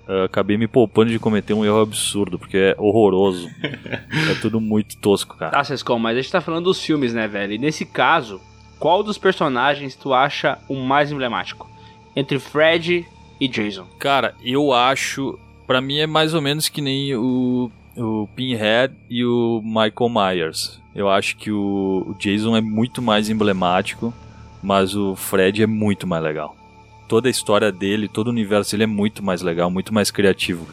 [0.08, 3.48] eh, acabei me poupando de cometer um erro absurdo, porque é horroroso.
[3.62, 5.52] é tudo muito tosco, cara.
[5.52, 7.52] Tá, Sescom, mas a gente tá falando dos filmes, né, velho?
[7.52, 8.40] E nesse caso,
[8.76, 11.70] qual dos personagens tu acha o mais emblemático?
[12.16, 13.06] Entre Fred
[13.40, 13.86] e Jason.
[13.98, 15.38] Cara, eu acho.
[15.66, 20.80] Pra mim é mais ou menos que nem o, o Pinhead e o Michael Myers.
[20.94, 24.12] Eu acho que o, o Jason é muito mais emblemático,
[24.62, 26.56] mas o Fred é muito mais legal.
[27.08, 30.66] Toda a história dele, todo o universo dele é muito mais legal, muito mais criativo.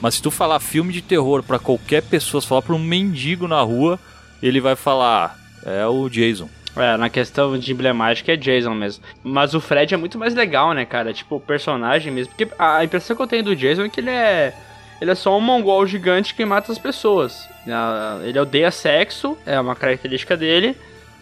[0.00, 3.46] Mas se tu falar filme de terror pra qualquer pessoa, se falar pra um mendigo
[3.46, 3.98] na rua,
[4.42, 6.48] ele vai falar: "Ah, é o Jason.
[6.76, 9.04] É, na questão de emblemática é Jason mesmo.
[9.24, 11.12] Mas o Fred é muito mais legal, né, cara?
[11.12, 12.32] Tipo, o personagem mesmo.
[12.34, 14.54] Porque a impressão que eu tenho do Jason é que ele é.
[15.00, 17.48] Ele é só um mongol gigante que mata as pessoas.
[17.66, 20.76] Ah, Ele odeia sexo, é uma característica dele.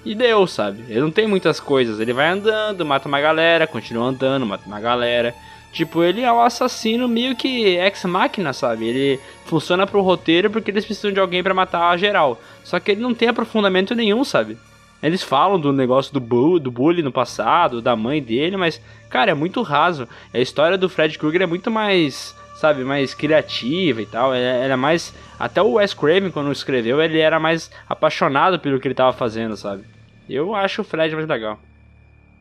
[0.04, 0.84] E deu, sabe?
[0.88, 2.00] Ele não tem muitas coisas.
[2.00, 5.34] Ele vai andando, mata uma galera, continua andando, mata uma galera.
[5.72, 8.86] Tipo, ele é um assassino meio que ex-máquina, sabe?
[8.86, 12.40] Ele funciona pro roteiro porque eles precisam de alguém pra matar a geral.
[12.64, 14.56] Só que ele não tem aprofundamento nenhum, sabe?
[15.02, 19.30] Eles falam do negócio do, bu do bullying no passado, da mãe dele, mas, cara,
[19.30, 20.08] é muito raso.
[20.34, 24.34] A história do Fred Krueger é muito mais, sabe, mais criativa e tal.
[24.34, 25.14] Ela, é mais.
[25.38, 29.56] Até o Wes Craven, quando escreveu, ele era mais apaixonado pelo que ele tava fazendo,
[29.56, 29.84] sabe?
[30.28, 31.58] Eu acho o Fred mais legal.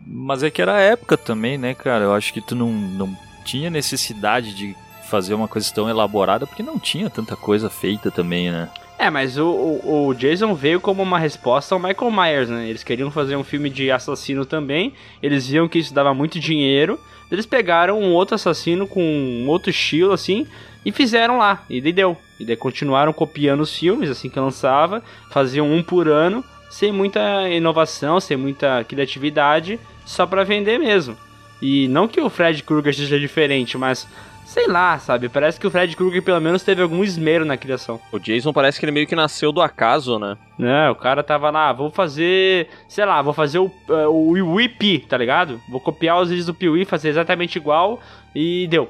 [0.06, 2.06] Mas é que era a época também, né, cara?
[2.06, 3.16] Eu acho que tu não, não
[3.46, 4.76] tinha necessidade de
[5.08, 8.70] fazer uma coisa tão elaborada, porque não tinha tanta coisa feita também, né?
[9.00, 12.68] É, mas o, o, o Jason veio como uma resposta ao Michael Myers, né?
[12.68, 17.00] Eles queriam fazer um filme de assassino também, eles viam que isso dava muito dinheiro,
[17.32, 20.48] eles pegaram um outro assassino com um outro estilo, assim,
[20.84, 22.18] e fizeram lá, e daí deu.
[22.40, 27.48] E daí continuaram copiando os filmes, assim que lançava, faziam um por ano, sem muita
[27.50, 31.16] inovação, sem muita criatividade, só pra vender mesmo.
[31.62, 34.08] E não que o Fred Krueger seja diferente, mas
[34.48, 35.28] sei lá, sabe?
[35.28, 38.00] Parece que o Fred Krueger pelo menos teve algum esmero na criação.
[38.12, 40.38] O Jason parece que ele meio que nasceu do acaso, né?
[40.58, 45.06] Né, o cara tava lá, vou fazer, sei lá, vou fazer o, eh, o Wii
[45.08, 45.62] tá ligado?
[45.70, 48.00] Vou copiar os vídeos do Piuí, fazer exatamente igual
[48.34, 48.90] e deu.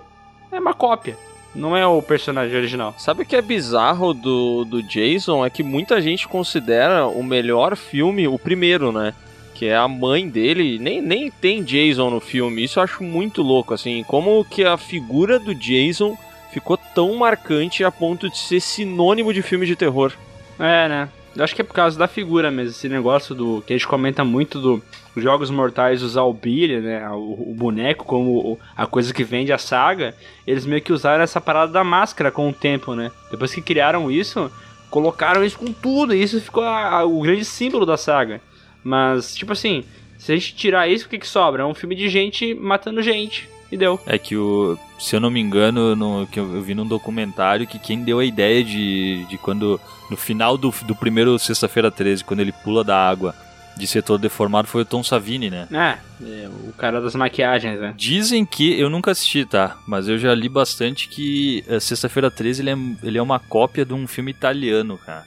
[0.52, 1.18] É uma cópia,
[1.54, 2.94] não é o personagem original.
[2.98, 5.46] Sabe o que é bizarro do, do Jason?
[5.46, 9.14] É que muita gente considera o melhor filme o primeiro, né?
[9.58, 10.78] Que é a mãe dele.
[10.80, 12.64] Nem, nem tem Jason no filme.
[12.64, 14.04] Isso eu acho muito louco, assim.
[14.08, 16.16] Como que a figura do Jason
[16.52, 20.14] ficou tão marcante a ponto de ser sinônimo de filme de terror.
[20.60, 21.10] É, né?
[21.36, 23.62] Eu acho que é por causa da figura mesmo, esse negócio do.
[23.66, 24.82] que a gente comenta muito do
[25.16, 27.08] Jogos Mortais usar o Billy, né?
[27.12, 30.16] O, o boneco como o- a coisa que vende a saga.
[30.48, 33.12] Eles meio que usaram essa parada da máscara com o tempo, né?
[33.30, 34.52] Depois que criaram isso,
[34.90, 38.42] colocaram isso com tudo, e isso ficou a- a- o grande símbolo da saga.
[38.88, 39.84] Mas, tipo assim,
[40.18, 41.64] se a gente tirar isso, o que, que sobra?
[41.64, 43.50] É um filme de gente matando gente.
[43.70, 44.00] E deu.
[44.06, 44.80] É que o.
[44.98, 48.20] Se eu não me engano, no, que eu, eu vi num documentário que quem deu
[48.20, 49.78] a ideia de, de quando.
[50.10, 53.36] No final do, do primeiro Sexta-feira 13, quando ele pula da água
[53.76, 55.68] de ser todo deformado, foi o Tom Savini, né?
[55.70, 57.94] É, é, o cara das maquiagens, né?
[57.98, 59.78] Dizem que, eu nunca assisti, tá?
[59.86, 63.86] Mas eu já li bastante que eh, Sexta-feira 13 ele é, ele é uma cópia
[63.86, 65.26] de um filme italiano, cara.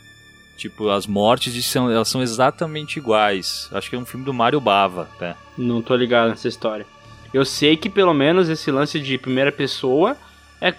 [0.60, 3.70] Tipo, as mortes são, elas são exatamente iguais.
[3.72, 5.34] Acho que é um filme do Mário Bava, tá?
[5.56, 6.86] Não tô ligado nessa história.
[7.32, 10.18] Eu sei que pelo menos esse lance de primeira pessoa
[10.60, 10.74] é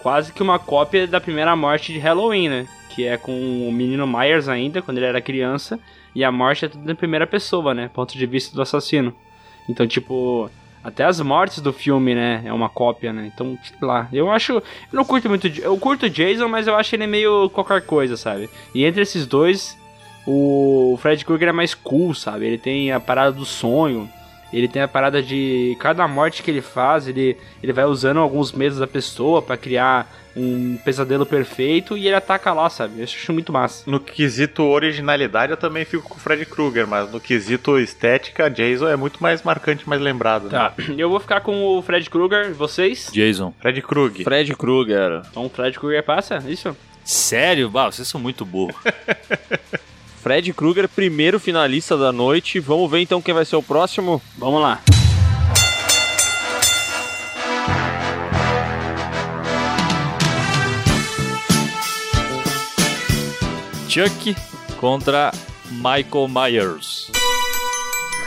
[0.00, 2.68] quase que uma cópia da primeira morte de Halloween, né?
[2.90, 5.80] Que é com o menino Myers ainda, quando ele era criança,
[6.14, 7.90] e a morte é tudo em primeira pessoa, né?
[7.92, 9.12] Ponto de vista do assassino.
[9.68, 10.48] Então, tipo,
[10.84, 12.42] até as mortes do filme, né?
[12.44, 13.30] É uma cópia, né?
[13.32, 14.06] Então, sei lá.
[14.12, 14.52] Eu acho.
[14.52, 14.62] Eu
[14.92, 15.46] não curto muito.
[15.46, 18.50] Eu curto Jason, mas eu acho ele meio qualquer coisa, sabe?
[18.74, 19.78] E entre esses dois,
[20.26, 22.44] o Fred Krueger é mais cool, sabe?
[22.44, 24.08] Ele tem a parada do sonho.
[24.54, 28.52] Ele tem a parada de cada morte que ele faz, ele, ele vai usando alguns
[28.52, 32.98] medos da pessoa pra criar um pesadelo perfeito e ele ataca lá, sabe?
[32.98, 33.88] Eu acho muito massa.
[33.90, 38.88] No quesito originalidade, eu também fico com o Fred Krueger, mas no quesito estética, Jason
[38.88, 40.44] é muito mais marcante, mais lembrado.
[40.44, 40.50] Né?
[40.50, 43.10] Tá, eu vou ficar com o Fred Krueger, vocês?
[43.12, 43.52] Jason.
[43.60, 44.22] Fred Krueger.
[44.22, 45.22] Fred Krueger.
[45.30, 46.76] Então o Fred Krueger passa, isso?
[47.04, 47.68] Sério?
[47.68, 48.76] Bah, vocês são muito burros.
[50.24, 52.58] Fred Krueger, primeiro finalista da noite.
[52.58, 54.22] Vamos ver então quem vai ser o próximo.
[54.38, 54.80] Vamos lá.
[63.86, 64.34] Chuck
[64.80, 65.30] contra
[65.70, 67.13] Michael Myers.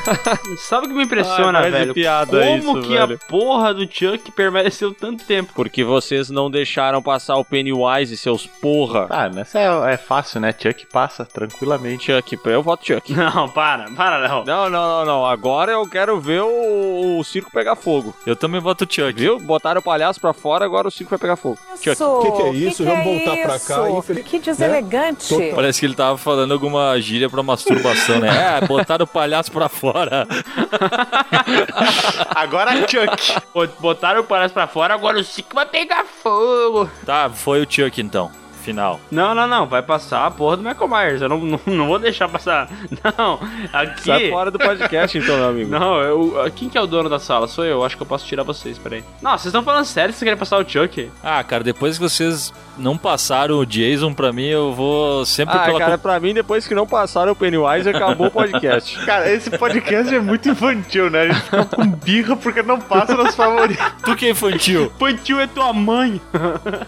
[0.59, 1.93] Sabe o que me impressiona, Ah, velho?
[1.93, 3.15] piada Como isso, que velho.
[3.21, 5.51] a porra do Chuck permaneceu tanto tempo?
[5.55, 9.07] Porque vocês não deixaram passar o Pennywise, seus porra.
[9.09, 10.53] Ah, nessa é, é fácil, né?
[10.57, 12.11] Chuck passa tranquilamente.
[12.11, 13.11] Chuck, eu voto Chuck.
[13.17, 14.43] Não, para, para, não.
[14.45, 15.25] Não, não, não, não.
[15.25, 18.15] Agora eu quero ver o, o circo pegar fogo.
[18.25, 19.13] Eu também voto Chuck.
[19.13, 19.39] Viu?
[19.39, 21.57] Botaram o palhaço pra fora, agora o circo vai pegar fogo.
[21.81, 22.01] Chuck.
[22.01, 22.83] O que que é isso?
[22.85, 25.27] Vamos voltar pra cá, infeliz- Que deselegante.
[25.29, 25.55] Total.
[25.55, 28.27] Parece que ele tava falando alguma gíria pra masturbação, né?
[28.37, 29.96] É, botaram o palhaço pra fora.
[32.35, 33.41] Agora Chuck.
[33.53, 36.89] Bot- Botaram o palhaço pra fora, agora o Chico vai pegar fogo.
[37.05, 38.31] Tá, foi o Chuck então.
[38.67, 38.99] Final.
[39.09, 41.21] Não, não, não, vai passar a porra do Michael Myers.
[41.21, 42.67] Eu não, não, não vou deixar passar.
[43.17, 43.39] Não,
[43.71, 44.03] aqui.
[44.03, 45.71] Sai fora do podcast então, meu amigo.
[45.71, 47.47] Não, eu, quem que é o dono da sala?
[47.47, 49.03] Sou eu, acho que eu posso tirar vocês, peraí.
[49.21, 51.09] Não, vocês estão falando sério que vocês querem passar o Chuck?
[51.23, 55.61] Ah, cara, depois que vocês não passaram o Jason pra mim, eu vou sempre Ah,
[55.65, 55.79] pela.
[55.79, 58.97] cara, pra mim, depois que não passaram o Pennywise, acabou o podcast.
[59.05, 61.21] Cara, esse podcast é muito infantil, né?
[61.21, 63.83] A gente fica com birra porque não passa nos favoritos.
[64.03, 66.19] Tu que é infantil, Pantil é tua mãe.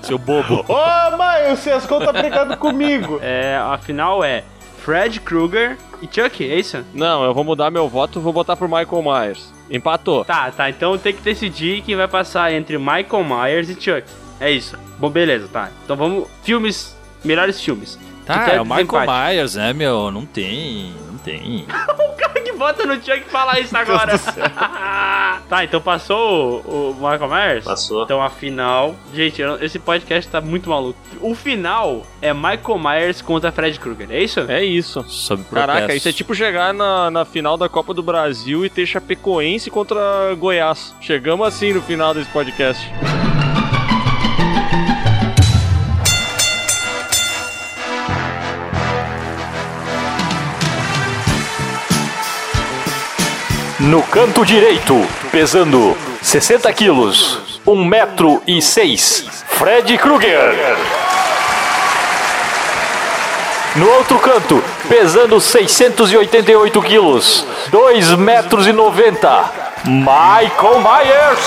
[0.02, 0.66] seu bobo.
[0.68, 3.20] Ô, mãe, o Sescon tá brigando comigo.
[3.22, 4.44] É, a final é
[4.84, 6.84] Fred Krueger e Chuck, é isso?
[6.94, 9.54] Não, eu vou mudar meu voto, vou botar pro Michael Myers.
[9.70, 10.26] Empatou.
[10.26, 14.04] Tá, tá, então tem que decidir quem vai passar entre Michael Myers e Chuck.
[14.40, 14.78] É isso.
[14.98, 15.70] Bom, beleza, tá.
[15.84, 16.28] Então vamos.
[16.42, 16.98] Filmes.
[17.24, 18.00] Melhores filmes.
[18.30, 19.08] Tá, é o Michael?
[19.08, 20.12] Myers, né, meu?
[20.12, 21.66] Não tem, não tem.
[22.00, 24.20] O cara que bota no Chuck fala isso agora.
[25.50, 27.66] tá, então passou o, o Michael Myers?
[27.66, 28.04] Passou.
[28.04, 28.96] Então a final.
[29.14, 31.00] Gente, esse podcast tá muito maluco.
[31.22, 34.42] O final é Michael Myers contra Fred Krueger, é isso?
[34.42, 35.04] É isso.
[35.08, 35.44] Sob.
[35.46, 39.72] Caraca, isso é tipo chegar na, na final da Copa do Brasil e ter Chapecoense
[39.72, 40.94] contra Goiás.
[41.02, 42.86] Chegamos assim no final desse podcast.
[53.90, 54.94] No canto direito,
[55.32, 60.78] pesando 60 quilos, 1 metro e 6, Fred Krueger.
[63.78, 69.52] No outro canto, pesando 688 quilos, 2 metros e 90,
[69.86, 71.40] Michael Myers.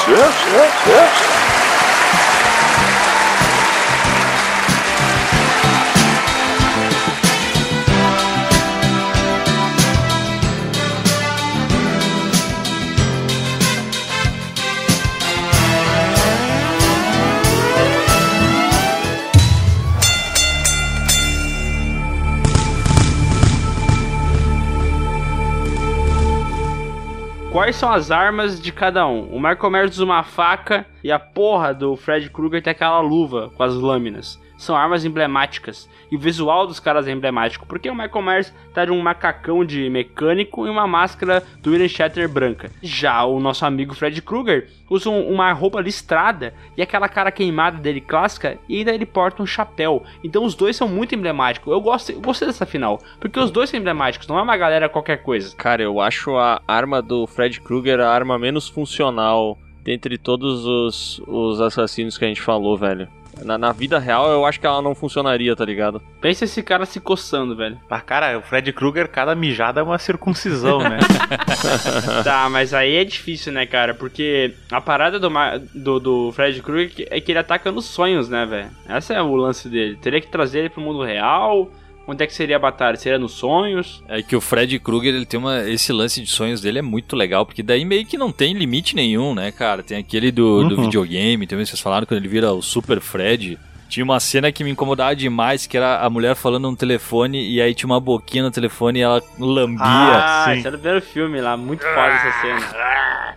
[27.53, 29.29] Quais são as armas de cada um?
[29.29, 33.51] O Michael Myers usa uma faca e a porra do Fred Krueger tem aquela luva
[33.55, 34.41] com as lâminas.
[34.63, 35.89] São armas emblemáticas.
[36.09, 37.67] E o visual dos caras é emblemático.
[37.67, 41.89] Porque o Michael Myers tá de um macacão de mecânico e uma máscara do William
[41.89, 42.71] Shatner branca.
[42.81, 47.79] Já o nosso amigo Fred Krueger usa um- uma roupa listrada e aquela cara queimada
[47.79, 48.57] dele clássica.
[48.69, 50.05] E ainda ele porta um chapéu.
[50.23, 51.73] Então os dois são muito emblemáticos.
[51.73, 53.01] Eu, gosto, eu gostei dessa final.
[53.19, 54.29] Porque os dois são emblemáticos.
[54.29, 55.57] Não é uma galera qualquer coisa.
[55.57, 61.21] Cara, eu acho a arma do Fred Krueger a arma menos funcional dentre todos os,
[61.27, 63.09] os assassinos que a gente falou, velho.
[63.45, 66.03] Na, na vida real, eu acho que ela não funcionaria, tá ligado?
[66.21, 67.79] Pensa esse cara se coçando, velho.
[67.89, 70.99] Ah, cara, o Fred Krueger, cada mijada é uma circuncisão, né?
[72.25, 73.95] Tá, mas aí é difícil, né, cara?
[73.95, 75.31] Porque a parada do,
[75.75, 78.71] do, do Fred Krueger é que ele ataca nos sonhos, né, velho?
[78.97, 79.97] Esse é o lance dele.
[79.97, 81.71] Teria que trazer ele pro mundo real.
[82.07, 82.97] Onde é que seria a batalha?
[82.97, 84.03] Seria nos sonhos?
[84.09, 85.69] É que o Fred Krueger, ele tem uma.
[85.71, 88.97] Esse lance de sonhos dele é muito legal, porque daí meio que não tem limite
[88.97, 89.83] nenhum, né, cara?
[89.83, 90.83] Tem aquele do, do Uhum.
[90.85, 93.59] videogame, também vocês falaram quando ele vira o Super Fred.
[93.89, 97.61] Tinha uma cena que me incomodava demais, que era a mulher falando no telefone e
[97.61, 99.85] aí tinha uma boquinha no telefone e ela lambia.
[99.85, 100.59] Ah, sim.
[100.59, 101.57] esse era o primeiro filme lá.
[101.59, 103.37] Muito foda essa cena.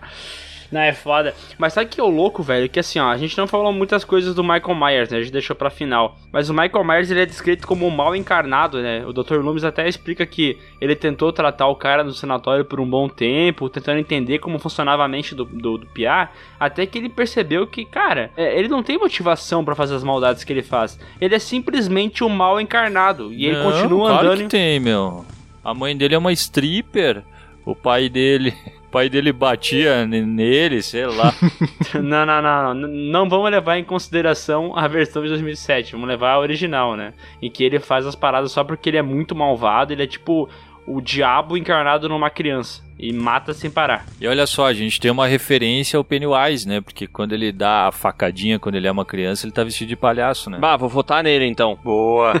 [0.70, 1.34] Não, é foda.
[1.58, 2.68] Mas sabe que é o louco, velho?
[2.68, 5.18] Que assim, ó, a gente não falou muitas coisas do Michael Myers, né?
[5.18, 6.16] A gente deixou pra final.
[6.32, 9.04] Mas o Michael Myers, ele é descrito como um mal encarnado, né?
[9.06, 9.36] O Dr.
[9.36, 13.68] Loomis até explica que ele tentou tratar o cara no sanatório por um bom tempo,
[13.68, 17.84] tentando entender como funcionava a mente do, do, do Piá, até que ele percebeu que,
[17.84, 20.98] cara, é, ele não tem motivação pra fazer as maldades que ele faz.
[21.20, 23.32] Ele é simplesmente um mal encarnado.
[23.32, 24.42] E ele Não, continua claro andando...
[24.42, 25.24] que tem, meu.
[25.64, 27.22] A mãe dele é uma stripper.
[27.64, 28.54] O pai dele.
[28.86, 31.34] O pai dele batia ne- nele, sei lá.
[31.94, 32.88] Não, não, não, não.
[32.88, 35.92] Não vamos levar em consideração a versão de 2007.
[35.92, 37.12] Vamos levar a original, né?
[37.42, 39.92] Em que ele faz as paradas só porque ele é muito malvado.
[39.92, 40.48] Ele é tipo
[40.86, 42.84] o diabo encarnado numa criança.
[42.98, 44.06] E mata sem parar.
[44.20, 46.80] E olha só, a gente tem uma referência ao Pennywise, né?
[46.80, 49.96] Porque quando ele dá a facadinha quando ele é uma criança, ele tá vestido de
[49.96, 50.58] palhaço, né?
[50.58, 51.78] Bah, vou votar nele então.
[51.84, 52.32] Boa.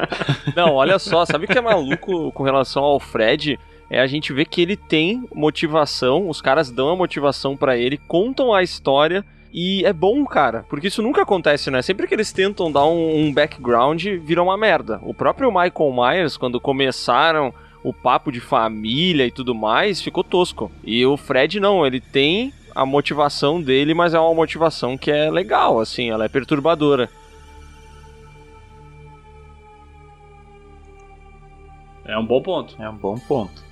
[0.56, 3.58] Não, olha só, sabe o que é maluco com relação ao Fred?
[3.90, 7.96] É a gente ver que ele tem motivação, os caras dão a motivação pra ele,
[7.96, 11.80] contam a história e é bom, cara, porque isso nunca acontece, né?
[11.80, 15.00] Sempre que eles tentam dar um, um background, vira uma merda.
[15.02, 17.52] O próprio Michael Myers, quando começaram
[17.82, 20.70] o papo de família e tudo mais, ficou tosco.
[20.84, 25.30] E o Fred não, ele tem a motivação dele, mas é uma motivação que é
[25.30, 27.08] legal, assim, ela é perturbadora.
[32.04, 32.74] É um bom ponto.
[32.82, 33.67] É um bom ponto.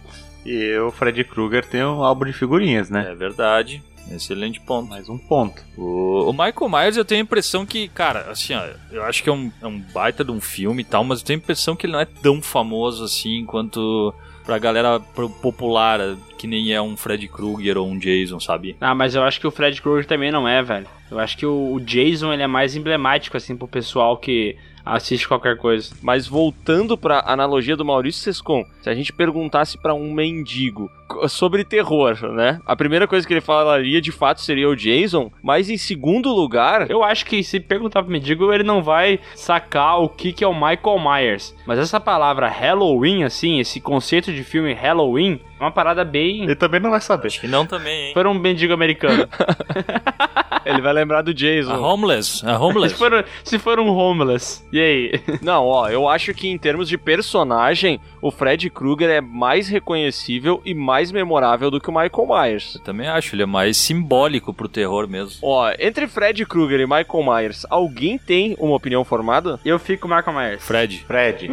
[0.47, 3.09] E o Fred Krueger tem um álbum de figurinhas, né?
[3.11, 3.83] É verdade.
[4.11, 4.89] Excelente ponto.
[4.89, 5.61] Mais um ponto.
[5.77, 9.29] O, o Michael Myers, eu tenho a impressão que, cara, assim, ó, eu acho que
[9.29, 11.75] é um, é um baita de um filme e tal, mas eu tenho a impressão
[11.75, 14.15] que ele não é tão famoso assim quanto
[14.45, 15.01] pra galera
[15.43, 15.99] popular,
[16.39, 18.77] que nem é um Fred Krueger ou um Jason, sabe?
[18.81, 20.87] Ah, mas eu acho que o Fred Krueger também não é, velho.
[21.11, 24.57] Eu acho que o, o Jason ele é mais emblemático, assim, pro pessoal que
[24.87, 25.95] assiste qualquer coisa.
[26.01, 30.91] Mas voltando pra analogia do Maurício Sescon, se a gente perguntasse pra um mendigo
[31.29, 32.61] sobre terror, né?
[32.67, 36.91] A primeira coisa que ele falaria de fato seria o Jason, mas em segundo lugar,
[36.91, 40.47] Eu acho que se perguntar pro mendigo, ele não vai sacar o que, que é
[40.47, 41.55] o Michael Myers.
[41.67, 46.43] Mas essa palavra Halloween, assim, esse conceito de filme Halloween, uma parada bem.
[46.43, 47.29] Ele também não vai saber.
[47.29, 48.15] Acho que não também, hein?
[48.15, 49.27] For um mendigo americano.
[50.65, 51.79] ele vai lembrar do A Jason.
[51.79, 52.95] Homeless, a se, Homeless.
[52.97, 54.65] for, se for um homeless.
[54.73, 55.21] E aí?
[55.41, 60.61] Não, ó, eu acho que em termos de personagem, o Fred Krueger é mais reconhecível
[60.65, 62.75] e mais memorável do que o Michael Myers.
[62.75, 65.39] Eu também acho, ele é mais simbólico pro terror mesmo.
[65.43, 69.61] Ó, entre Fred Krueger e Michael Myers, alguém tem uma opinião formada?
[69.65, 70.65] Eu fico com o Michael Myers.
[70.65, 71.05] Fred.
[71.07, 71.49] Fred.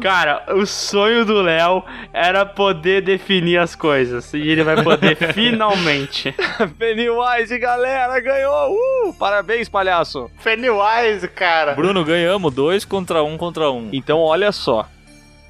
[0.00, 4.32] Cara, o sonho do Léo era poder definir as coisas.
[4.34, 6.34] E ele vai poder finalmente.
[6.78, 8.72] Pennywise, galera, ganhou!
[8.72, 10.30] Uh, parabéns, palhaço!
[10.42, 11.74] Pennywise, cara.
[11.74, 13.90] Bruno, ganhamos dois contra um contra um.
[13.92, 14.88] Então, olha só.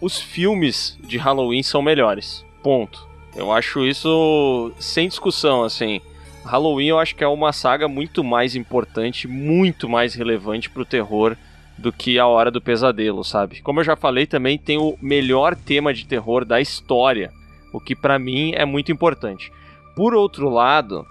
[0.00, 2.44] Os filmes de Halloween são melhores.
[2.62, 3.08] Ponto.
[3.34, 6.00] Eu acho isso sem discussão, assim.
[6.44, 11.36] Halloween eu acho que é uma saga muito mais importante, muito mais relevante pro terror
[11.76, 13.60] do que a Hora do Pesadelo, sabe?
[13.62, 17.32] Como eu já falei, também tem o melhor tema de terror da história,
[17.74, 19.52] o que pra mim é muito importante.
[19.96, 21.04] Por outro lado,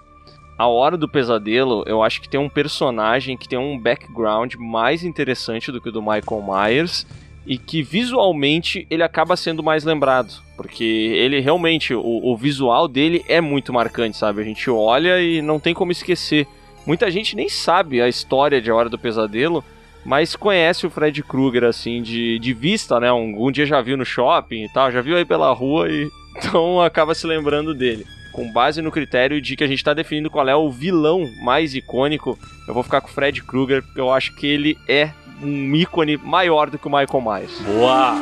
[0.56, 5.04] a Hora do Pesadelo, eu acho que tem um personagem que tem um background mais
[5.04, 7.06] interessante do que o do Michael Myers
[7.46, 13.22] e que visualmente ele acaba sendo mais lembrado, porque ele realmente, o, o visual dele
[13.28, 14.40] é muito marcante, sabe?
[14.40, 16.46] A gente olha e não tem como esquecer.
[16.86, 19.62] Muita gente nem sabe a história de A Hora do Pesadelo,
[20.02, 23.12] mas conhece o Fred Krueger, assim, de, de vista, né?
[23.12, 26.10] Um, um dia já viu no shopping e tal, já viu aí pela rua e
[26.36, 28.06] então acaba se lembrando dele.
[28.32, 31.74] Com base no critério de que a gente está definindo qual é o vilão mais
[31.74, 35.74] icônico, eu vou ficar com o Fred Krueger, porque eu acho que ele é um
[35.74, 37.60] ícone maior do que o Michael Myers.
[37.60, 38.16] Boa!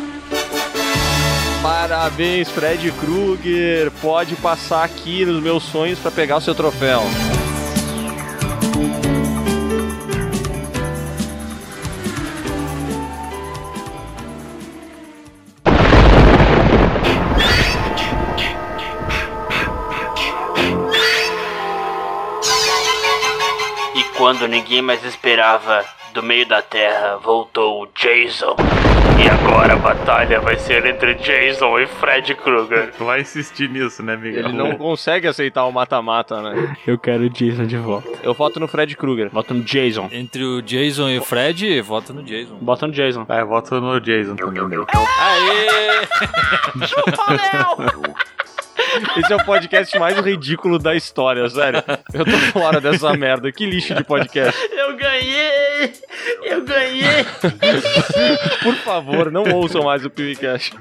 [1.62, 3.90] Parabéns, Fred Krueger!
[4.02, 7.02] Pode passar aqui nos meus sonhos para pegar o seu troféu.
[24.22, 25.84] Quando ninguém mais esperava,
[26.14, 28.54] do meio da terra voltou o Jason.
[29.20, 32.92] E agora a batalha vai ser entre Jason e Fred Krueger.
[32.96, 34.44] Tu vai insistir nisso, né, Miguel?
[34.44, 36.76] Ele não consegue aceitar o mata-mata, né?
[36.86, 38.08] Eu quero o Jason de volta.
[38.22, 39.28] Eu voto no Fred Krueger.
[39.28, 40.08] Bota no Jason.
[40.12, 42.54] Entre o Jason e o Fred, vota no Jason.
[42.60, 43.26] Bota no Jason.
[43.28, 44.68] Ah, eu voto no Jason também.
[44.68, 44.86] meu.
[45.18, 46.06] Aê!
[49.16, 51.82] Esse é o podcast mais ridículo da história, sério.
[52.12, 53.50] Eu tô fora dessa merda.
[53.50, 54.58] Que lixo de podcast.
[54.70, 55.92] Eu ganhei!
[56.44, 57.24] Eu ganhei!
[58.62, 60.74] Por favor, não ouçam mais o PewCast.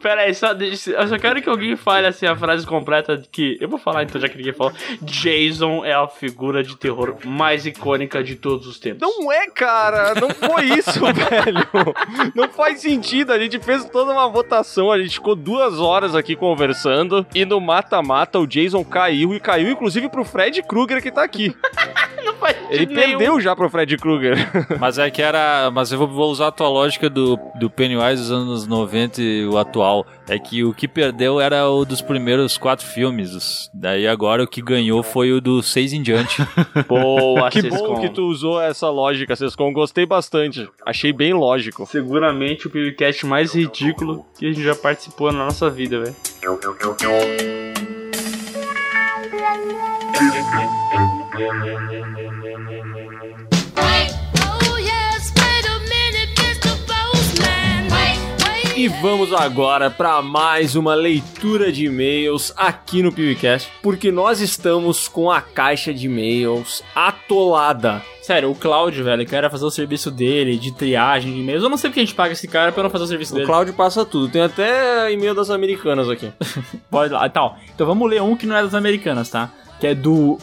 [0.00, 3.56] Pera aí, só, eu só quero que alguém fale assim a frase completa de que.
[3.60, 4.72] Eu vou falar então, já que ninguém falou.
[5.02, 9.00] Jason é a figura de terror mais icônica de todos os tempos.
[9.00, 10.14] Não é, cara.
[10.14, 11.94] Não foi isso, velho.
[12.34, 13.32] Não faz sentido.
[13.32, 14.90] A gente fez toda uma votação.
[14.92, 17.25] A gente ficou duas horas aqui conversando.
[17.34, 19.34] E no mata-mata o Jason caiu.
[19.34, 21.54] E caiu, inclusive, pro Fred Krueger que tá aqui.
[22.24, 23.00] Não faz Ele nenhum.
[23.18, 24.36] perdeu já pro Fred Krueger.
[24.80, 25.70] Mas é que era.
[25.70, 29.56] Mas eu vou, usar a tua lógica do, do Pennywise dos anos 90 e o
[29.56, 30.04] atual.
[30.28, 33.70] É que o que perdeu era o dos primeiros quatro filmes.
[33.72, 36.42] Daí agora o que ganhou foi o do seis em diante.
[36.88, 37.94] Boa, que Sescom.
[37.94, 39.72] bom que tu usou essa lógica, Sescom.
[39.72, 40.68] Gostei bastante.
[40.84, 41.86] Achei bem lógico.
[41.86, 46.16] Seguramente o podcast mais ridículo que a gente já participou na nossa vida, velho.
[58.76, 65.08] E vamos agora para mais uma leitura de e-mails aqui no PewCast, porque nós estamos
[65.08, 68.02] com a caixa de e-mails atolada.
[68.26, 71.62] Sério, o Cláudio, velho, que era fazer o serviço dele de triagem de e-mails.
[71.62, 73.36] Eu não sei porque a gente paga esse cara pra não fazer o serviço O
[73.36, 73.46] dele.
[73.46, 76.32] Cláudio passa tudo, tem até e-mail das americanas aqui.
[76.90, 77.24] Pode lá.
[77.24, 79.52] Então, então vamos ler um que não é das americanas, tá?
[79.78, 80.38] Que é do.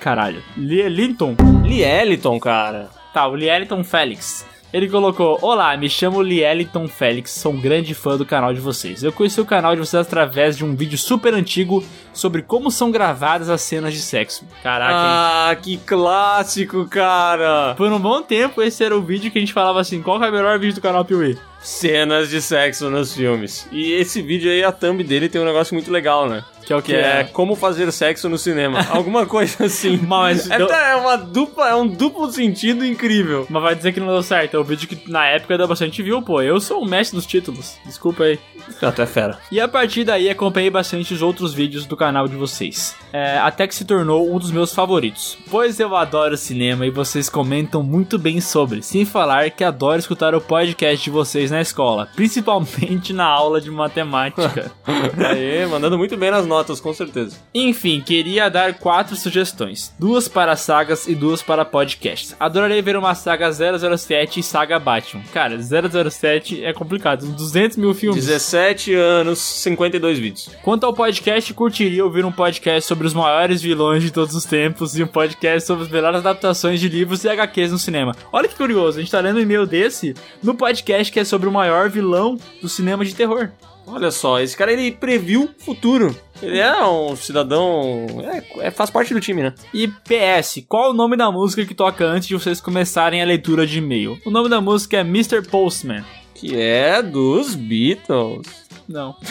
[0.00, 0.42] Caralho.
[0.56, 1.36] Lieliton.
[1.62, 2.88] Lieliton, cara.
[3.12, 4.46] Tá, o Lieliton Félix.
[4.72, 9.02] Ele colocou: Olá, me chamo Lieliton Félix, sou um grande fã do canal de vocês.
[9.02, 12.90] Eu conheci o canal de vocês através de um vídeo super antigo sobre como são
[12.90, 14.44] gravadas as cenas de sexo.
[14.62, 14.98] Caraca, hein?
[15.00, 17.74] Ah, que clássico, cara.
[17.76, 20.28] Por um bom tempo, esse era o vídeo que a gente falava assim: qual é
[20.28, 21.38] o melhor vídeo do canal Piuí?
[21.60, 23.66] Cenas de sexo nos filmes.
[23.72, 26.44] E esse vídeo aí, a thumb dele tem um negócio muito legal, né?
[26.64, 28.84] Que é o Que é como fazer sexo no cinema.
[28.90, 29.96] Alguma coisa assim.
[29.96, 33.46] Mas, É, deu- é uma dupla, é um duplo sentido incrível.
[33.48, 34.56] mas vai dizer que não deu certo.
[34.56, 36.40] É o vídeo que na época deu bastante view, pô.
[36.42, 37.76] Eu sou o mestre dos títulos.
[37.84, 38.38] Desculpa aí.
[38.78, 39.38] Tu é fera.
[39.50, 42.94] E a partir daí acompanhei bastante os outros vídeos do canal de vocês.
[43.12, 45.38] É, até que se tornou um dos meus favoritos.
[45.50, 48.82] Pois eu adoro cinema e vocês comentam muito bem sobre.
[48.82, 52.08] Sem falar que adoro escutar o podcast de vocês na escola.
[52.16, 54.72] Principalmente na aula de matemática.
[55.30, 57.36] Aê, mandando muito bem nas notas, com certeza.
[57.54, 62.36] Enfim, queria dar quatro sugestões: duas para sagas e duas para podcasts.
[62.38, 65.22] Adoraria ver uma saga 007 e saga Batman.
[65.32, 68.26] Cara, 007 é complicado, uns 200 mil filmes.
[68.26, 68.55] 17
[68.94, 70.50] anos, 52 vídeos.
[70.62, 74.96] Quanto ao podcast, curtiria ouvir um podcast sobre os maiores vilões de todos os tempos
[74.96, 78.14] e um podcast sobre as melhores adaptações de livros e HQs no cinema.
[78.32, 81.48] Olha que curioso, a gente tá lendo um e-mail desse no podcast que é sobre
[81.48, 83.50] o maior vilão do cinema de terror.
[83.86, 86.14] Olha só, esse cara ele previu o futuro.
[86.42, 88.06] Ele é um cidadão.
[88.20, 89.54] É, é- faz parte do time, né?
[89.72, 93.64] E PS, qual o nome da música que toca antes de vocês começarem a leitura
[93.64, 94.18] de e-mail?
[94.26, 95.42] O nome da música é Mr.
[95.48, 96.04] Postman.
[96.38, 98.66] Que é dos Beatles.
[98.88, 99.16] Não.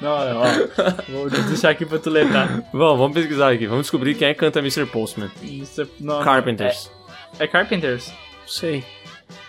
[0.00, 0.44] Não, não, ó.
[1.10, 2.62] Vou deixar aqui pra tu lembrar.
[2.72, 3.66] Vamos, vamos pesquisar aqui.
[3.66, 4.86] Vamos descobrir quem é que canta Mr.
[4.86, 5.30] Postman.
[5.42, 6.90] Isso é- não, Carpenters.
[7.38, 8.08] É, é Carpenters.
[8.08, 8.82] Não sei.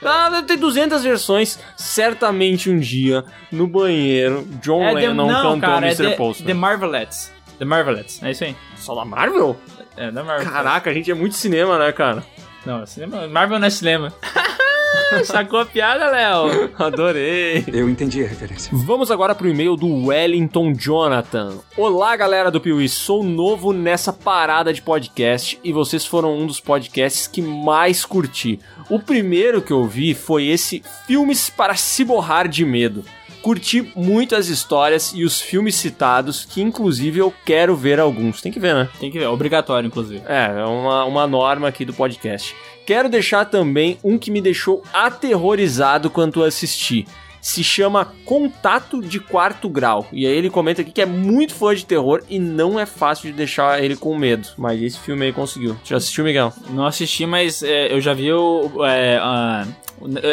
[0.03, 1.57] Ah, deve ter 200 versões.
[1.77, 6.09] Certamente um dia, no banheiro, John É The- Lennon não, cantou cara, é Mr.
[6.09, 6.47] The, Postman.
[6.47, 7.31] The Marvelettes.
[7.57, 8.55] The Marvelettes, é isso aí.
[8.75, 9.55] Só da Marvel?
[9.95, 10.51] É, da Marvel.
[10.51, 12.23] Caraca, a gente é muito cinema, né, cara?
[12.65, 14.13] Não, cinema, Marvel não é cinema.
[15.25, 16.71] Sacou a piada, Léo?
[16.77, 17.63] Adorei.
[17.67, 18.71] Eu entendi a referência.
[18.73, 21.59] Vamos agora pro e-mail do Wellington Jonathan.
[21.77, 22.87] Olá, galera do Piuí.
[22.87, 28.59] Sou novo nessa parada de podcast e vocês foram um dos podcasts que mais curti.
[28.89, 33.03] O primeiro que eu vi foi esse Filmes para se borrar de medo.
[33.41, 38.39] Curti muito as histórias e os filmes citados, que inclusive eu quero ver alguns.
[38.39, 38.89] Tem que ver, né?
[38.99, 40.21] Tem que ver, obrigatório, inclusive.
[40.27, 42.55] É, é uma, uma norma aqui do podcast.
[42.85, 47.05] Quero deixar também um que me deixou aterrorizado quando assisti.
[47.41, 50.05] Se chama Contato de Quarto Grau.
[50.11, 53.31] E aí ele comenta aqui que é muito fã de terror e não é fácil
[53.31, 54.47] de deixar ele com medo.
[54.57, 55.75] Mas esse filme aí conseguiu.
[55.83, 56.53] Já assistiu, Miguel?
[56.69, 58.85] Não assisti, mas é, eu já vi o.
[58.85, 59.65] É, a-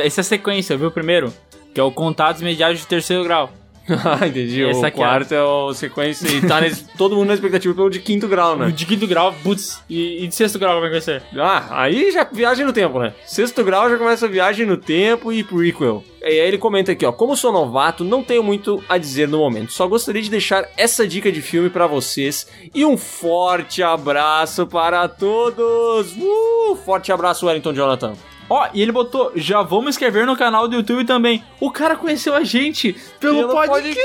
[0.05, 1.33] essa sequência, eu vi o primeiro.
[1.75, 3.51] Que é o Contatos Imediatos de Terceiro Grau.
[4.05, 4.65] ah, entendi.
[4.65, 6.29] O é- quarto é o sequência.
[6.29, 8.71] E tá nesse, todo mundo na expectativa pelo de quinto grau, né?
[8.71, 9.83] De quinto grau, putz.
[9.89, 11.23] E, e de sexto grau, como é que vai ser?
[11.37, 13.15] Ah, aí já viagem no tempo, né?
[13.25, 16.05] Sexto grau já começa a viagem no tempo e prequel.
[16.21, 19.39] E aí ele comenta aqui, ó, como sou novato, não tenho muito a dizer no
[19.39, 19.73] momento.
[19.73, 25.09] Só gostaria de deixar essa dica de filme pra vocês e um forte abraço para
[25.09, 26.13] todos.
[26.17, 28.15] Uh, forte abraço, Wellington Jonathan.
[28.49, 31.45] Ó, e ele botou, já vamos escrever no canal do YouTube também.
[31.61, 34.03] O cara conheceu a gente pelo, podcast.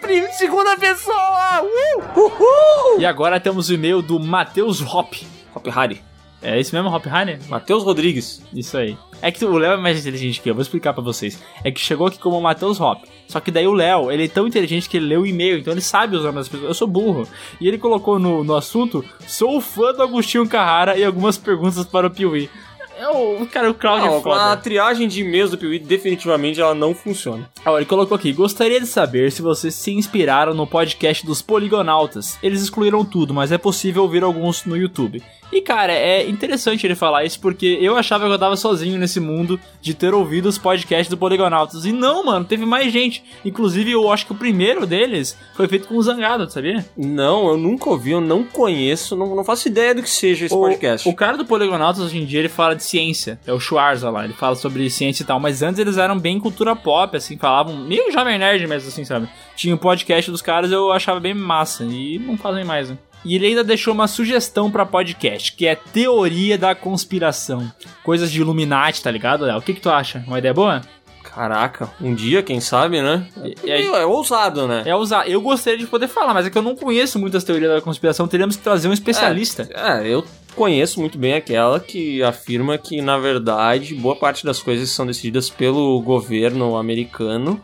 [0.00, 1.62] primo de segunda pessoa.
[1.62, 3.00] Uh, uhul.
[3.00, 5.14] E agora temos o e-mail do Matheus Hop.
[5.54, 6.02] Hop Harry.
[6.42, 7.38] É esse mesmo, Hop Harry?
[7.48, 8.42] Matheus Rodrigues.
[8.52, 8.96] Isso aí.
[9.22, 11.42] É que o Léo é mais inteligente que eu, vou explicar pra vocês.
[11.64, 13.02] É que chegou aqui como Matheus Hop.
[13.26, 15.72] Só que daí o Léo, ele é tão inteligente que ele leu o e-mail, então
[15.72, 16.68] ele sabe os nomes das pessoas.
[16.68, 17.26] Eu sou burro.
[17.60, 22.06] E ele colocou no, no assunto: sou fã do Agostinho Carrara e algumas perguntas para
[22.06, 22.50] o Piuí.
[22.98, 24.56] É o cara, o Claudio é Não, a foda.
[24.56, 27.48] triagem de e-mails do Piuí definitivamente ela não funciona.
[27.64, 32.38] Ó, ele colocou aqui: gostaria de saber se vocês se inspiraram no podcast dos Poligonautas.
[32.42, 35.22] Eles excluíram tudo, mas é possível ouvir alguns no YouTube.
[35.52, 39.20] E cara, é interessante ele falar isso porque eu achava que eu tava sozinho nesse
[39.20, 41.84] mundo de ter ouvido os podcasts do Poligonautas.
[41.84, 43.22] E não, mano, teve mais gente.
[43.44, 46.84] Inclusive, eu acho que o primeiro deles foi feito com o Zangado, sabia?
[46.96, 50.54] Não, eu nunca ouvi, eu não conheço, não, não faço ideia do que seja esse
[50.54, 51.08] O- podcast.
[51.08, 53.38] O, cara do Poligonautas hoje em dia ele fala de ciência.
[53.46, 55.38] É o Schwarza lá, ele fala sobre ciência e tal.
[55.40, 59.28] Mas antes eles eram bem cultura pop, assim, falavam meio jovem nerd mesmo, assim, sabe?
[59.54, 61.84] Tinha o podcast dos caras, eu achava bem massa.
[61.84, 62.98] E não fazem mais, né?
[63.24, 67.70] E ele ainda deixou uma sugestão pra podcast, que é teoria da conspiração.
[68.04, 69.58] Coisas de Illuminati, tá ligado, Léo?
[69.58, 70.22] O que, que tu acha?
[70.28, 70.80] Uma ideia boa?
[71.24, 73.26] Caraca, um dia, quem sabe, né?
[73.42, 74.84] Aí- é, é ousado, né?
[74.86, 75.28] É usar.
[75.28, 78.26] Eu gostaria de poder falar, mas é que eu não conheço muitas teorias da conspiração.
[78.28, 79.68] Teríamos que trazer um especialista.
[79.74, 80.24] É, eu
[80.56, 85.06] conheço muito bem aquela que afirma que, na verdade, boa parte das coisas que são
[85.06, 87.60] decididas pelo governo americano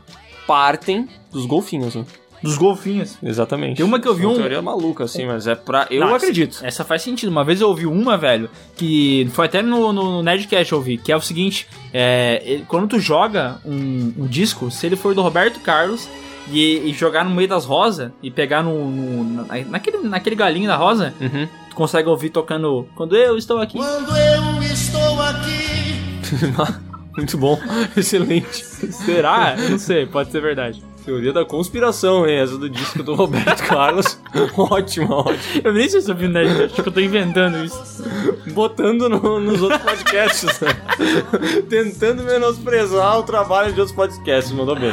[0.46, 2.04] partem dos golfinhos, né?
[2.42, 3.16] Dos golfinhos.
[3.22, 3.76] Exatamente.
[3.76, 5.86] Tem uma que eu vi É uma um- teoria maluca, assim, mas é pra...
[5.88, 6.58] Eu Não, acredito.
[6.62, 7.28] Essa faz sentido.
[7.28, 11.12] Uma vez eu ouvi uma, velho, que foi até no, no Nerdcast eu ouvi, que
[11.12, 15.60] é o seguinte: é, quando tu joga um, um disco, se ele for do Roberto
[15.60, 16.08] Carlos
[16.50, 20.66] e, e jogar no meio das rosas e pegar no, no- na- naquele, naquele galinho
[20.66, 21.46] da rosa, Uhum.
[21.72, 23.78] Tu consegue ouvir tocando Quando eu estou aqui.
[23.78, 26.02] Quando eu estou aqui.
[27.16, 27.58] Muito bom.
[27.96, 28.64] Excelente.
[28.64, 29.54] Será?
[29.58, 30.82] Eu não sei, pode ser verdade.
[31.04, 32.36] Teoria da conspiração, hein?
[32.38, 34.18] Essa do disco do Roberto Carlos.
[34.56, 35.60] ótima, ótima.
[35.64, 36.28] Eu nem sei se eu vi
[36.64, 38.04] acho que eu tô inventando isso.
[38.52, 40.68] Botando no- nos outros podcasts, né?
[41.68, 44.92] Tentando menosprezar o trabalho de outros podcasts, mandou bem.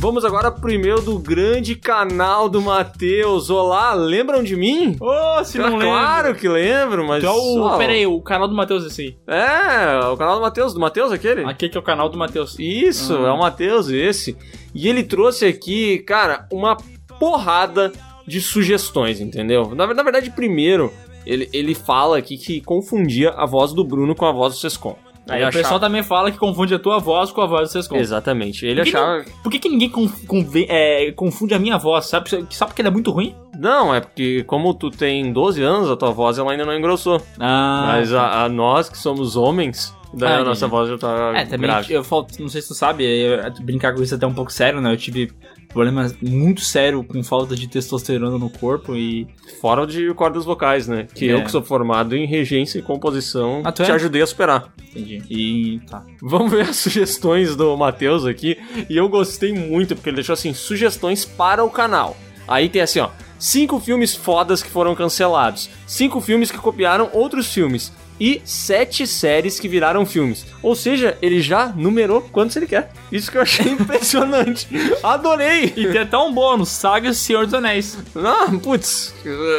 [0.00, 3.50] Vamos agora pro e-mail do grande canal do Matheus.
[3.50, 4.96] Olá, lembram de mim?
[4.98, 5.84] Ô, se não Ah, lembra.
[5.86, 7.22] Claro que lembro, mas.
[7.22, 9.16] Então, só- pera aí, o canal do Matheus esse aí.
[9.26, 10.72] É, o canal do Matheus.
[10.72, 11.44] Do Matheus aquele?
[11.44, 12.56] Aqui que é o canal do Matheus.
[12.58, 13.28] Isso, Ah.
[13.28, 14.36] é o Matheus esse.
[14.74, 16.78] E ele trouxe aqui, cara, uma
[17.18, 17.92] porrada
[18.26, 19.74] de sugestões, entendeu?
[19.74, 20.90] Na, na verdade, primeiro,
[21.26, 24.96] ele, ele fala aqui que confundia a voz do Bruno com a voz do Sescon.
[25.30, 27.68] Aí Ele o pessoal achava- também fala que confunde a tua voz com a voz
[27.68, 27.96] do Sescon.
[27.96, 28.66] Exatamente.
[28.66, 29.24] Ele Por que, achava.
[29.42, 30.24] por que, que ninguém conf-
[30.68, 32.06] é, confunde a minha voz?
[32.06, 33.34] Sabe, só porque ela é muito ruim?
[33.58, 37.20] Não, é porque como tu tem 12 anos, a tua voz ela ainda não engrossou.
[37.38, 41.32] Ah, Mas a, a nós que somos homens, Daí Ah, a nossa voz já tá
[41.36, 41.92] É, também grave.
[41.94, 44.52] eu falto, não sei se tu sabe, eu- brincar com isso é até um pouco
[44.52, 44.92] sério, né?
[44.92, 45.30] Eu tive
[45.72, 49.26] problemas muito sérios com falta de testosterona no corpo e.
[49.60, 51.06] Fora de cordas vocais, né?
[51.14, 51.32] Que É.
[51.34, 53.72] eu que sou formado em regência e composição, Ah, é?
[53.72, 54.72] te ajudei a superar.
[54.90, 55.22] Entendi.
[55.30, 55.80] E.
[55.88, 56.04] tá.
[56.22, 58.56] Vamos ver as sugestões do Matheus aqui.
[58.88, 62.16] E eu gostei muito, porque ele deixou assim, sugestões para o canal.
[62.48, 63.10] Aí tem assim, ó.
[63.38, 65.70] Cinco filmes fodas que foram cancelados.
[65.86, 67.90] Cinco filmes que copiaram outros filmes.
[68.20, 70.44] E sete séries que viraram filmes.
[70.62, 72.92] Ou seja, ele já numerou quantos ele quer.
[73.10, 74.68] Isso que eu achei impressionante.
[75.02, 75.72] Adorei!
[75.76, 77.96] E tem até um bônus, Saga Senhor dos Anéis.
[78.14, 79.14] Ah, putz.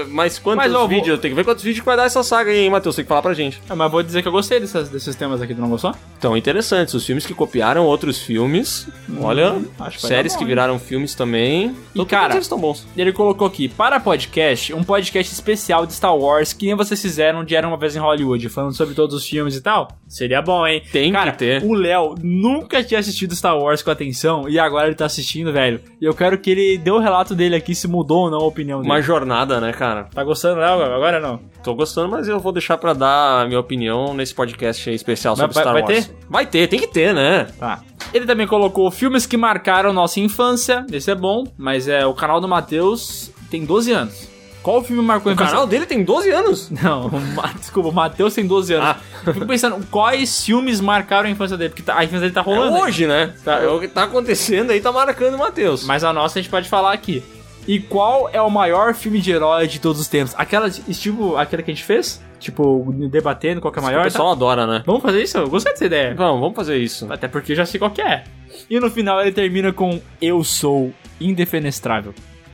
[0.10, 1.20] Mas quantos Mas vou- vídeos?
[1.20, 2.96] Tem que ver quantos vídeos que vai dar essa saga aí, hein, Matheus?
[2.96, 3.62] Tem que falar pra gente.
[3.70, 5.94] Ah, mas vou dizer que eu gostei dessas- desses temas aqui, tu não gostou?
[6.18, 6.94] Então, interessantes.
[6.94, 8.88] Os filmes que copiaram outros filmes.
[9.20, 10.48] Olha, Hum, que vai séries bom, que hein?
[10.48, 11.76] viraram filmes também.
[11.96, 12.86] E, cara, eles estão bons.
[12.96, 17.44] Ele colocou aqui, para podcast, um podcast especial de Star Wars, que nem vocês fizeram
[17.44, 19.88] de Era Uma Vez em Hollywood, falando sobre todos os filmes e tal.
[20.08, 20.82] Seria bom, hein?
[20.92, 21.64] Tem Cara, que ter.
[21.64, 25.80] o Léo nunca tinha assistido Star Wars com atenção, e agora ele tá assistindo, velho.
[26.02, 28.46] E eu quero que ele dê o relato dele aqui, se mudou ou não a
[28.46, 28.92] opinião dele.
[28.92, 30.04] Uma jornada, né, cara?
[30.14, 30.82] Tá gostando, Léo?
[30.84, 31.40] Agora não.
[31.64, 35.36] Tô gostando, mas eu vou deixar pra dar a minha opinião nesse podcast aí especial
[35.36, 36.06] Vai- sobre vai- Star vai Wars.
[36.08, 36.16] ter?
[36.30, 37.46] Vai ter, tem que ter, né?
[37.60, 37.82] Tá.
[38.14, 40.86] Ele também colocou filmes que marcaram nossa infância.
[40.92, 44.31] Esse é bom, mas é o canal do Matheus tem 12 anos.
[44.64, 45.52] Qual filme marcou a O infância?
[45.54, 46.70] canal dele tem 12 anos.
[46.84, 48.90] Não, o desculpa, o Matheus tem 12 anos.
[48.90, 49.32] Ah.
[49.34, 51.70] Fico pensando, quais filmes marcaram a infância dele?
[51.70, 52.76] Porque tá- a infância dele tá É rolando.
[52.76, 52.82] aí.
[52.84, 53.34] hoje, né?
[53.44, 55.84] Tá, é o que tá acontecendo aí, tá marcando o Matheus.
[55.86, 57.24] Mas a nossa a gente pode falar aqui.
[57.68, 60.34] E qual é o maior filme de herói de todos os tempos?
[60.38, 62.20] Aquela, tipo, aquela que a gente fez?
[62.40, 64.02] Tipo, debatendo qual que é o maior?
[64.02, 64.32] o pessoal tá?
[64.34, 64.82] adora, né?
[64.84, 65.38] Vamos fazer isso?
[65.38, 66.16] Eu gostei dessa ideia.
[66.16, 67.06] Vamos, vamos fazer isso.
[67.12, 68.24] Até porque eu já sei qual que é.
[68.68, 72.14] E no final ele termina com Eu sou indefenestrável.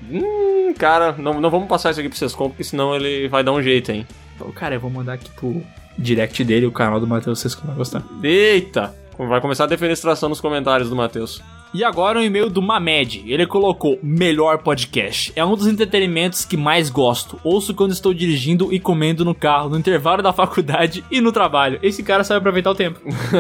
[0.10, 3.52] Hum, cara, não, não vamos passar isso aqui pro Sescom, porque senão ele vai dar
[3.52, 4.08] um jeito, hein?
[4.36, 5.62] Então, cara, eu vou mandar aqui pro
[5.98, 8.04] direct dele, o canal do Matheus, vocês vão gostar.
[8.24, 8.96] Eita!
[9.18, 11.42] Vai começar a defenestração nos comentários do Matheus.
[11.74, 13.24] E agora um e-mail do Mamed.
[13.28, 15.34] Ele colocou melhor podcast.
[15.36, 17.40] É um dos entretenimentos que mais gosto.
[17.44, 21.80] Ouço quando estou dirigindo e comendo no carro, no intervalo da faculdade e no trabalho.
[21.84, 23.00] Esse cara sabe aproveitar o tempo.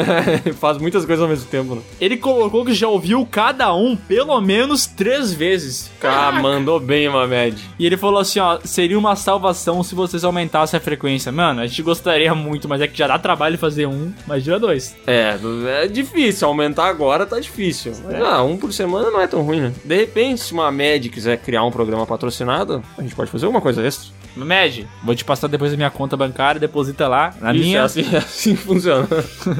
[0.59, 1.81] Faz muitas coisas ao mesmo tempo, né?
[1.99, 5.91] Ele colocou que já ouviu cada um pelo menos três vezes.
[6.03, 7.61] Ah, mandou bem, Mamed.
[7.79, 11.31] E ele falou assim, ó, seria uma salvação se vocês aumentassem a frequência.
[11.31, 14.95] Mano, a gente gostaria muito, mas é que já dá trabalho fazer um, imagina dois.
[15.05, 15.37] É,
[15.83, 16.47] é difícil.
[16.47, 17.93] Aumentar agora tá difícil.
[18.03, 19.73] Mas, ah, um por semana não é tão ruim, né?
[19.83, 23.61] De repente, se uma Med quiser criar um programa patrocinado, a gente pode fazer alguma
[23.61, 24.09] coisa extra.
[24.35, 27.33] Med, vou te passar depois a minha conta bancária, deposita lá.
[27.39, 29.07] Na Isso, minha, é assim, é assim que funciona.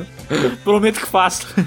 [0.63, 1.47] prometo que faço.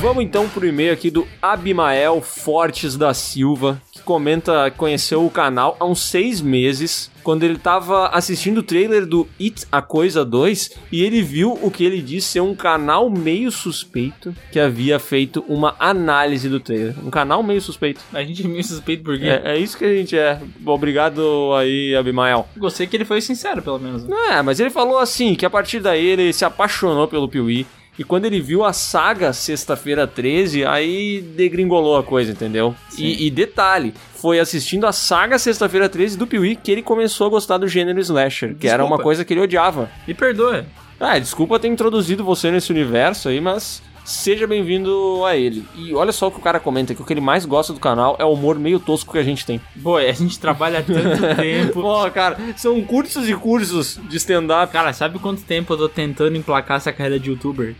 [0.00, 5.76] Vamos então pro e-mail aqui do Abimael Fortes da Silva, comenta que conheceu o canal
[5.78, 10.72] há uns seis meses, quando ele tava assistindo o trailer do It a Coisa 2,
[10.90, 15.44] e ele viu o que ele disse ser um canal meio suspeito que havia feito
[15.48, 16.94] uma análise do trailer.
[17.04, 18.00] Um canal meio suspeito.
[18.12, 19.26] A gente é meio suspeito por quê?
[19.26, 20.40] É, é isso que a gente é.
[20.64, 22.48] Obrigado aí, Abimael.
[22.56, 24.04] Gostei que ele foi sincero, pelo menos.
[24.30, 27.66] É, mas ele falou assim, que a partir daí ele se apaixonou pelo Piuí.
[27.98, 32.74] E quando ele viu a saga Sexta-feira 13, aí degringolou a coisa, entendeu?
[32.96, 37.30] E, e detalhe, foi assistindo a saga Sexta-feira 13 do Piuí que ele começou a
[37.30, 38.94] gostar do gênero slasher, que era Desculpa.
[38.96, 39.90] uma coisa que ele odiava.
[40.08, 40.64] Me perdoa.
[40.98, 45.64] Ah, desculpa ter introduzido você nesse universo aí, mas seja bem-vindo a ele.
[45.76, 47.80] E olha só o que o cara comenta, que o que ele mais gosta do
[47.80, 49.60] canal é o humor meio tosco que a gente tem.
[49.82, 51.82] Pô, a gente trabalha tanto tempo.
[51.82, 54.72] Pô, cara, são cursos e cursos de stand-up.
[54.72, 57.74] Cara, sabe quanto tempo eu tô tentando emplacar essa carreira de youtuber?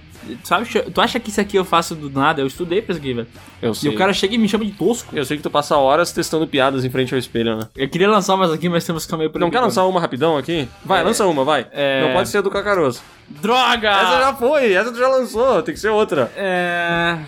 [0.44, 2.40] Sabe, tu acha que isso aqui eu faço do nada?
[2.40, 3.26] Eu estudei pra isso aqui, velho.
[3.60, 3.90] Eu E sei.
[3.90, 5.16] o cara chega e me chama de tosco.
[5.16, 7.68] Eu sei que tu passa horas testando piadas em frente ao espelho, né?
[7.76, 10.36] Eu queria lançar umas aqui, mas temos que ficar meio Não quer lançar uma rapidão
[10.36, 10.68] aqui?
[10.84, 11.02] Vai, É.
[11.04, 11.66] lança uma, vai.
[11.72, 12.02] É.
[12.06, 13.02] Não pode ser a do Cacaroso.
[13.28, 13.88] Droga!
[13.90, 16.30] Essa já foi, essa tu já lançou, tem que ser outra.
[16.36, 17.18] É.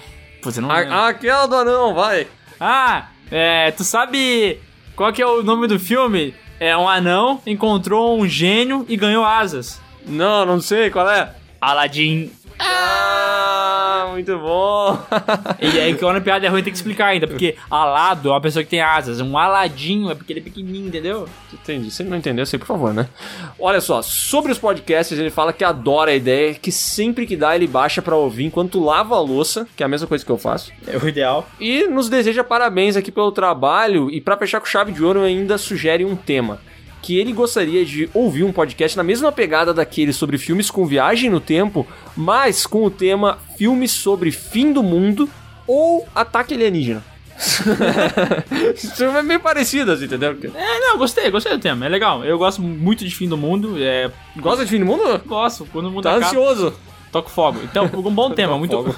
[0.42, 2.26] Putz, não A- aquela do anão, vai.
[2.60, 3.70] Ah, é.
[3.70, 4.60] Tu sabe
[4.94, 6.34] qual que é o nome do filme?
[6.60, 9.80] É um anão encontrou um gênio e ganhou asas.
[10.06, 11.30] Não, não sei qual é.
[11.60, 12.30] Aladdin.
[12.66, 14.98] Ah, muito bom.
[15.60, 17.26] E aí, quando a piada é ruim, tem que explicar ainda.
[17.26, 19.20] Porque alado é uma pessoa que tem asas.
[19.20, 21.28] Um aladinho é porque ele é pequenininho, entendeu?
[21.52, 21.90] Entendi.
[21.90, 23.08] Se não entendeu, sei, por favor, né?
[23.58, 27.54] Olha só, sobre os podcasts, ele fala que adora a ideia, que sempre que dá
[27.54, 30.38] ele baixa pra ouvir enquanto lava a louça, que é a mesma coisa que eu
[30.38, 30.72] faço.
[30.86, 31.46] É o ideal.
[31.60, 35.58] E nos deseja parabéns aqui pelo trabalho e pra fechar com chave de ouro ainda
[35.58, 36.60] sugere um tema.
[37.04, 41.28] Que ele gostaria de ouvir um podcast na mesma pegada daquele sobre filmes com viagem
[41.28, 41.86] no tempo,
[42.16, 45.28] mas com o tema filmes sobre fim do mundo
[45.66, 47.04] ou ataque alienígena.
[48.74, 50.34] Isso é meio parecido, assim, entendeu?
[50.54, 51.84] É, não, gostei, gostei do tema.
[51.84, 52.24] É legal.
[52.24, 53.76] Eu gosto muito de fim do mundo.
[53.78, 55.20] É, Gosta de fim do mundo?
[55.26, 55.66] gosto.
[55.72, 56.72] Quando o mundo Tá acaba, ansioso.
[57.14, 57.60] Toco fogo.
[57.62, 58.74] Então, um bom tema, muito.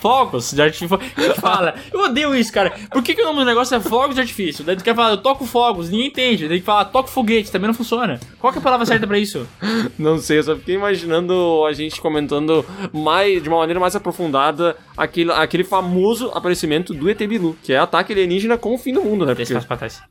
[0.00, 0.98] Fogos de artifício.
[0.98, 1.76] Quem fala?
[1.92, 2.72] Eu odeio isso, cara.
[2.90, 4.64] Por que, que o nome do negócio é fogos de artifício?
[4.64, 6.48] Daí tu quer falar, eu toco fogos, ninguém entende.
[6.48, 8.18] Daí tu fala, toco foguete, também não funciona.
[8.40, 9.46] Qual que é a palavra certa pra isso?
[9.96, 14.76] Não sei, eu só fiquei imaginando a gente comentando mais, de uma maneira mais aprofundada
[14.96, 19.02] aquele, aquele famoso aparecimento do ET Bilu, que é ataque alienígena com o fim do
[19.02, 19.34] mundo, né?
[19.34, 19.54] Porque...
[19.54, 20.02] passo pra trás.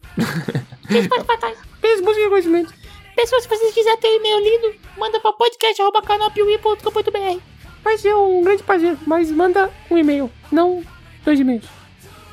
[1.81, 2.80] Pensa, busca conhecimento.
[3.15, 7.39] Pessoal, se vocês quiserem ter e-mail lido, manda pra podcast.canalpiuí.com.br.
[7.83, 10.83] Vai ser um grande prazer, mas manda um e-mail, não
[11.25, 11.65] dois e-mails.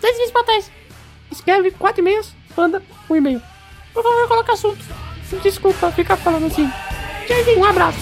[0.00, 0.70] Dois pra trás.
[1.30, 3.42] Escreve quatro e-mails, manda um e-mail.
[3.92, 4.78] Por favor, coloca assunto.
[5.42, 6.70] Desculpa ficar falando assim.
[7.56, 7.98] Um abraço.